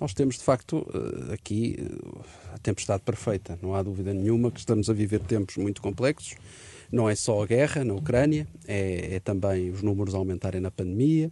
Nós 0.00 0.14
temos, 0.14 0.36
de 0.36 0.44
facto, 0.44 0.86
eh, 0.94 1.34
aqui 1.34 1.76
eh, 1.78 2.54
a 2.54 2.58
tempestade 2.58 3.02
perfeita. 3.02 3.58
Não 3.60 3.74
há 3.74 3.82
dúvida 3.82 4.14
nenhuma 4.14 4.50
que 4.50 4.60
estamos 4.60 4.88
a 4.88 4.92
viver 4.92 5.20
tempos 5.20 5.56
muito 5.56 5.82
complexos 5.82 6.36
não 6.90 7.08
é 7.08 7.14
só 7.14 7.42
a 7.42 7.46
guerra 7.46 7.84
na 7.84 7.94
Ucrânia, 7.94 8.46
é, 8.66 9.16
é 9.16 9.20
também 9.20 9.70
os 9.70 9.82
números 9.82 10.14
aumentarem 10.14 10.60
na 10.60 10.70
pandemia, 10.70 11.30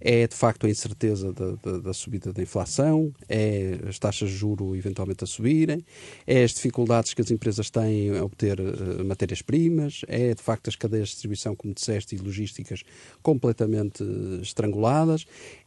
é 0.00 0.26
de 0.26 0.34
facto 0.34 0.66
a 0.66 0.70
incerteza 0.70 1.32
da, 1.32 1.52
da, 1.52 1.78
da, 1.78 1.92
subida 1.92 2.32
da 2.32 2.42
inflação, 2.42 3.12
é 3.28 3.78
as 3.88 3.98
taxas 3.98 4.30
de 4.30 4.36
juro 4.36 4.74
eventualmente 4.76 5.24
a 5.24 5.26
subirem, 5.26 5.84
é 6.26 6.42
as 6.42 6.52
dificuldades 6.52 7.14
que 7.14 7.22
as 7.22 7.30
empresas 7.30 7.70
têm 7.70 8.16
a 8.16 8.24
obter 8.24 8.60
uh, 8.60 9.04
matérias-primas, 9.04 10.02
é 10.08 10.34
de 10.34 10.42
facto 10.42 10.68
as 10.68 10.76
cadeias 10.76 11.08
de 11.08 11.14
distribuição, 11.14 11.54
como 11.54 11.72
disseste, 11.72 12.16
e 12.16 12.18
logísticas 12.18 12.82
completamente 13.22 14.02
estranguladas, 14.42 15.26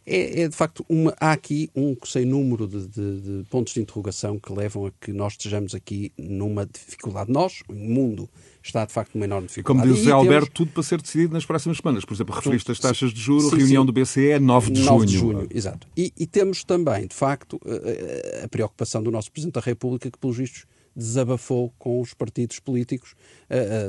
é, 0.10 0.42
é 0.42 0.48
de 0.48 0.56
facto, 0.56 0.84
uma, 0.90 1.16
há 1.20 1.32
aqui 1.32 1.70
um 1.76 1.96
sem 2.04 2.26
número 2.26 2.68
de, 2.68 2.88
de, 2.88 3.22
de, 3.22 3.44
pontos 3.50 3.74
de 3.74 3.82
interrogação 3.82 4.40
que 4.40 4.52
levam 4.52 4.88
a 4.88 4.92
que 5.00 5.14
nós 5.14 5.34
estejamos 5.34 5.76
aqui 5.76 6.12
numa 6.18 6.66
dificuldade. 6.66 7.32
Nós, 7.32 7.62
o 7.70 7.74
mundo, 7.74 8.28
está 8.64 8.86
de 8.86 8.92
facto 8.92 9.16
numa 9.16 9.26
enorme 9.26 9.48
dificuldade. 9.48 9.88
Como 9.88 9.98
diz 9.98 10.08
o 10.08 10.14
Alberto, 10.14 10.48
temos... 10.48 10.54
tudo 10.56 10.72
para 10.72 10.84
ser 10.84 11.02
decidido 11.02 11.34
nas 11.34 11.46
próximas 11.46 11.78
semanas. 11.78 12.04
Por 12.04 12.14
exemplo, 12.14 12.36
referiste 12.36 12.72
as 12.72 12.80
taxas 12.80 13.14
de 13.14 13.20
juros, 13.20 13.52
reunião 13.52 13.84
sim. 13.84 13.88
do 13.88 13.94
BCE, 13.94 14.40
9 14.40 14.72
de 14.72 14.82
9 14.82 14.90
junho. 14.90 15.06
de 15.06 15.18
junho, 15.18 15.48
exato. 15.54 15.88
E, 15.96 16.12
e 16.18 16.26
temos 16.26 16.64
também, 16.64 17.06
de 17.06 17.16
facto, 17.16 17.60
a, 17.64 18.46
a 18.46 18.48
preocupação 18.48 19.04
do 19.04 19.12
nosso 19.12 19.32
Presidente 19.32 19.56
da 19.56 19.62
República, 19.62 20.10
que, 20.10 20.18
pelos 20.18 20.38
vistos, 20.38 20.66
desabafou 21.00 21.74
com 21.80 22.00
os 22.02 22.14
partidos 22.14 22.60
políticos, 22.60 23.16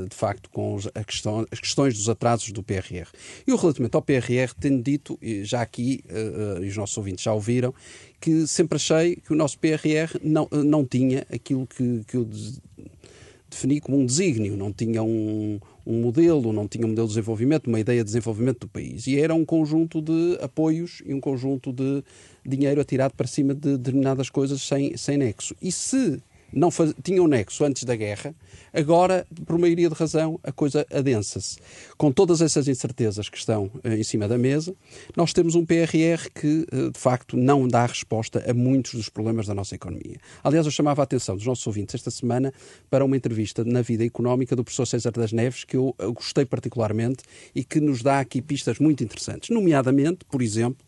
de 0.08 0.16
facto, 0.16 0.48
com 0.50 0.76
as 0.76 1.60
questões 1.60 1.94
dos 1.94 2.08
atrasos 2.08 2.50
do 2.52 2.62
PRR. 2.62 3.08
E 3.46 3.54
relativamente 3.54 3.94
ao 3.94 4.02
PRR, 4.02 4.54
tenho 4.58 4.82
dito, 4.82 5.18
já 5.42 5.60
aqui, 5.60 6.02
e 6.62 6.66
os 6.66 6.76
nossos 6.76 6.96
ouvintes 6.96 7.24
já 7.24 7.34
ouviram, 7.34 7.74
que 8.20 8.46
sempre 8.46 8.76
achei 8.76 9.16
que 9.16 9.32
o 9.32 9.36
nosso 9.36 9.58
PRR 9.58 10.18
não, 10.22 10.48
não 10.50 10.84
tinha 10.84 11.26
aquilo 11.30 11.66
que, 11.66 12.04
que 12.06 12.16
eu 12.16 12.28
defini 13.50 13.80
como 13.80 13.98
um 13.98 14.06
desígnio, 14.06 14.56
não 14.56 14.72
tinha 14.72 15.02
um, 15.02 15.58
um 15.84 16.00
modelo, 16.00 16.52
não 16.52 16.68
tinha 16.68 16.86
um 16.86 16.90
modelo 16.90 17.08
de 17.08 17.14
desenvolvimento, 17.14 17.66
uma 17.66 17.80
ideia 17.80 17.98
de 17.98 18.04
desenvolvimento 18.04 18.60
do 18.60 18.68
país. 18.68 19.06
E 19.06 19.18
era 19.18 19.34
um 19.34 19.44
conjunto 19.44 20.00
de 20.00 20.38
apoios 20.40 21.02
e 21.04 21.12
um 21.12 21.20
conjunto 21.20 21.72
de 21.72 22.02
dinheiro 22.46 22.80
atirado 22.80 23.14
para 23.14 23.26
cima 23.26 23.52
de 23.52 23.76
determinadas 23.76 24.30
coisas 24.30 24.62
sem, 24.62 24.96
sem 24.96 25.18
nexo. 25.18 25.54
E 25.60 25.72
se 25.72 26.22
não 26.52 26.70
faz, 26.70 26.94
tinham 27.02 27.26
nexo 27.26 27.64
antes 27.64 27.84
da 27.84 27.94
guerra, 27.96 28.34
agora, 28.72 29.26
por 29.46 29.58
maioria 29.58 29.88
de 29.88 29.94
razão, 29.94 30.38
a 30.42 30.52
coisa 30.52 30.86
adensa-se. 30.92 31.58
Com 31.96 32.12
todas 32.12 32.40
essas 32.40 32.68
incertezas 32.68 33.28
que 33.28 33.38
estão 33.38 33.70
uh, 33.84 33.88
em 33.88 34.02
cima 34.02 34.26
da 34.28 34.38
mesa, 34.38 34.74
nós 35.16 35.32
temos 35.32 35.54
um 35.54 35.64
PRR 35.64 36.30
que, 36.34 36.66
uh, 36.72 36.90
de 36.90 36.98
facto, 36.98 37.36
não 37.36 37.66
dá 37.66 37.86
resposta 37.86 38.44
a 38.48 38.54
muitos 38.54 38.94
dos 38.94 39.08
problemas 39.08 39.46
da 39.46 39.54
nossa 39.54 39.74
economia. 39.74 40.18
Aliás, 40.42 40.66
eu 40.66 40.72
chamava 40.72 41.02
a 41.02 41.04
atenção 41.04 41.36
dos 41.36 41.46
nossos 41.46 41.66
ouvintes 41.66 41.94
esta 41.94 42.10
semana 42.10 42.52
para 42.88 43.04
uma 43.04 43.16
entrevista 43.16 43.64
na 43.64 43.82
vida 43.82 44.04
económica 44.04 44.56
do 44.56 44.64
professor 44.64 44.86
César 44.86 45.12
das 45.12 45.32
Neves, 45.32 45.64
que 45.64 45.76
eu 45.76 45.94
gostei 46.14 46.44
particularmente 46.44 47.24
e 47.54 47.64
que 47.64 47.80
nos 47.80 48.02
dá 48.02 48.20
aqui 48.20 48.42
pistas 48.42 48.78
muito 48.78 49.02
interessantes. 49.04 49.50
Nomeadamente, 49.50 50.24
por 50.24 50.42
exemplo, 50.42 50.84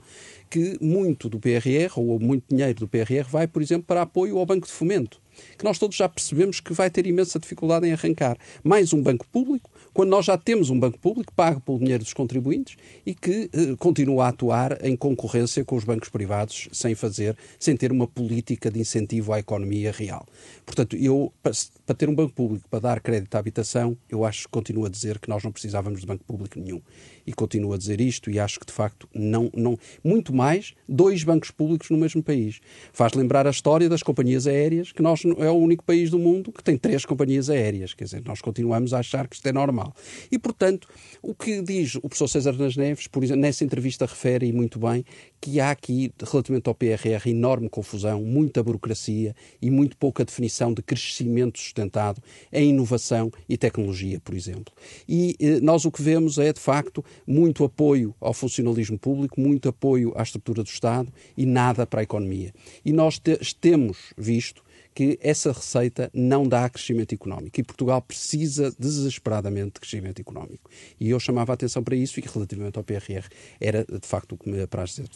que 0.50 0.76
muito 0.80 1.28
do 1.28 1.38
PRR, 1.38 1.92
ou 1.96 2.18
muito 2.18 2.44
dinheiro 2.48 2.80
do 2.80 2.88
PRR, 2.88 3.24
vai, 3.28 3.46
por 3.46 3.62
exemplo, 3.62 3.84
para 3.86 4.02
apoio 4.02 4.38
ao 4.38 4.46
Banco 4.46 4.66
de 4.66 4.72
Fomento 4.72 5.22
que 5.56 5.64
nós 5.64 5.78
todos 5.78 5.96
já 5.96 6.08
percebemos 6.08 6.60
que 6.60 6.72
vai 6.72 6.90
ter 6.90 7.06
imensa 7.06 7.38
dificuldade 7.38 7.86
em 7.86 7.92
arrancar. 7.92 8.36
Mais 8.62 8.92
um 8.92 9.02
banco 9.02 9.26
público, 9.28 9.70
quando 9.92 10.10
nós 10.10 10.24
já 10.24 10.36
temos 10.36 10.70
um 10.70 10.78
banco 10.78 10.98
público 10.98 11.32
pago 11.34 11.60
pelo 11.60 11.78
dinheiro 11.78 12.02
dos 12.02 12.12
contribuintes 12.12 12.76
e 13.04 13.14
que 13.14 13.50
eh, 13.52 13.74
continua 13.78 14.26
a 14.26 14.28
atuar 14.28 14.84
em 14.84 14.96
concorrência 14.96 15.64
com 15.64 15.76
os 15.76 15.84
bancos 15.84 16.08
privados 16.08 16.68
sem 16.72 16.94
fazer, 16.94 17.36
sem 17.58 17.76
ter 17.76 17.92
uma 17.92 18.06
política 18.06 18.70
de 18.70 18.80
incentivo 18.80 19.32
à 19.32 19.38
economia 19.38 19.92
real. 19.92 20.26
Portanto, 20.64 20.96
eu, 20.96 21.32
para, 21.42 21.52
para 21.86 21.94
ter 21.94 22.08
um 22.08 22.14
banco 22.14 22.32
público 22.32 22.68
para 22.68 22.80
dar 22.80 23.00
crédito 23.00 23.34
à 23.34 23.38
habitação, 23.38 23.96
eu 24.08 24.24
acho 24.24 24.42
que 24.42 24.48
continuo 24.48 24.86
a 24.86 24.88
dizer 24.88 25.18
que 25.18 25.28
nós 25.28 25.42
não 25.42 25.52
precisávamos 25.52 26.00
de 26.00 26.06
banco 26.06 26.24
público 26.24 26.58
nenhum 26.58 26.80
e 27.26 27.32
continuo 27.32 27.72
a 27.72 27.78
dizer 27.78 28.00
isto 28.00 28.30
e 28.30 28.38
acho 28.38 28.58
que 28.58 28.66
de 28.66 28.72
facto 28.72 29.08
não, 29.14 29.50
não 29.54 29.78
muito 30.04 30.34
mais 30.34 30.74
dois 30.88 31.22
bancos 31.24 31.50
públicos 31.50 31.90
no 31.90 31.98
mesmo 31.98 32.22
país. 32.22 32.60
Faz 32.92 33.12
lembrar 33.12 33.46
a 33.46 33.50
história 33.50 33.88
das 33.88 34.02
companhias 34.02 34.46
aéreas, 34.46 34.92
que 34.92 35.02
nós 35.02 35.22
é 35.38 35.50
o 35.50 35.54
único 35.54 35.84
país 35.84 36.10
do 36.10 36.18
mundo 36.18 36.52
que 36.52 36.62
tem 36.62 36.76
três 36.76 37.04
companhias 37.04 37.48
aéreas, 37.48 37.94
quer 37.94 38.04
dizer, 38.04 38.22
nós 38.24 38.40
continuamos 38.40 38.92
a 38.92 38.98
achar 38.98 39.28
que 39.28 39.36
isto 39.36 39.46
é 39.46 39.52
normal. 39.52 39.94
E 40.30 40.38
portanto, 40.38 40.88
o 41.22 41.34
que 41.34 41.62
diz 41.62 41.94
o 41.96 42.02
professor 42.02 42.28
César 42.28 42.52
das 42.52 42.76
Neves, 42.76 43.06
por 43.06 43.22
exemplo, 43.22 43.42
nessa 43.42 43.64
entrevista 43.64 44.06
refere 44.06 44.46
e 44.46 44.52
muito 44.52 44.78
bem 44.78 45.04
que 45.42 45.58
há 45.58 45.72
aqui 45.72 46.12
relativamente 46.22 46.68
ao 46.68 46.74
PRR 46.74 47.26
enorme 47.26 47.68
confusão, 47.68 48.22
muita 48.22 48.62
burocracia 48.62 49.34
e 49.60 49.72
muito 49.72 49.96
pouca 49.96 50.24
definição 50.24 50.72
de 50.72 50.80
crescimento 50.80 51.58
sustentado 51.58 52.22
em 52.52 52.70
inovação 52.70 53.28
e 53.48 53.58
tecnologia, 53.58 54.20
por 54.20 54.36
exemplo. 54.36 54.72
E 55.08 55.34
eh, 55.40 55.58
nós 55.60 55.84
o 55.84 55.90
que 55.90 56.00
vemos 56.00 56.38
é 56.38 56.52
de 56.52 56.60
facto 56.60 57.04
muito 57.26 57.64
apoio 57.64 58.14
ao 58.20 58.32
funcionalismo 58.32 58.96
público, 58.96 59.40
muito 59.40 59.68
apoio 59.68 60.12
à 60.14 60.22
estrutura 60.22 60.62
do 60.62 60.68
Estado 60.68 61.12
e 61.36 61.44
nada 61.44 61.84
para 61.84 61.98
a 61.98 62.04
economia. 62.04 62.54
E 62.84 62.92
nós 62.92 63.18
te 63.18 63.36
temos 63.60 64.12
visto 64.16 64.62
que 64.94 65.18
essa 65.22 65.52
receita 65.52 66.10
não 66.12 66.46
dá 66.46 66.68
crescimento 66.68 67.14
económico 67.14 67.60
e 67.60 67.62
Portugal 67.62 68.00
precisa 68.02 68.74
desesperadamente 68.78 69.74
de 69.74 69.80
crescimento 69.80 70.20
económico. 70.20 70.70
E 71.00 71.10
eu 71.10 71.20
chamava 71.20 71.52
a 71.52 71.54
atenção 71.54 71.82
para 71.82 71.96
isso 71.96 72.18
e 72.20 72.22
relativamente 72.22 72.78
ao 72.78 72.84
PRR 72.84 73.26
era 73.60 73.84
de 73.84 74.06
facto 74.06 74.32
o 74.32 74.38
que 74.38 74.48
me 74.48 74.62
apraz 74.62 74.90
dizer. 74.90 75.08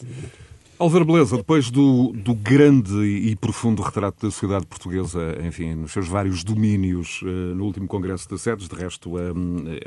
Álvaro 0.79 1.05
Beleza, 1.05 1.37
depois 1.37 1.71
do, 1.71 2.11
do, 2.13 2.35
grande 2.35 2.93
e 3.03 3.35
profundo 3.35 3.81
retrato 3.81 4.23
da 4.23 4.31
sociedade 4.31 4.67
portuguesa, 4.67 5.35
enfim, 5.43 5.73
nos 5.73 5.91
seus 5.91 6.07
vários 6.07 6.43
domínios, 6.43 7.21
eh, 7.23 7.55
no 7.55 7.65
último 7.65 7.87
Congresso 7.87 8.29
de 8.29 8.37
SEDES, 8.37 8.67
de 8.67 8.75
resto, 8.75 9.17
eh, 9.17 9.31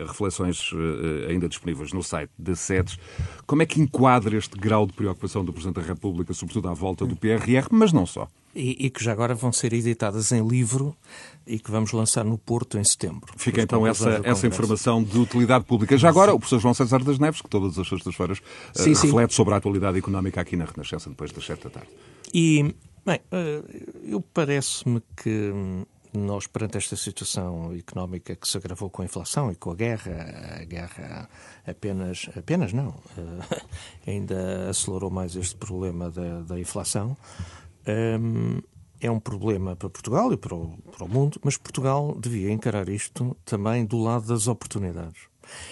reflexões 0.05 0.73
eh, 0.75 1.31
ainda 1.31 1.49
disponíveis 1.49 1.93
no 1.93 2.03
site 2.03 2.33
da 2.37 2.57
SEDES, 2.57 2.99
como 3.47 3.63
é 3.63 3.67
que 3.67 3.81
enquadra 3.81 4.37
este 4.37 4.59
grau 4.59 4.85
de 4.85 4.93
preocupação 4.93 5.45
do 5.45 5.53
Presidente 5.53 5.77
da 5.77 5.87
República, 5.87 6.35
sobretudo 6.35 6.69
à 6.69 6.75
volta 6.75 7.07
do 7.07 7.15
PRR, 7.15 7.69
mas 7.71 7.93
não 7.93 8.05
só? 8.05 8.27
E, 8.55 8.87
e, 8.87 8.91
que 8.91 9.03
já 9.03 9.13
agora 9.13 9.33
vão 9.33 9.53
ser 9.53 9.73
editadas 9.73 10.33
em 10.33 10.45
livro 10.45 10.97
e 11.47 11.59
que 11.59 11.71
vamos 11.71 11.93
lançar 11.93 12.25
no 12.25 12.37
Porto 12.37 12.79
em 12.79 12.85
setembro. 12.85 13.33
Fica 13.37 13.63
então 13.63 13.87
essa, 13.87 14.21
essa 14.25 14.47
informação 14.47 15.03
de 15.05 15.19
utilidade 15.19 15.65
pública. 15.65 15.97
Já 15.97 16.09
agora, 16.09 16.35
o 16.35 16.39
professor 16.39 16.59
João 16.59 16.75
César 16.75 17.05
das 17.05 17.21
Neves, 17.21 17.41
que 17.41 17.49
todas 17.49 17.79
as 17.79 17.89
sextas-feiras 17.89 18.39
uh, 18.39 18.85
reflete 18.85 19.35
sobre 19.35 19.55
a 19.55 19.59
atualidade 19.59 19.99
económica 19.99 20.41
aqui 20.41 20.57
na 20.57 20.65
Renascença, 20.65 21.09
depois 21.09 21.31
das 21.31 21.47
sete 21.47 21.63
da 21.65 21.71
tarde. 21.71 21.89
E, 22.35 22.75
bem, 23.07 23.21
uh, 23.33 24.03
eu 24.05 24.21
parece-me 24.21 25.01
que 25.17 25.53
nós, 26.13 26.47
perante 26.47 26.77
esta 26.77 26.97
situação 26.97 27.73
económica 27.73 28.35
que 28.35 28.49
se 28.49 28.57
agravou 28.57 28.91
com 28.91 29.03
a 29.03 29.05
inflação 29.05 29.51
e 29.53 29.55
com 29.55 29.71
a 29.71 29.75
guerra, 29.75 30.59
a 30.61 30.65
guerra 30.65 31.29
apenas, 31.67 32.29
apenas 32.37 32.73
não, 32.73 32.89
uh, 32.89 33.65
ainda 34.07 34.69
acelerou 34.69 35.11
mais 35.11 35.37
este 35.37 35.55
problema 35.57 36.11
da, 36.11 36.41
da 36.41 36.59
inflação 36.59 37.17
um, 37.87 38.61
é 39.01 39.11
um 39.11 39.19
problema 39.19 39.75
para 39.75 39.89
Portugal 39.89 40.33
e 40.33 40.37
para 40.37 40.55
o, 40.55 40.77
para 40.93 41.05
o 41.05 41.09
mundo, 41.09 41.41
mas 41.43 41.57
Portugal 41.57 42.17
devia 42.21 42.51
encarar 42.51 42.89
isto 42.89 43.37
também 43.45 43.85
do 43.85 43.99
lado 43.99 44.27
das 44.27 44.47
oportunidades. 44.47 45.23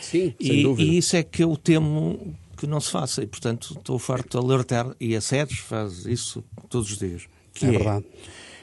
Sim, 0.00 0.34
e, 0.40 0.46
sem 0.46 0.62
dúvida. 0.62 0.90
E 0.90 0.98
isso 0.98 1.16
é 1.16 1.22
que 1.22 1.44
eu 1.44 1.56
temo 1.56 2.36
que 2.56 2.66
não 2.66 2.80
se 2.80 2.90
faça. 2.90 3.22
E, 3.22 3.26
portanto, 3.26 3.74
estou 3.78 3.98
farto 3.98 4.38
de 4.38 4.44
alertar, 4.44 4.94
e 4.98 5.14
a 5.14 5.20
SEDES 5.20 5.58
faz 5.60 6.06
isso 6.06 6.44
todos 6.68 6.90
os 6.90 6.98
dias. 6.98 7.28
Que 7.54 7.66
é, 7.66 7.68
é 7.68 7.72
verdade. 7.72 8.04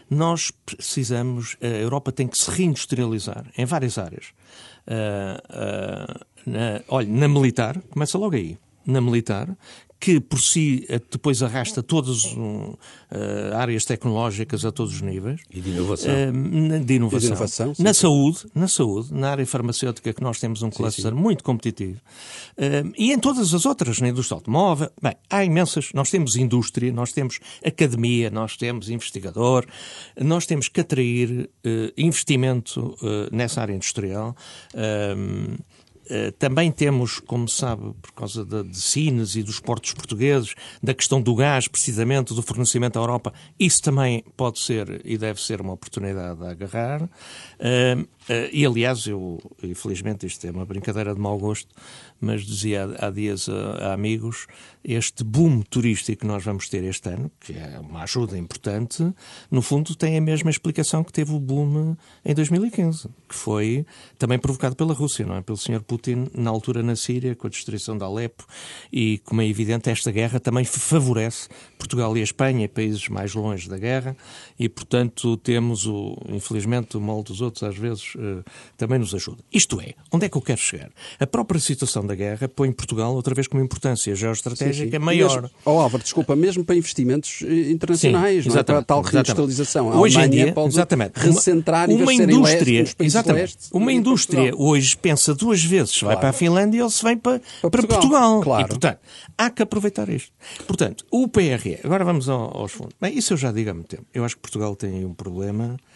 Nós 0.10 0.52
precisamos, 0.52 1.58
a 1.62 1.68
Europa 1.68 2.12
tem 2.12 2.28
que 2.28 2.38
se 2.38 2.50
reindustrializar 2.52 3.50
em 3.58 3.66
várias 3.66 3.98
áreas. 3.98 4.28
Uh, 4.88 5.40
uh, 5.50 6.26
na, 6.46 6.82
olha, 6.90 7.08
na 7.08 7.28
militar, 7.28 7.82
começa 7.90 8.18
logo 8.18 8.36
aí 8.36 8.58
na 8.86 9.02
militar, 9.02 9.50
que 10.06 10.20
por 10.20 10.40
si 10.40 10.86
eh, 10.88 11.02
depois 11.10 11.42
arrasta 11.42 11.82
todas 11.82 12.26
uh, 12.26 12.78
áreas 13.56 13.86
tecnológicas 13.86 14.64
a 14.64 14.72
todos 14.72 14.94
os 14.94 15.02
níveis. 15.02 15.42
E 15.50 15.60
de 15.60 15.72
inovação. 15.72 16.14
Uh, 16.14 16.80
de 16.86 16.94
inovação. 16.94 17.20
De 17.20 17.26
inovação 17.26 17.74
na 17.80 17.92
saúde, 17.92 18.40
na 18.54 18.68
saúde, 18.68 19.12
na 19.12 19.32
área 19.32 19.48
farmacêutica, 19.48 20.14
que 20.14 20.22
nós 20.22 20.40
temos 20.40 20.62
um 20.62 20.70
cluster 20.70 21.06
sim, 21.06 21.10
sim. 21.10 21.16
muito 21.16 21.44
competitivo. 21.44 22.00
Uh, 22.56 22.94
e 22.96 23.14
em 23.14 23.18
todas 23.18 23.52
as 23.52 23.66
outras, 23.66 24.00
na 24.00 24.10
indústria 24.10 24.36
automóvel. 24.36 24.92
Bem, 25.02 25.16
há 25.28 25.44
imensas. 25.44 25.90
Nós 25.92 26.12
temos 26.12 26.36
indústria, 26.36 26.94
nós 26.94 27.12
temos 27.12 27.40
academia, 27.66 28.30
nós 28.30 28.56
temos 28.56 28.92
investigador, 28.92 29.66
nós 30.22 30.46
temos 30.46 30.68
que 30.68 30.82
atrair 30.82 31.50
investimento 31.98 32.96
nessa 33.32 33.62
área 33.62 33.74
industrial. 33.74 34.36
Eh, 34.74 35.16
também 36.38 36.72
temos, 36.72 37.20
como 37.20 37.48
sabe, 37.48 37.94
por 38.02 38.12
causa 38.14 38.46
de, 38.46 38.64
de 38.64 38.78
Sines 38.78 39.36
e 39.36 39.44
dos 39.44 39.60
portos 39.60 39.94
portugueses, 39.94 40.56
da 40.82 40.94
questão 40.94 41.22
do 41.22 41.36
gás, 41.36 41.68
precisamente, 41.68 42.34
do 42.34 42.42
fornecimento 42.42 42.98
à 42.98 43.02
Europa, 43.02 43.34
isso 43.60 43.82
também 43.82 44.24
pode 44.36 44.60
ser 44.60 45.02
e 45.04 45.18
deve 45.18 45.42
ser 45.42 45.62
uma 45.62 45.74
oportunidade 45.74 46.44
a 46.44 46.52
agarrar. 46.52 47.10
Uh, 48.28 48.50
e 48.52 48.66
aliás, 48.66 49.06
eu, 49.06 49.40
infelizmente, 49.62 50.26
isto 50.26 50.46
é 50.48 50.52
uma 50.52 50.66
brincadeira 50.66 51.14
de 51.14 51.20
mau 51.22 51.38
gosto, 51.38 51.74
mas 52.20 52.44
dizia 52.44 52.86
há, 53.00 53.12
dias 53.12 53.48
a, 53.48 53.90
a, 53.90 53.94
amigos: 53.94 54.48
este 54.84 55.24
boom 55.24 55.62
turístico 55.62 56.22
que 56.22 56.28
nós 56.28 56.44
vamos 56.44 56.68
ter 56.68 56.84
este 56.84 57.10
ano, 57.10 57.32
que 57.40 57.54
é 57.54 57.80
uma 57.80 58.02
ajuda 58.02 58.36
importante, 58.36 59.14
no 59.52 59.62
fundo 59.62 59.94
tem 59.96 60.18
a 60.18 60.22
mesma 60.22 60.50
explicação 60.50 61.04
que 61.04 61.14
teve 61.14 61.34
o 61.34 61.40
boom 61.40 61.96
em 62.24 62.34
2015, 62.34 63.10
que 63.30 63.36
foi 63.36 63.86
também 64.18 64.40
provocado 64.40 64.76
pela 64.76 64.94
Rússia, 64.94 65.26
não 65.26 65.36
é? 65.36 65.42
Pelo 65.42 65.58
Sr. 65.58 65.82
Putin, 65.82 66.28
na 66.34 66.50
altura 66.50 66.82
na 66.82 66.96
Síria, 66.96 67.36
com 67.36 67.46
a 67.46 67.50
destruição 67.50 67.96
de 67.96 68.04
Alepo, 68.04 68.46
e 68.92 69.20
como 69.20 69.42
é 69.42 69.48
evidente, 69.48 69.90
esta 69.90 70.12
guerra 70.12 70.40
também 70.40 70.66
favorece 70.66 71.48
Portugal 71.78 72.18
e 72.18 72.22
a 72.22 72.24
Espanha, 72.24 72.68
países 72.68 73.08
mais 73.08 73.36
longe 73.36 73.70
da 73.70 73.78
guerra, 73.78 74.18
e 74.58 74.68
portanto 74.68 75.38
temos, 75.38 75.86
o, 75.86 76.18
infelizmente, 76.30 76.98
o 76.98 77.02
mal 77.02 77.22
dos 77.22 77.42
outros 77.42 77.62
às 77.64 77.78
vezes 77.78 78.15
uh, 78.16 78.44
também 78.78 79.00
nos 79.00 79.14
ajuda. 79.14 79.44
Isto 79.52 79.80
é, 79.82 79.94
onde 80.12 80.26
é 80.26 80.30
que 80.30 80.38
eu 80.38 80.42
quero 80.42 80.60
chegar? 80.60 80.90
A 81.20 81.28
própria 81.28 81.60
situação 81.60 82.06
da 82.06 82.16
guerra 82.16 82.48
põe 82.48 82.72
Portugal 82.72 83.14
outra 83.14 83.36
vez 83.36 83.48
com 83.48 83.58
uma 83.58 83.64
importância 83.64 84.16
geoestratégica 84.16 85.00
maior. 85.00 85.44
Mesmo, 85.44 85.58
oh 85.66 85.80
Álvaro, 85.80 86.04
desculpa, 86.04 86.36
mesmo 86.36 86.64
para 86.64 86.76
investimentos 86.76 87.42
eh, 87.44 87.72
internacionais, 87.72 88.44
sim, 88.44 88.50
não 88.50 88.58
é? 88.58 88.64
para 88.64 88.80
a 88.80 88.84
tal 88.84 89.02
reindustrialização. 89.02 89.90
Hoje 89.98 90.20
em 90.20 90.30
dia, 90.30 90.54
pode 90.54 90.74
exatamente, 90.74 91.14
recentrar 91.16 91.90
uma, 91.90 92.04
uma 92.04 92.14
indústria, 92.14 92.80
leste, 92.82 92.96
exatamente, 93.00 93.42
leste, 93.42 93.70
uma 93.72 93.92
indústria 93.92 94.54
hoje 94.56 94.98
pensa 94.98 95.34
duas 95.34 95.64
vezes 95.64 95.92
se 95.92 96.06
vai 96.06 96.18
para 96.18 96.30
a 96.30 96.34
Finlândia 96.34 96.84
ou 96.84 96.90
se 96.90 97.04
vem 97.04 97.18
para, 97.18 97.40
para, 97.62 97.70
para 97.70 97.88
Portugal. 97.88 98.16
Portugal. 98.16 98.42
Claro. 98.42 98.64
E, 98.64 98.68
portanto, 98.68 99.00
há 99.38 99.50
que 99.50 99.62
aproveitar 99.62 100.10
isto. 100.10 100.32
Portanto, 100.68 101.06
o 101.12 101.28
PRE, 101.28 101.80
agora 101.84 102.04
vamos 102.04 102.30
aos 102.30 102.72
fundos. 102.72 102.96
Bem, 103.00 103.18
isso 103.18 103.34
eu 103.34 103.38
já 103.38 103.52
digo 103.52 103.70
há 103.70 103.74
muito 103.74 103.88
tempo. 103.88 104.06
Eu 104.14 104.24
acho 104.24 104.36
que 104.36 104.42
Portugal 104.42 104.76
tem 104.76 105.06
um 105.06 105.14
problema 105.14 105.78
eh, 105.78 105.95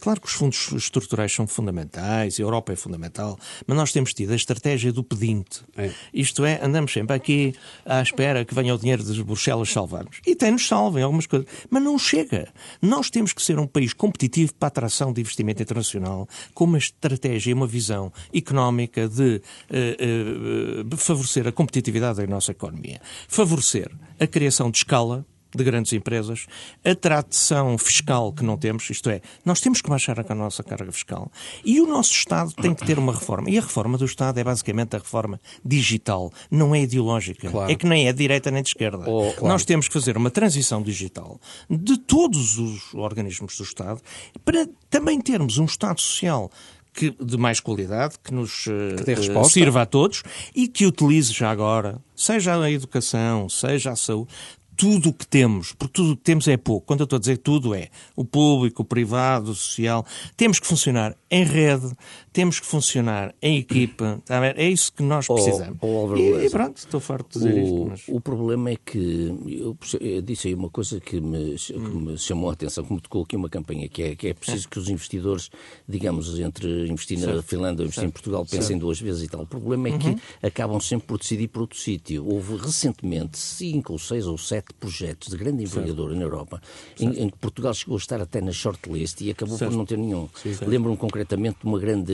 claro 0.00 0.20
que 0.20 0.26
os 0.26 0.32
fundos 0.32 0.72
estruturais 0.72 1.32
são 1.32 1.46
fundamentais, 1.46 2.38
a 2.38 2.42
Europa 2.42 2.72
é 2.72 2.76
fundamental, 2.76 3.38
mas 3.66 3.76
nós 3.76 3.92
temos 3.92 4.12
tido 4.12 4.32
a 4.32 4.36
estratégia 4.36 4.92
do 4.92 5.02
pedinte. 5.02 5.62
É. 5.76 5.90
Isto 6.12 6.44
é, 6.44 6.60
andamos 6.62 6.92
sempre 6.92 7.14
aqui 7.14 7.54
à 7.84 8.00
espera 8.02 8.44
que 8.44 8.54
venha 8.54 8.74
o 8.74 8.78
dinheiro 8.78 9.02
de 9.02 9.22
Bruxelas 9.22 9.70
salvar-nos. 9.70 10.20
E 10.26 10.34
tem-nos 10.34 10.66
salvo 10.66 10.98
em 10.98 11.02
algumas 11.02 11.26
coisas, 11.26 11.48
mas 11.70 11.82
não 11.82 11.98
chega. 11.98 12.52
Nós 12.80 13.10
temos 13.10 13.32
que 13.32 13.42
ser 13.42 13.58
um 13.58 13.66
país 13.66 13.92
competitivo 13.92 14.54
para 14.54 14.66
a 14.66 14.68
atração 14.68 15.12
de 15.12 15.20
investimento 15.20 15.62
internacional, 15.62 16.28
com 16.54 16.64
uma 16.64 16.78
estratégia 16.78 17.50
e 17.50 17.54
uma 17.54 17.66
visão 17.66 18.12
económica 18.32 19.08
de 19.08 19.42
uh, 19.70 20.92
uh, 20.92 20.96
favorecer 20.96 21.46
a 21.46 21.52
competitividade 21.52 22.18
da 22.18 22.26
nossa 22.26 22.52
economia, 22.52 23.00
favorecer 23.28 23.90
a 24.18 24.26
criação 24.26 24.70
de 24.70 24.78
escala 24.78 25.26
de 25.54 25.64
grandes 25.64 25.92
empresas, 25.92 26.46
a 26.84 26.94
tradição 26.94 27.76
fiscal 27.78 28.32
que 28.32 28.44
não 28.44 28.56
temos, 28.56 28.88
isto 28.90 29.08
é, 29.10 29.20
nós 29.44 29.60
temos 29.60 29.80
que 29.80 29.88
baixar 29.88 30.18
a 30.18 30.34
nossa 30.34 30.62
carga 30.62 30.92
fiscal 30.92 31.30
e 31.64 31.80
o 31.80 31.86
nosso 31.86 32.12
Estado 32.12 32.52
tem 32.52 32.74
que 32.74 32.84
ter 32.84 32.98
uma 32.98 33.12
reforma. 33.12 33.48
E 33.50 33.58
a 33.58 33.60
reforma 33.60 33.96
do 33.96 34.04
Estado 34.04 34.38
é 34.38 34.44
basicamente 34.44 34.96
a 34.96 34.98
reforma 34.98 35.40
digital, 35.64 36.32
não 36.50 36.74
é 36.74 36.82
ideológica. 36.82 37.50
Claro. 37.50 37.70
É 37.70 37.74
que 37.74 37.86
nem 37.86 38.08
é 38.08 38.12
de 38.12 38.18
direita 38.18 38.50
nem 38.50 38.62
de 38.62 38.68
esquerda. 38.68 39.08
Oh, 39.08 39.32
claro. 39.32 39.48
Nós 39.48 39.64
temos 39.64 39.88
que 39.88 39.94
fazer 39.94 40.16
uma 40.16 40.30
transição 40.30 40.82
digital 40.82 41.40
de 41.68 41.98
todos 41.98 42.58
os 42.58 42.94
organismos 42.94 43.56
do 43.56 43.64
Estado 43.64 44.00
para 44.44 44.68
também 44.90 45.20
termos 45.20 45.58
um 45.58 45.64
Estado 45.64 46.00
social 46.00 46.50
que, 46.98 47.10
de 47.10 47.36
mais 47.36 47.60
qualidade, 47.60 48.16
que 48.22 48.34
nos 48.34 48.64
que 48.64 49.30
uh, 49.30 49.44
sirva 49.44 49.82
a 49.82 49.86
todos 49.86 50.24
e 50.54 50.66
que 50.66 50.84
utilize 50.84 51.32
já 51.32 51.48
agora, 51.48 52.02
seja 52.16 52.60
a 52.60 52.70
educação, 52.70 53.48
seja 53.48 53.92
a 53.92 53.96
saúde, 53.96 54.30
tudo 54.78 55.08
o 55.08 55.12
que 55.12 55.26
temos, 55.26 55.72
porque 55.72 55.94
tudo 55.94 56.12
o 56.12 56.16
que 56.16 56.22
temos 56.22 56.46
é 56.46 56.56
pouco. 56.56 56.86
Quando 56.86 57.00
eu 57.00 57.04
estou 57.04 57.16
a 57.16 57.20
dizer 57.20 57.38
tudo 57.38 57.74
é 57.74 57.88
o 58.14 58.24
público, 58.24 58.82
o 58.82 58.84
privado, 58.84 59.50
o 59.50 59.54
social. 59.54 60.06
Temos 60.36 60.60
que 60.60 60.66
funcionar 60.68 61.16
em 61.28 61.42
rede, 61.42 61.90
temos 62.32 62.60
que 62.60 62.66
funcionar 62.66 63.34
em 63.42 63.58
equipa. 63.58 64.22
Ver? 64.28 64.56
É 64.56 64.68
isso 64.68 64.92
que 64.92 65.02
nós 65.02 65.26
precisamos. 65.26 65.78
Oh, 65.80 66.06
oh, 66.06 66.16
e, 66.16 66.46
e, 66.46 66.50
pronto, 66.50 66.76
estou 66.76 67.00
farto 67.00 67.40
de 67.40 67.44
dizer 67.44 67.60
o, 67.60 67.64
isto. 67.64 67.86
Mas... 67.88 68.02
O 68.06 68.20
problema 68.20 68.70
é 68.70 68.76
que 68.76 69.36
eu, 69.48 69.76
eu, 70.00 70.22
disse 70.22 70.46
aí 70.46 70.54
uma 70.54 70.70
coisa 70.70 71.00
que 71.00 71.20
me, 71.20 71.56
que 71.56 71.76
me 71.76 72.16
chamou 72.16 72.48
a 72.48 72.52
atenção, 72.52 72.84
como 72.84 73.00
tocou 73.00 73.24
aqui 73.24 73.34
uma 73.34 73.48
campanha, 73.48 73.88
que 73.88 74.02
é 74.04 74.14
que 74.14 74.28
é 74.28 74.34
preciso 74.34 74.68
que 74.68 74.78
os 74.78 74.88
investidores, 74.88 75.50
digamos, 75.88 76.38
entre 76.38 76.88
investir 76.88 77.18
na 77.18 77.42
Finlândia 77.42 77.82
ou 77.82 77.86
investir 77.86 78.02
certo. 78.02 78.06
em 78.06 78.12
Portugal, 78.12 78.44
pensem 78.44 78.62
certo. 78.62 78.80
duas 78.80 79.00
vezes 79.00 79.24
e 79.24 79.28
tal. 79.28 79.42
O 79.42 79.46
problema 79.46 79.88
é 79.88 79.92
uhum. 79.92 79.98
que 79.98 80.16
acabam 80.40 80.80
sempre 80.80 81.08
por 81.08 81.18
decidir 81.18 81.48
por 81.48 81.62
outro 81.62 81.76
sítio. 81.76 82.24
Houve 82.24 82.56
recentemente 82.56 83.36
cinco 83.38 83.94
ou 83.94 83.98
seis 83.98 84.24
ou 84.24 84.38
sete 84.38 84.67
projetos 84.74 85.28
de 85.28 85.36
grande 85.36 85.62
envergadura 85.62 86.14
na 86.14 86.22
Europa, 86.22 86.60
em, 86.98 87.24
em, 87.24 87.28
que 87.28 87.38
Portugal 87.38 87.74
chegou 87.74 87.96
a 87.96 87.98
estar 87.98 88.20
até 88.20 88.40
na 88.40 88.52
shortlist 88.52 89.20
e 89.20 89.30
acabou 89.30 89.56
certo. 89.56 89.72
por 89.72 89.76
não 89.76 89.86
ter 89.86 89.98
nenhum. 89.98 90.28
Lembro-me 90.66 90.96
concretamente 90.96 91.58
de 91.60 91.66
uma 91.66 91.78
grande, 91.78 92.12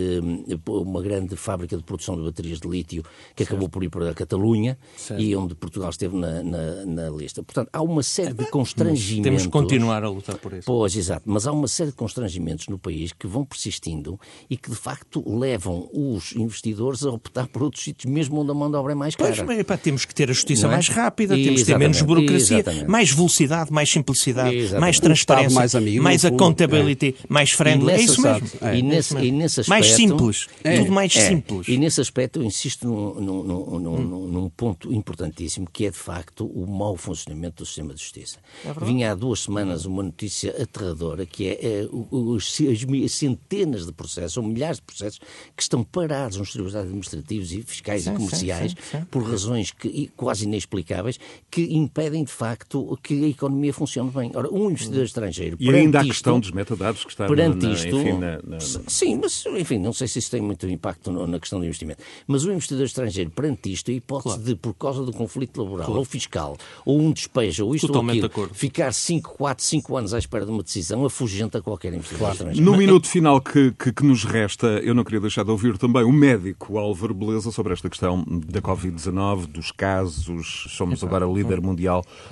uma 0.67 1.03
grande 1.03 1.37
fábrica 1.37 1.77
de 1.77 1.83
produção 1.83 2.17
de 2.17 2.23
baterias 2.23 2.61
de 2.61 2.69
lítio 2.69 3.03
que 3.35 3.45
certo. 3.45 3.53
acabou 3.53 3.69
por 3.69 3.83
ir 3.83 3.91
para 3.91 4.11
a 4.11 4.15
Catalunha 4.15 4.79
certo. 4.97 5.23
e 5.23 5.35
onde 5.37 5.55
Portugal 5.55 5.91
esteve 5.91 6.17
na, 6.17 6.43
na, 6.43 6.87
na, 6.87 7.11
lista. 7.11 7.43
Portanto, 7.43 7.69
há 7.73 7.83
uma 7.83 8.03
série 8.03 8.33
de 8.33 8.47
constrangimentos. 8.47 9.25
Temos 9.25 9.43
que 9.43 9.53
continuar 9.53 10.05
a 10.05 10.09
lutar 10.09 10.39
por 10.39 10.53
isso. 10.53 10.67
Pois, 10.67 10.97
exato. 10.97 11.23
Mas 11.27 11.47
há 11.47 11.53
uma 11.53 11.69
série 11.69 11.91
de 11.91 11.97
constrangimentos 11.97 12.69
no 12.69 12.79
país 12.79 13.13
que 13.13 13.27
vão 13.27 13.45
persistindo 13.45 14.19
e 14.49 14.57
que, 14.57 14.71
de 14.71 14.77
facto, 14.77 15.23
levam 15.27 15.89
os 15.93 16.35
investidores 16.35 17.05
a 17.05 17.11
optar 17.11 17.47
por 17.49 17.63
outros 17.63 17.83
sítios, 17.83 18.11
mesmo 18.11 18.41
onde 18.41 18.51
a 18.51 18.55
mão 18.55 18.71
de 18.71 18.77
obra 18.77 18.93
é 18.93 18.95
mais 18.95 19.15
cara. 19.15 19.35
Pois, 19.45 19.67
mas, 19.67 19.81
temos 19.81 20.05
que 20.05 20.15
ter 20.15 20.31
a 20.31 20.33
justiça 20.33 20.67
é? 20.67 20.71
mais 20.71 20.89
rápida, 20.89 21.35
temos 21.35 21.61
que 21.61 21.67
ter 21.67 21.79
menos 21.79 22.01
burocracia 22.01 22.44
Exatamente. 22.51 22.87
mais 22.87 23.11
velocidade, 23.11 23.73
mais 23.73 23.91
simplicidade, 23.91 24.57
Exatamente. 24.57 24.81
mais 24.81 25.01
transparência, 25.01 25.55
mais, 25.55 25.75
amigo, 25.75 26.03
mais 26.03 26.25
accountability, 26.25 27.15
é. 27.19 27.27
mais 27.29 27.51
friendly. 27.51 27.93
É 27.93 28.01
isso 28.01 28.21
mesmo. 28.21 28.49
É. 28.61 28.77
E, 28.77 28.83
nesse, 28.83 29.17
e 29.17 29.31
nesse 29.31 29.61
aspecto, 29.61 29.71
mais 29.71 29.87
simples. 29.87 30.47
É. 30.63 30.79
Tudo 30.79 30.93
mais 30.93 31.17
é. 31.17 31.29
simples. 31.29 31.69
E 31.69 31.77
nesse 31.77 32.01
aspecto 32.01 32.41
eu 32.41 32.45
insisto 32.45 32.87
num, 32.87 33.15
num, 33.21 33.43
num, 33.81 34.27
num, 34.27 34.51
ponto 34.51 34.93
importantíssimo, 34.93 35.69
que 35.73 35.87
é 35.87 35.91
de 35.91 35.97
facto 35.97 36.47
o 36.47 36.67
mau 36.67 36.97
funcionamento 36.97 37.63
do 37.63 37.67
sistema 37.67 37.95
de 37.95 38.01
justiça. 38.01 38.39
É 38.65 38.85
Vinha 38.85 39.13
há 39.13 39.15
duas 39.15 39.41
semanas 39.41 39.85
uma 39.85 40.03
notícia 40.03 40.51
aterradora, 40.63 41.27
que 41.27 41.49
é, 41.49 41.53
é 41.63 41.89
os, 42.11 42.59
as 43.05 43.13
centenas 43.13 43.87
de 43.87 43.93
processos, 43.93 44.37
ou 44.37 44.43
milhares 44.43 44.77
de 44.79 44.83
processos, 44.83 45.21
que 45.57 45.63
estão 45.63 45.83
parados 45.83 46.39
nos 46.39 46.53
tribunais 46.53 46.77
administrativos 46.77 47.53
e 47.53 47.63
fiscais 47.63 48.05
sim, 48.05 48.11
e 48.13 48.17
comerciais 48.17 48.73
sim, 48.73 48.99
sim, 48.99 49.05
por 49.11 49.23
razões 49.23 49.71
que, 49.71 50.11
quase 50.17 50.45
inexplicáveis 50.45 51.19
que 51.51 51.63
impedem 51.75 52.25
de 52.25 52.33
facto 52.35 52.99
que 53.03 53.25
a 53.25 53.29
economia 53.29 53.73
funcione 53.73 54.11
bem. 54.11 54.31
Ora, 54.35 54.53
um 54.53 54.71
investidor 54.71 55.05
estrangeiro. 55.05 55.57
E 55.61 55.71
ainda 55.71 56.01
a 56.01 56.05
questão 56.05 56.39
dos 56.39 56.51
metadados 56.51 57.05
que 57.05 57.11
está 57.11 57.27
perante 57.27 57.67
na, 57.67 57.73
isto, 57.73 57.97
enfim, 57.97 58.13
na, 58.13 58.41
na... 58.43 58.61
Sim, 58.61 59.21
mas 59.23 59.45
enfim, 59.47 59.79
não 59.79 59.93
sei 59.93 60.09
se 60.09 60.19
isso 60.19 60.31
tem 60.31 60.41
muito 60.41 60.67
impacto 60.69 61.11
na 61.11 61.39
questão 61.39 61.59
do 61.59 61.65
investimento. 61.65 62.03
Mas 62.27 62.45
o 62.45 62.53
investidor 62.53 62.85
estrangeiro, 62.85 63.31
perante 63.31 63.73
isto, 63.73 63.91
a 63.91 63.95
hipótese 63.95 64.37
claro. 64.37 64.43
de, 64.43 64.57
por 64.57 64.75
causa 64.75 65.05
do 65.05 65.13
conflito 65.13 65.63
laboral 65.63 65.87
claro. 65.87 65.99
ou 66.01 66.05
fiscal, 66.05 66.57
ou 66.85 67.01
um 67.01 67.13
despejo, 67.13 67.67
ou 67.67 67.75
isto 67.75 67.87
Totalmente 67.87 68.21
ou 68.21 68.27
aquilo, 68.27 68.51
ficar 68.53 68.93
5, 68.93 69.35
4, 69.37 69.65
5 69.65 69.97
anos 69.97 70.15
à 70.15 70.19
espera 70.19 70.45
de 70.45 70.51
uma 70.51 70.63
decisão, 70.63 71.05
afugenta 71.05 71.61
qualquer 71.63 71.93
investidor 71.93 72.19
claro. 72.19 72.35
estrangeiro. 72.35 72.65
No 72.65 72.73
mas, 72.73 72.81
minuto 72.81 73.09
final 73.09 73.41
que, 73.41 73.73
que, 73.73 73.93
que, 73.93 74.05
nos 74.05 74.25
resta, 74.25 74.67
eu 74.67 74.95
não 74.95 75.05
queria 75.05 75.21
deixar 75.21 75.45
de 75.45 75.51
ouvir 75.51 75.79
também 75.79 76.05
o 76.05 76.13
médico 76.13 76.79
Álvaro 76.79 77.15
Beleza 77.15 77.51
sobre 77.51 77.73
esta 77.73 77.89
questão 77.89 78.25
da 78.27 78.61
Covid-19, 78.61 79.47
dos 79.47 79.71
casos, 79.71 80.67
somos 80.71 81.03
agora 81.05 81.27
líder 81.27 81.61
mundial, 81.61 82.05
uh, 82.05 82.24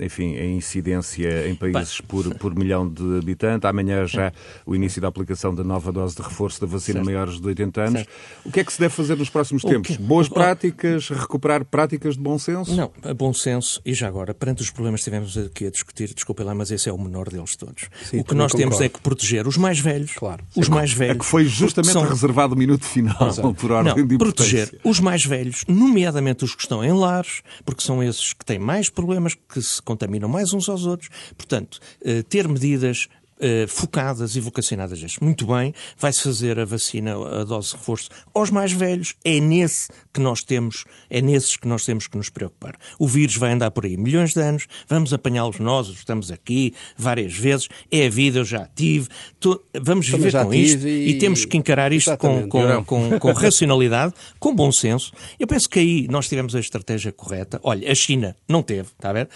enfim, 0.00 0.34
em 0.36 0.56
incidência 0.56 1.48
em 1.48 1.54
países 1.54 2.00
por, 2.00 2.34
por 2.36 2.54
milhão 2.54 2.88
de 2.88 3.18
habitantes. 3.18 3.68
Amanhã 3.68 4.06
já 4.06 4.32
o 4.66 4.74
início 4.74 5.00
da 5.00 5.08
aplicação 5.08 5.54
da 5.54 5.64
nova 5.64 5.92
dose 5.92 6.16
de 6.16 6.22
reforço 6.22 6.60
da 6.60 6.66
vacina 6.66 6.98
certo. 6.98 7.06
maiores 7.06 7.40
de 7.40 7.46
80 7.46 7.80
anos. 7.80 7.92
Certo. 7.92 8.10
O 8.44 8.52
que 8.52 8.60
é 8.60 8.64
que 8.64 8.72
se 8.72 8.80
deve 8.80 8.94
fazer 8.94 9.16
nos 9.16 9.30
próximos 9.30 9.62
tempos? 9.62 9.96
Boas 9.96 10.28
práticas, 10.28 11.08
recuperar 11.08 11.64
práticas 11.64 12.14
de 12.14 12.20
bom 12.20 12.38
senso? 12.38 12.74
Não, 12.74 12.90
bom 13.14 13.32
senso, 13.32 13.80
e 13.84 13.94
já 13.94 14.08
agora, 14.08 14.34
perante 14.34 14.62
os 14.62 14.70
problemas 14.70 15.00
que 15.00 15.04
tivemos 15.04 15.36
aqui 15.36 15.66
a 15.66 15.70
discutir, 15.70 16.12
desculpe 16.14 16.42
lá, 16.42 16.54
mas 16.54 16.70
esse 16.70 16.88
é 16.88 16.92
o 16.92 16.98
menor 16.98 17.28
deles 17.28 17.56
todos. 17.56 17.88
Sim, 18.04 18.20
o 18.20 18.24
que 18.24 18.34
nós 18.34 18.52
concordo. 18.52 18.70
temos 18.76 18.80
é 18.80 18.88
que 18.88 19.00
proteger 19.00 19.46
os 19.46 19.56
mais 19.56 19.78
velhos, 19.78 20.12
claro. 20.12 20.44
os 20.56 20.68
mais 20.68 20.92
velhos. 20.92 21.16
É 21.16 21.18
que 21.18 21.24
foi 21.24 21.44
justamente 21.44 21.92
são... 21.92 22.02
reservado 22.02 22.54
o 22.54 22.58
minuto 22.58 22.84
final 22.84 23.28
Exato. 23.28 23.54
por 23.54 23.72
ordem 23.72 23.94
não, 23.96 24.06
de 24.06 24.18
proteger 24.18 24.78
os 24.84 25.00
mais 25.00 25.24
velhos, 25.24 25.64
nomeadamente 25.68 26.44
os 26.44 26.54
que 26.54 26.62
estão 26.62 26.84
em 26.84 26.92
lares, 26.92 27.42
porque 27.64 27.82
são 27.82 28.02
esses 28.02 28.32
que 28.32 28.44
têm 28.44 28.58
mais 28.58 28.88
problemas, 28.88 29.23
que 29.32 29.62
se 29.62 29.80
contaminam 29.80 30.28
mais 30.28 30.52
uns 30.52 30.68
aos 30.68 30.84
outros. 30.84 31.08
Portanto, 31.36 31.80
eh, 32.04 32.22
ter 32.22 32.46
medidas 32.46 33.08
Uh, 33.44 33.68
focadas 33.68 34.36
e 34.36 34.40
vocacionadas 34.40 34.98
a 35.02 35.24
Muito 35.24 35.46
bem, 35.46 35.74
vai-se 35.98 36.22
fazer 36.22 36.58
a 36.58 36.64
vacina, 36.64 37.12
a 37.12 37.44
dose 37.44 37.70
de 37.70 37.76
reforço 37.76 38.08
aos 38.32 38.48
mais 38.48 38.72
velhos. 38.72 39.14
É 39.22 39.38
nesse 39.38 39.90
que 40.14 40.20
nós 40.20 40.42
temos, 40.42 40.84
é 41.10 41.20
nesses 41.20 41.56
que 41.56 41.68
nós 41.68 41.84
temos 41.84 42.06
que 42.06 42.16
nos 42.16 42.30
preocupar. 42.30 42.74
O 42.98 43.06
vírus 43.06 43.36
vai 43.36 43.52
andar 43.52 43.70
por 43.70 43.84
aí 43.84 43.96
milhões 43.96 44.32
de 44.32 44.40
anos, 44.40 44.66
vamos 44.88 45.12
apanhá-los 45.12 45.58
nós, 45.58 45.88
estamos 45.88 46.30
aqui 46.30 46.72
várias 46.96 47.34
vezes, 47.34 47.68
é 47.90 48.06
a 48.06 48.10
vida, 48.10 48.38
eu 48.38 48.44
já 48.44 48.66
tive, 48.74 49.08
tô, 49.38 49.62
vamos 49.74 50.06
Também 50.06 50.26
viver 50.26 50.44
com 50.44 50.54
isto 50.54 50.86
e... 50.86 51.10
e... 51.10 51.18
temos 51.18 51.44
que 51.44 51.56
encarar 51.56 51.92
isto 51.92 52.16
com, 52.16 52.48
com, 52.48 52.84
com, 52.84 53.18
com, 53.18 53.32
racionalidade, 53.34 54.14
com 54.38 54.54
bom 54.54 54.72
senso. 54.72 55.12
Eu 55.38 55.46
penso 55.46 55.68
que 55.68 55.78
aí 55.78 56.08
nós 56.08 56.28
tivemos 56.28 56.54
a 56.54 56.60
estratégia 56.60 57.12
correta. 57.12 57.60
Olha, 57.62 57.90
a 57.90 57.94
China 57.94 58.36
não 58.48 58.62
teve, 58.62 58.88
está 58.88 59.10
a 59.10 59.12
ver? 59.12 59.28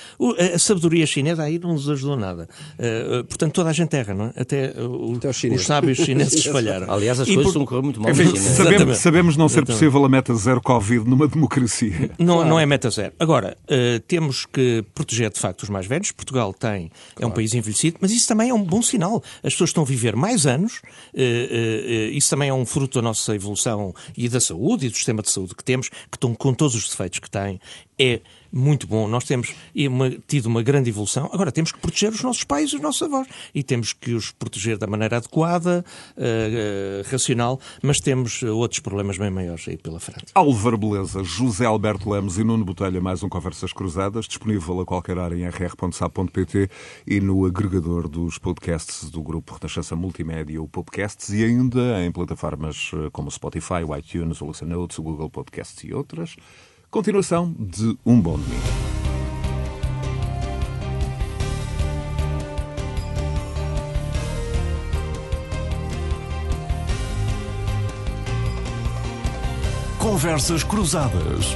A 0.54 0.58
sabedoria 0.58 1.06
chinesa 1.06 1.42
aí 1.42 1.58
não 1.58 1.72
nos 1.72 1.88
ajudou 1.88 2.16
nada. 2.16 2.48
Uh, 2.78 3.24
portanto, 3.24 3.52
toda 3.52 3.70
a 3.70 3.72
gente 3.72 3.97
erra, 3.98 4.14
não 4.14 4.26
é? 4.26 4.32
Até, 4.36 4.72
uh, 4.76 5.16
Até 5.16 5.28
os, 5.28 5.44
os, 5.44 5.66
sábios 5.66 5.98
chineses 5.98 6.44
falharam. 6.46 6.90
Aliás, 6.90 7.20
as 7.20 7.28
e 7.28 7.34
coisas 7.34 7.52
por... 7.52 7.60
estão 7.60 7.62
a 7.62 7.66
correr 7.66 7.82
muito 7.82 8.00
mal 8.00 8.10
Enfim, 8.10 8.36
sabemos, 8.36 8.98
sabemos, 8.98 9.36
não 9.36 9.48
ser 9.48 9.64
possível 9.64 10.04
a 10.04 10.08
meta 10.08 10.34
zero 10.34 10.60
Covid 10.60 11.08
numa 11.08 11.28
democracia. 11.28 12.10
Não, 12.18 12.36
claro. 12.36 12.48
não 12.48 12.58
é 12.58 12.66
meta 12.66 12.90
zero. 12.90 13.12
Agora, 13.18 13.56
uh, 13.64 14.00
temos 14.06 14.46
que 14.46 14.84
proteger 14.94 15.30
de 15.30 15.38
facto 15.38 15.62
os 15.62 15.68
mais 15.68 15.86
velhos. 15.86 16.12
Portugal 16.12 16.52
tem, 16.52 16.88
claro. 16.88 16.92
é 17.18 17.26
um 17.26 17.30
país 17.30 17.54
envelhecido, 17.54 17.98
mas 18.00 18.10
isso 18.10 18.26
também 18.26 18.50
é 18.50 18.54
um 18.54 18.62
bom 18.62 18.82
sinal. 18.82 19.22
As 19.42 19.52
pessoas 19.52 19.70
estão 19.70 19.82
a 19.82 19.86
viver 19.86 20.16
mais 20.16 20.46
anos, 20.46 20.80
uh, 21.14 21.18
uh, 21.18 22.10
isso 22.12 22.30
também 22.30 22.48
é 22.48 22.54
um 22.54 22.64
fruto 22.64 22.98
da 22.98 23.02
nossa 23.02 23.34
evolução 23.34 23.94
e 24.16 24.28
da 24.28 24.40
saúde 24.40 24.86
e 24.86 24.88
do 24.88 24.96
sistema 24.96 25.22
de 25.22 25.30
saúde 25.30 25.54
que 25.54 25.64
temos, 25.64 25.88
que 25.88 26.16
estão 26.16 26.34
com 26.34 26.54
todos 26.54 26.74
os 26.74 26.88
defeitos 26.88 27.18
que 27.18 27.30
têm. 27.30 27.60
É 27.98 28.20
muito 28.50 28.86
bom. 28.86 29.06
Nós 29.06 29.24
temos 29.24 29.54
uma, 29.74 30.10
tido 30.26 30.46
uma 30.46 30.62
grande 30.62 30.90
evolução. 30.90 31.28
Agora 31.32 31.52
temos 31.52 31.72
que 31.72 31.78
proteger 31.78 32.10
os 32.10 32.22
nossos 32.22 32.44
pais 32.44 32.70
e 32.70 32.76
os 32.76 32.82
nossos 32.82 33.02
avós. 33.02 33.28
E 33.54 33.62
temos 33.62 33.92
que 33.92 34.12
os 34.12 34.30
proteger 34.30 34.78
da 34.78 34.86
maneira 34.86 35.18
adequada, 35.18 35.84
uh, 36.16 36.20
uh, 36.20 37.10
racional, 37.10 37.60
mas 37.82 37.98
temos 37.98 38.42
outros 38.42 38.80
problemas 38.80 39.18
bem 39.18 39.30
maiores 39.30 39.66
aí 39.68 39.76
pela 39.76 40.00
frente. 40.00 40.26
Álvaro 40.34 40.78
Beleza, 40.78 41.22
José 41.22 41.66
Alberto 41.66 42.10
Lemos 42.10 42.38
e 42.38 42.44
Nuno 42.44 42.64
Botelho, 42.64 43.02
mais 43.02 43.22
um 43.22 43.28
Conversas 43.28 43.72
Cruzadas, 43.72 44.26
disponível 44.26 44.80
a 44.80 44.86
qualquer 44.86 45.18
hora 45.18 45.36
em 45.36 45.46
rr.sap.pt 45.46 46.70
e 47.06 47.20
no 47.20 47.44
agregador 47.44 48.08
dos 48.08 48.38
podcasts 48.38 49.10
do 49.10 49.22
grupo 49.22 49.54
Renascença 49.54 49.94
Multimédia, 49.94 50.62
o 50.62 50.68
Podcasts, 50.68 51.30
e 51.30 51.44
ainda 51.44 52.02
em 52.04 52.10
plataformas 52.10 52.90
eh, 52.94 53.10
como 53.12 53.30
Spotify, 53.30 53.82
iTunes, 53.98 54.40
o 54.40 54.46
Listen 54.46 54.68
Notes, 54.68 54.98
o 54.98 55.02
Google 55.02 55.30
Podcasts 55.30 55.82
e 55.84 55.92
outras. 55.92 56.36
Continuação 56.90 57.54
de 57.58 57.98
Um 58.04 58.18
Bom 58.18 58.38
Domingo. 58.38 58.62
Conversas 69.98 70.64
Cruzadas. 70.64 71.54